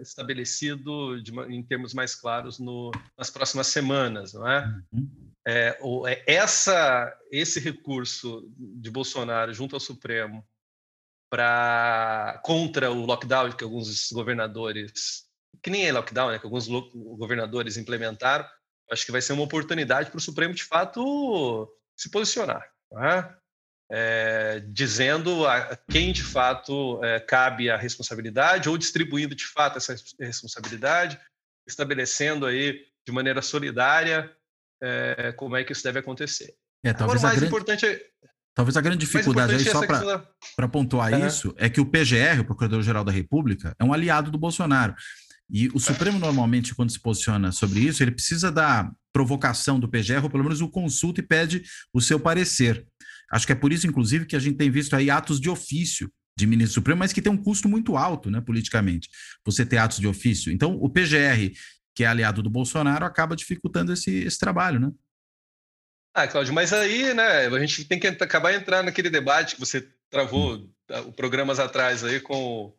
estabelecido 0.00 1.22
de, 1.22 1.32
em 1.48 1.62
termos 1.62 1.94
mais 1.94 2.14
claros 2.14 2.58
no, 2.58 2.90
nas 3.16 3.30
próximas 3.30 3.68
semanas, 3.68 4.34
não 4.34 4.46
é? 4.46 4.82
Uhum. 4.92 5.32
é, 5.46 5.78
é, 6.06 6.24
essa, 6.26 7.16
esse 7.30 7.60
recurso 7.60 8.46
de 8.58 8.90
Bolsonaro 8.90 9.54
junto 9.54 9.74
ao 9.74 9.80
Supremo 9.80 10.46
para 11.30 12.40
contra 12.44 12.90
o 12.90 13.06
lockdown 13.06 13.52
que 13.52 13.64
alguns 13.64 14.12
governadores, 14.12 15.26
que 15.62 15.70
nem 15.70 15.86
é 15.86 15.92
lockdown, 15.92 16.30
né, 16.30 16.38
que 16.38 16.46
alguns 16.46 16.66
governadores 16.66 17.76
implementaram, 17.76 18.46
acho 18.90 19.06
que 19.06 19.12
vai 19.12 19.22
ser 19.22 19.32
uma 19.32 19.44
oportunidade 19.44 20.10
para 20.10 20.18
o 20.18 20.20
Supremo 20.20 20.54
de 20.54 20.64
fato 20.64 21.72
se 21.96 22.10
posicionar, 22.10 22.66
é, 23.90 24.60
dizendo 24.68 25.46
a 25.46 25.76
quem 25.90 26.12
de 26.12 26.22
fato 26.22 27.02
é, 27.04 27.20
cabe 27.20 27.70
a 27.70 27.76
responsabilidade 27.76 28.68
ou 28.68 28.76
distribuindo 28.76 29.34
de 29.34 29.46
fato 29.46 29.78
essa 29.78 29.94
responsabilidade, 30.18 31.20
estabelecendo 31.66 32.46
aí 32.46 32.84
de 33.06 33.12
maneira 33.12 33.40
solidária 33.40 34.34
é, 34.82 35.32
como 35.32 35.56
é 35.56 35.64
que 35.64 35.72
isso 35.72 35.84
deve 35.84 36.00
acontecer. 36.00 36.54
É, 36.84 36.92
talvez 36.92 37.18
Agora, 37.18 37.18
o 37.18 37.22
mais 37.22 37.38
grande... 37.38 37.54
importante 37.54 37.86
é 37.86 38.12
Talvez 38.54 38.76
a 38.76 38.82
grande 38.82 38.98
dificuldade 38.98 39.54
aí, 39.54 39.64
só 39.64 39.80
para 40.56 40.68
pontuar 40.68 41.12
uhum. 41.12 41.26
isso, 41.26 41.54
é 41.56 41.70
que 41.70 41.80
o 41.80 41.86
PGR, 41.86 42.40
o 42.40 42.44
Procurador-Geral 42.44 43.02
da 43.02 43.10
República, 43.10 43.74
é 43.78 43.84
um 43.84 43.94
aliado 43.94 44.30
do 44.30 44.36
Bolsonaro. 44.36 44.94
E 45.52 45.68
o 45.74 45.78
Supremo, 45.78 46.18
normalmente, 46.18 46.74
quando 46.74 46.90
se 46.90 46.98
posiciona 46.98 47.52
sobre 47.52 47.80
isso, 47.80 48.02
ele 48.02 48.12
precisa 48.12 48.50
da 48.50 48.90
provocação 49.12 49.78
do 49.78 49.86
PGR, 49.86 50.24
ou 50.24 50.30
pelo 50.30 50.42
menos 50.42 50.62
o 50.62 50.68
consulta 50.68 51.20
e 51.20 51.22
pede 51.22 51.62
o 51.92 52.00
seu 52.00 52.18
parecer. 52.18 52.86
Acho 53.30 53.46
que 53.46 53.52
é 53.52 53.56
por 53.56 53.70
isso, 53.70 53.86
inclusive, 53.86 54.24
que 54.24 54.34
a 54.34 54.38
gente 54.38 54.56
tem 54.56 54.70
visto 54.70 54.96
aí 54.96 55.10
atos 55.10 55.38
de 55.38 55.50
ofício 55.50 56.10
de 56.38 56.46
ministro 56.46 56.76
supremo, 56.76 57.00
mas 57.00 57.12
que 57.12 57.20
tem 57.20 57.30
um 57.30 57.36
custo 57.36 57.68
muito 57.68 57.98
alto, 57.98 58.30
né, 58.30 58.40
politicamente, 58.40 59.10
você 59.44 59.66
ter 59.66 59.76
atos 59.76 59.98
de 59.98 60.06
ofício. 60.06 60.50
Então, 60.50 60.74
o 60.80 60.88
PGR, 60.88 61.52
que 61.94 62.04
é 62.04 62.06
aliado 62.06 62.42
do 62.42 62.48
Bolsonaro, 62.48 63.04
acaba 63.04 63.36
dificultando 63.36 63.92
esse, 63.92 64.10
esse 64.10 64.38
trabalho, 64.38 64.80
né? 64.80 64.90
Ah, 66.14 66.26
Cláudio, 66.26 66.54
mas 66.54 66.72
aí, 66.72 67.12
né, 67.12 67.46
a 67.46 67.58
gente 67.58 67.84
tem 67.84 68.00
que 68.00 68.06
acabar 68.06 68.54
entrando 68.54 68.86
naquele 68.86 69.10
debate 69.10 69.54
que 69.54 69.60
você 69.60 69.86
travou 70.10 70.56
hum. 70.56 71.12
programas 71.14 71.58
atrás 71.58 72.02
aí 72.02 72.20
com, 72.20 72.74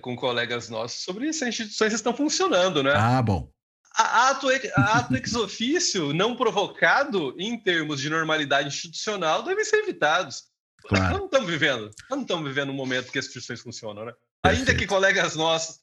com 0.00 0.16
colegas 0.16 0.68
nossos 0.68 1.02
sobre 1.02 1.32
se 1.32 1.44
as 1.44 1.50
instituições 1.50 1.92
estão 1.92 2.14
funcionando, 2.14 2.82
né? 2.82 2.92
Ah, 2.94 3.22
bom. 3.22 3.50
A 3.94 4.30
ato, 4.30 4.48
a 4.76 4.98
ato 4.98 5.16
ex 5.16 5.34
ofício 5.34 6.12
não 6.12 6.36
provocado 6.36 7.34
em 7.38 7.58
termos 7.58 8.00
de 8.00 8.10
normalidade 8.10 8.68
institucional 8.68 9.42
devem 9.42 9.64
ser 9.64 9.76
evitados. 9.78 10.44
Claro. 10.82 11.04
Nós 11.04 11.18
não 11.18 11.24
estamos 11.26 11.50
vivendo, 11.50 11.90
não 12.10 12.20
estamos 12.20 12.46
vivendo 12.46 12.70
um 12.70 12.74
momento 12.74 13.10
que 13.10 13.18
as 13.18 13.26
instituições 13.26 13.60
funcionam, 13.60 14.04
né? 14.04 14.12
Perfeito. 14.42 14.68
Ainda 14.68 14.78
que 14.78 14.86
colegas 14.86 15.34
nossos 15.34 15.80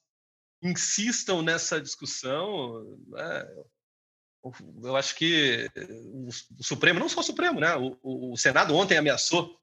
insistam 0.62 1.42
nessa 1.42 1.82
discussão, 1.82 2.98
né, 3.08 3.46
eu 4.84 4.96
acho 4.96 5.16
que 5.16 5.70
o, 6.14 6.30
Supremo, 6.62 7.00
não 7.00 7.10
só 7.10 7.22
o 7.22 7.24
Supremo, 7.24 7.60
né? 7.60 7.76
O, 7.76 8.34
o 8.34 8.38
Senado 8.38 8.76
ontem 8.76 8.98
ameaçou 8.98 9.58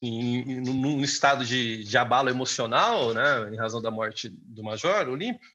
em, 0.00 0.60
num 0.60 1.02
estado 1.02 1.44
de, 1.44 1.84
de, 1.84 1.96
abalo 1.96 2.28
emocional, 2.28 3.14
né, 3.14 3.50
em 3.52 3.56
razão 3.56 3.80
da 3.80 3.90
morte 3.90 4.28
do 4.28 4.62
Major 4.62 5.08
Olímpio, 5.08 5.48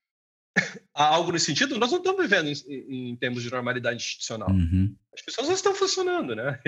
algo 0.94 1.32
nesse 1.32 1.46
sentido, 1.46 1.78
nós 1.78 1.92
não 1.92 2.00
estamos 2.00 2.22
vivendo 2.22 2.48
em, 2.48 3.12
em 3.12 3.16
termos 3.16 3.44
de 3.44 3.52
normalidade 3.52 3.98
institucional. 3.98 4.50
Uhum. 4.50 4.96
As 5.14 5.22
pessoas 5.22 5.48
não 5.48 5.56
estão 5.56 5.76
funcionando, 5.76 6.36
né? 6.36 6.60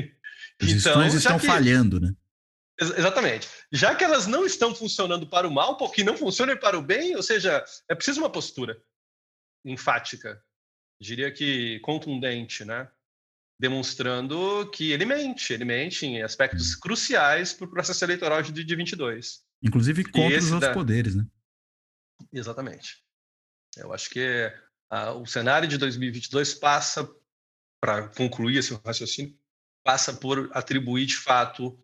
As 0.62 0.70
então, 0.70 1.06
estão 1.06 1.40
que, 1.40 1.46
falhando, 1.46 2.00
né? 2.00 2.14
Exatamente. 2.80 3.48
Já 3.72 3.94
que 3.94 4.04
elas 4.04 4.26
não 4.26 4.46
estão 4.46 4.74
funcionando 4.74 5.28
para 5.28 5.48
o 5.48 5.52
mal, 5.52 5.78
porque 5.78 6.04
não 6.04 6.18
funcionam 6.18 6.56
para 6.58 6.78
o 6.78 6.82
bem, 6.82 7.16
ou 7.16 7.24
seja, 7.24 7.64
é 7.90 7.96
preciso 7.96 8.22
uma 8.22 8.32
postura 8.32 8.82
enfática, 9.66 10.42
diria 11.02 11.32
que 11.32 11.80
contundente, 11.80 12.64
né? 12.64 12.90
Demonstrando 13.60 14.70
que 14.72 14.92
ele 14.92 15.06
mente, 15.06 15.52
ele 15.52 15.66
mente 15.66 16.06
em 16.06 16.22
aspectos 16.22 16.74
uhum. 16.74 16.80
cruciais 16.80 17.54
para 17.54 17.66
o 17.66 17.70
processo 17.70 18.04
eleitoral 18.06 18.42
de 18.42 18.54
2022. 18.54 19.42
Inclusive 19.62 20.06
contra 20.06 20.38
os 20.38 20.52
outros 20.52 20.70
da... 20.70 20.74
poderes, 20.74 21.16
né? 21.16 21.26
Exatamente. 22.32 23.04
Eu 23.78 23.94
acho 23.94 24.10
que 24.10 24.52
uh, 24.92 25.12
o 25.22 25.26
cenário 25.26 25.68
de 25.68 25.78
2022 25.78 26.54
passa, 26.56 27.10
para 27.82 28.08
concluir 28.10 28.58
esse 28.58 28.74
raciocínio, 28.86 29.38
passa 29.84 30.14
por 30.14 30.50
atribuir 30.54 31.06
de 31.06 31.18
fato 31.18 31.78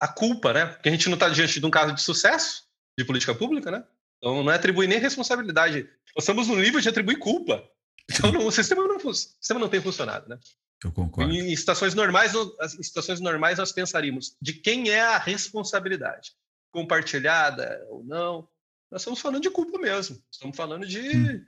a 0.00 0.08
culpa, 0.08 0.52
né? 0.52 0.66
Porque 0.66 0.88
a 0.88 0.92
gente 0.92 1.08
não 1.08 1.14
está 1.14 1.28
diante 1.28 1.60
de 1.60 1.66
um 1.66 1.70
caso 1.70 1.94
de 1.94 2.02
sucesso 2.02 2.66
de 2.98 3.04
política 3.04 3.34
pública, 3.34 3.70
né? 3.70 3.84
Então 4.18 4.42
não 4.42 4.52
é 4.52 4.56
atribuir 4.56 4.86
nem 4.86 4.98
responsabilidade. 4.98 5.88
Nós 6.14 6.24
estamos 6.24 6.48
no 6.48 6.56
nível 6.56 6.80
de 6.80 6.88
atribuir 6.88 7.18
culpa. 7.18 7.68
Então 8.10 8.30
não, 8.32 8.46
o, 8.46 8.52
sistema 8.52 8.86
não, 8.86 8.96
o 8.96 9.14
sistema 9.14 9.60
não 9.60 9.68
tem 9.68 9.80
funcionado, 9.80 10.28
né? 10.28 10.38
Eu 10.84 10.92
concordo. 10.92 11.32
Em, 11.32 11.54
situações 11.56 11.94
normais, 11.94 12.32
em 12.34 12.82
situações 12.82 13.20
normais 13.20 13.58
nós 13.58 13.72
pensaríamos 13.72 14.36
de 14.40 14.52
quem 14.52 14.90
é 14.90 15.00
a 15.00 15.18
responsabilidade, 15.18 16.32
compartilhada 16.72 17.84
ou 17.88 18.02
não 18.04 18.48
nós 18.92 19.00
estamos 19.00 19.20
falando 19.20 19.40
de 19.40 19.48
culpa 19.48 19.78
mesmo. 19.78 20.22
Estamos 20.30 20.54
falando 20.54 20.86
de 20.86 21.00
hum. 21.00 21.44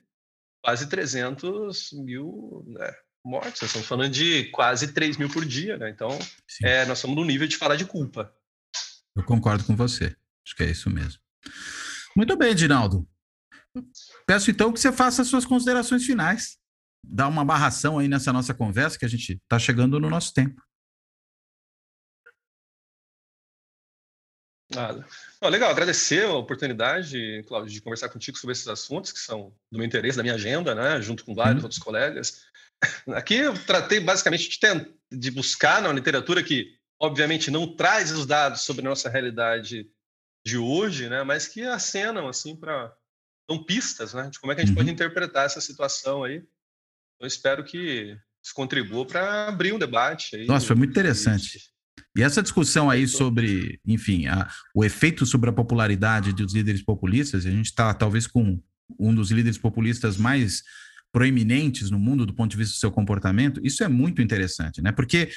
quase 0.63 0.87
300 0.87 1.93
mil 1.93 2.65
né, 2.67 2.91
mortes. 3.23 3.61
Nós 3.61 3.69
estamos 3.69 3.87
falando 3.87 4.11
de 4.11 4.45
quase 4.45 4.89
3 4.95 5.19
mil 5.19 5.29
por 5.29 5.45
dia. 5.45 5.77
Né? 5.77 5.91
Então, 5.91 6.09
é, 6.63 6.87
nós 6.87 6.99
estamos 6.99 7.15
no 7.15 7.23
nível 7.23 7.47
de 7.47 7.59
falar 7.59 7.77
de 7.77 7.85
culpa. 7.85 8.35
Eu 9.15 9.23
concordo 9.23 9.63
com 9.63 9.77
você. 9.77 10.17
Acho 10.47 10.57
que 10.57 10.63
é 10.63 10.71
isso 10.71 10.89
mesmo. 10.89 11.21
Muito 12.17 12.35
bem, 12.35 12.55
Dinaldo. 12.55 13.07
Peço 14.27 14.51
então 14.51 14.73
que 14.73 14.81
você 14.81 14.91
faça 14.91 15.21
as 15.21 15.29
suas 15.29 15.45
considerações 15.45 16.07
finais. 16.07 16.57
Dá 17.07 17.29
uma 17.29 17.45
barração 17.45 17.99
aí 17.99 18.09
nessa 18.09 18.33
nossa 18.33 18.55
conversa, 18.55 18.99
que 18.99 19.05
a 19.05 19.09
gente 19.09 19.35
está 19.35 19.59
chegando 19.59 20.01
no 20.01 20.11
nosso 20.11 20.33
tempo. 20.33 20.61
Nada. 24.75 25.07
Legal, 25.43 25.71
agradecer 25.71 26.25
a 26.25 26.35
oportunidade, 26.35 27.45
Cláudio, 27.47 27.73
de 27.73 27.81
conversar 27.81 28.09
contigo 28.09 28.37
sobre 28.37 28.53
esses 28.53 28.67
assuntos 28.67 29.13
que 29.13 29.19
são 29.19 29.55
do 29.71 29.79
meu 29.79 29.87
interesse, 29.87 30.17
da 30.17 30.23
minha 30.23 30.35
agenda, 30.35 30.75
né, 30.75 31.01
junto 31.01 31.25
com 31.25 31.35
vários 31.35 31.59
uhum. 31.59 31.65
outros 31.65 31.81
colegas. 31.81 32.45
Aqui 33.15 33.37
eu 33.37 33.55
tratei 33.65 34.01
basicamente 34.01 34.49
de, 34.49 34.59
ter, 34.59 34.95
de 35.13 35.31
buscar 35.31 35.83
na 35.83 35.93
literatura 35.93 36.43
que, 36.43 36.77
obviamente, 37.01 37.51
não 37.51 37.77
traz 37.77 38.11
os 38.11 38.27
dados 38.27 38.63
sobre 38.63 38.85
a 38.85 38.89
nossa 38.89 39.09
realidade 39.09 39.89
de 40.45 40.59
hoje, 40.59 41.09
né, 41.09 41.23
mas 41.23 41.47
que 41.47 41.63
acenam 41.63 42.29
assim 42.29 42.57
para 42.57 42.95
dão 43.49 43.63
pistas, 43.63 44.15
né, 44.15 44.31
de 44.31 44.41
como 44.41 44.53
é 44.53 44.55
que 44.55 44.63
a 44.63 44.65
gente 44.65 44.75
uhum. 44.75 44.83
pode 44.83 44.91
interpretar 44.91 45.47
essa 45.47 45.61
situação 45.61 46.25
aí. 46.25 46.43
Eu 47.25 47.29
espero 47.29 47.65
que 47.65 48.17
isso 48.43 48.55
contribua 48.55 49.07
para 49.07 49.49
abrir 49.49 49.73
um 49.73 49.79
debate. 49.79 50.37
Aí, 50.37 50.47
Nossa, 50.47 50.67
foi 50.67 50.77
muito 50.77 50.91
interessante. 50.91 51.59
E 52.17 52.23
essa 52.23 52.43
discussão 52.43 52.91
aí 52.91 53.09
sobre, 53.09 53.81
enfim, 53.87 54.27
a, 54.27 54.49
o 54.75 54.85
efeito 54.85 55.25
sobre 55.25 55.49
a 55.49 55.53
popularidade 55.53 56.35
dos 56.35 56.53
líderes 56.53 56.83
populistas, 56.83 57.47
a 57.47 57.51
gente 57.51 57.67
está 57.67 57.95
talvez 57.95 58.27
com 58.27 58.61
um 58.99 59.15
dos 59.15 59.31
líderes 59.31 59.57
populistas 59.57 60.19
mais 60.19 60.63
proeminentes 61.11 61.91
no 61.91 61.99
mundo 61.99 62.27
do 62.27 62.35
ponto 62.35 62.51
de 62.51 62.57
vista 62.57 62.75
do 62.75 62.81
seu 62.81 62.91
comportamento, 62.91 63.61
isso 63.65 63.83
é 63.83 63.89
muito 63.89 64.21
interessante, 64.21 64.83
né? 64.83 64.93
Porque 64.93 65.31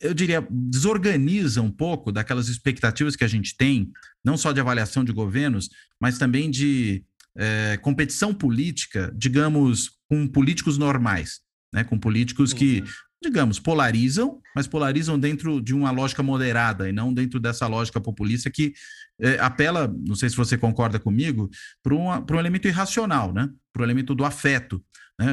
eu 0.00 0.12
diria, 0.12 0.44
desorganiza 0.50 1.62
um 1.62 1.70
pouco 1.70 2.10
daquelas 2.10 2.48
expectativas 2.48 3.14
que 3.14 3.24
a 3.24 3.28
gente 3.28 3.56
tem, 3.56 3.92
não 4.24 4.36
só 4.36 4.50
de 4.52 4.60
avaliação 4.60 5.04
de 5.04 5.12
governos, 5.12 5.70
mas 6.00 6.18
também 6.18 6.50
de 6.50 7.04
é, 7.38 7.76
competição 7.78 8.34
política, 8.34 9.12
digamos, 9.16 9.90
com 10.10 10.26
políticos 10.26 10.76
normais, 10.76 11.40
né? 11.72 11.84
Com 11.84 11.98
políticos 11.98 12.52
que 12.52 12.80
uhum 12.80 12.88
digamos, 13.22 13.58
polarizam, 13.58 14.40
mas 14.54 14.66
polarizam 14.66 15.18
dentro 15.18 15.60
de 15.60 15.74
uma 15.74 15.90
lógica 15.90 16.22
moderada 16.22 16.88
e 16.88 16.92
não 16.92 17.12
dentro 17.12 17.40
dessa 17.40 17.66
lógica 17.66 18.00
populista 18.00 18.50
que 18.50 18.72
é, 19.20 19.38
apela, 19.40 19.92
não 20.06 20.14
sei 20.14 20.30
se 20.30 20.36
você 20.36 20.56
concorda 20.56 20.98
comigo, 21.00 21.50
para 21.82 21.94
um 21.94 22.38
elemento 22.38 22.68
irracional, 22.68 23.32
né? 23.32 23.48
para 23.72 23.82
o 23.82 23.84
elemento 23.84 24.14
do 24.14 24.24
afeto. 24.24 24.82
Né? 25.18 25.26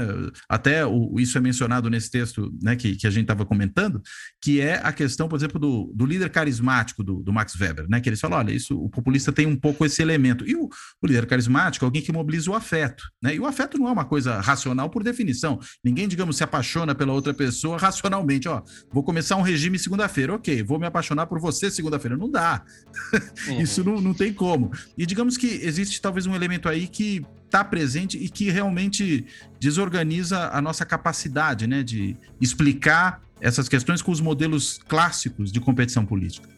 Até 0.50 0.86
o, 0.86 1.20
isso 1.20 1.38
é 1.38 1.42
mencionado 1.42 1.90
nesse 1.90 2.10
texto 2.10 2.52
né, 2.62 2.76
que, 2.76 2.96
que 2.96 3.06
a 3.06 3.10
gente 3.10 3.24
estava 3.24 3.46
comentando, 3.46 4.02
que 4.42 4.60
é 4.60 4.82
a 4.84 4.92
questão, 4.92 5.28
por 5.28 5.36
exemplo, 5.36 5.60
do, 5.60 5.92
do 5.94 6.06
líder 6.06 6.30
carismático 6.30 7.04
do, 7.04 7.22
do, 7.22 7.32
Max 7.32 7.60
Weber, 7.60 7.88
né? 7.88 8.02
que 8.02 8.10
eles 8.10 8.20
falam, 8.20 8.40
olha, 8.40 8.52
isso, 8.52 8.78
o 8.78 8.90
populista 8.90 9.32
tem 9.32 9.46
um 9.46 9.56
pouco 9.56 9.86
esse 9.86 10.02
elemento. 10.02 10.48
E 10.48 10.56
o, 10.56 10.68
o 11.02 11.08
líder 11.08 11.26
carismático 11.28 11.86
é 11.86 11.88
alguém 11.88 12.02
que 12.02 12.12
mobiliza 12.12 12.50
o 12.50 12.56
afeto. 12.56 13.04
Né? 13.22 13.36
E 13.36 13.40
o 13.40 13.46
afeto 13.46 13.78
não 13.78 13.88
é 13.88 13.92
uma 13.92 14.06
coisa 14.06 14.40
racional 14.40 14.90
por 14.90 15.04
definição. 15.04 15.60
Ninguém, 15.84 16.08
digamos, 16.08 16.38
se 16.38 16.44
apaixona 16.44 16.96
pela 16.96 17.14
outra 17.14 17.34
pessoa 17.34 17.78
racionalmente. 17.78 18.48
Ó, 18.48 18.62
vou 18.92 19.04
começar 19.04 19.36
um 19.36 19.42
regime 19.42 19.78
segunda-feira, 19.78 20.34
ok, 20.34 20.64
vou 20.64 20.80
me 20.80 20.88
apaixonar 20.88 21.28
por 21.28 21.40
você 21.40 21.70
segunda-feira. 21.70 22.18
Não 22.18 22.30
dá. 22.30 22.64
Uhum. 23.48 23.62
isso 23.62 23.84
não, 23.84 24.02
não 24.02 24.14
tem 24.14 24.34
como. 24.34 24.72
E 24.98 25.06
digamos 25.06 25.38
que 25.38 25.48
existe 25.48 26.02
talvez 26.02 26.26
um 26.26 26.34
elemento 26.34 26.68
aí 26.68 26.88
que 26.88 27.24
está 27.46 27.64
presente 27.64 28.18
e 28.18 28.28
que 28.28 28.50
realmente 28.50 29.26
desorganiza 29.60 30.50
a 30.50 30.62
nossa 30.62 30.86
capacidade 30.86 31.68
né, 31.68 31.84
de 31.84 32.16
explicar 32.42 33.22
essas 33.40 33.70
questões 33.70 34.02
com 34.02 34.12
os 34.12 34.20
modelos 34.20 34.80
clássicos 34.88 35.52
de 35.52 35.60
competição 35.60 36.06
política. 36.06 36.50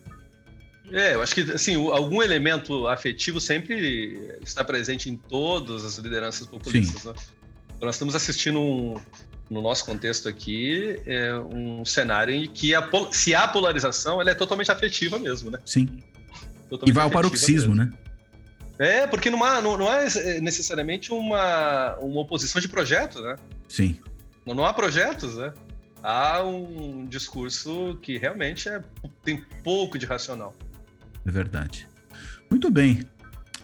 É, 0.92 1.16
eu 1.16 1.22
acho 1.22 1.36
que 1.36 1.42
assim, 1.52 1.76
algum 1.76 2.24
elemento 2.24 2.88
afetivo 2.88 3.42
sempre 3.42 4.38
está 4.42 4.64
presente 4.64 5.10
em 5.10 5.18
todas 5.18 5.84
as 5.84 5.98
lideranças 5.98 6.48
populistas. 6.48 7.04
Né? 7.04 7.14
Nós 7.82 7.96
estamos 7.96 8.16
assistindo 8.16 8.60
um, 8.60 8.96
no 9.50 9.62
nosso 9.62 9.86
contexto 9.86 10.30
aqui, 10.30 11.00
é 11.06 11.38
um 11.38 11.84
cenário 11.84 12.34
em 12.34 12.48
que 12.48 12.74
a, 12.74 12.90
se 13.12 13.36
há 13.36 13.48
polarização, 13.48 14.22
ela 14.22 14.32
é 14.32 14.36
totalmente 14.36 14.72
afetiva 14.72 15.20
mesmo, 15.20 15.52
né? 15.52 15.60
Sim. 15.66 15.88
Totalmente 16.70 16.90
e 16.90 16.92
vai 16.94 17.04
ao 17.04 17.12
paroxismo, 17.12 17.76
mesmo. 17.76 17.92
né? 17.92 18.07
É, 18.80 19.08
porque 19.08 19.30
não, 19.30 19.44
há, 19.44 19.62
não, 19.62 19.78
não 19.78 19.92
é 19.92 20.06
necessariamente 20.40 21.12
uma, 21.12 21.96
uma 21.98 22.22
oposição 22.22 22.62
de 22.62 22.68
projeto, 22.68 23.22
né? 23.22 23.36
Sim. 23.68 24.00
Não, 24.46 24.54
não 24.54 24.66
há 24.66 24.74
projetos, 24.74 25.36
né? 25.36 25.54
Há 26.04 26.44
um 26.44 27.06
discurso 27.08 27.98
que 28.02 28.18
realmente 28.18 28.70
é, 28.70 28.82
tem 29.24 29.44
pouco 29.64 29.98
de 29.98 30.06
racional. 30.06 30.56
É 31.26 31.32
verdade. 31.32 31.88
Muito 32.50 32.70
bem. 32.70 33.04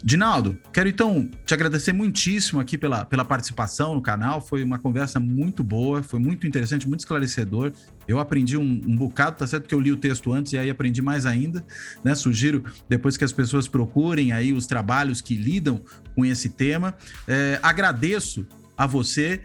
Dinaldo, 0.06 0.60
quero 0.74 0.90
então 0.90 1.30
te 1.46 1.54
agradecer 1.54 1.94
muitíssimo 1.94 2.60
aqui 2.60 2.78
pela, 2.78 3.06
pela 3.06 3.24
participação 3.24 3.96
no 3.96 4.02
canal. 4.02 4.42
Foi 4.42 4.62
uma 4.62 4.78
conversa 4.78 5.18
muito 5.18 5.64
boa, 5.64 6.04
foi 6.04 6.20
muito 6.20 6.46
interessante, 6.46 6.90
muito 6.90 7.00
esclarecedor. 7.00 7.72
Eu 8.06 8.20
aprendi 8.20 8.58
um, 8.58 8.82
um 8.86 8.98
bocado, 8.98 9.38
tá 9.38 9.48
certo? 9.48 9.64
Porque 9.64 9.74
eu 9.74 9.80
li 9.80 9.94
o 9.94 9.98
texto 9.98 10.34
antes 10.34 10.52
e 10.52 10.58
aí 10.58 10.70
aprendi 10.70 11.02
mais 11.02 11.26
ainda. 11.26 11.66
Né? 12.04 12.14
Sugiro 12.16 12.66
depois 12.90 13.16
que 13.16 13.24
as 13.24 13.32
pessoas 13.32 13.66
procurem 13.66 14.34
aí 14.34 14.52
os 14.52 14.68
trabalhos 14.68 15.22
que 15.22 15.36
lidam 15.36 15.82
com 16.14 16.26
esse 16.26 16.50
tema. 16.50 16.94
É, 17.26 17.58
agradeço 17.64 18.46
a 18.76 18.86
você, 18.86 19.40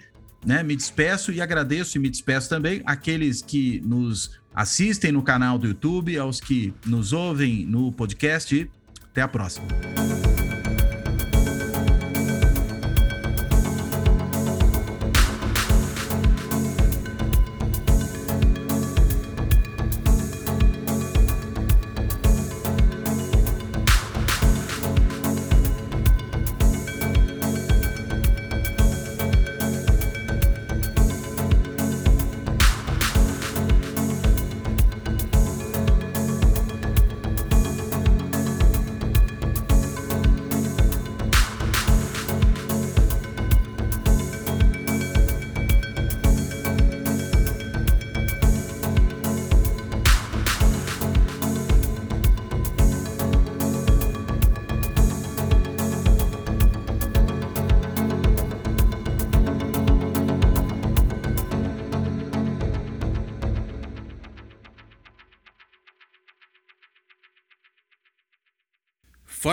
né? 0.44 0.64
Me 0.64 0.74
despeço 0.74 1.30
e 1.30 1.40
agradeço 1.40 1.96
e 1.96 2.00
me 2.00 2.10
despeço 2.10 2.48
também 2.48 2.82
aqueles 2.84 3.42
que 3.42 3.80
nos 3.86 4.40
assistem 4.52 5.12
no 5.12 5.22
canal 5.22 5.56
do 5.56 5.68
YouTube, 5.68 6.18
aos 6.18 6.40
que 6.40 6.74
nos 6.84 7.12
ouvem 7.12 7.64
no 7.64 7.92
podcast. 7.92 8.68
Até 9.04 9.22
a 9.22 9.28
próxima. 9.28 9.68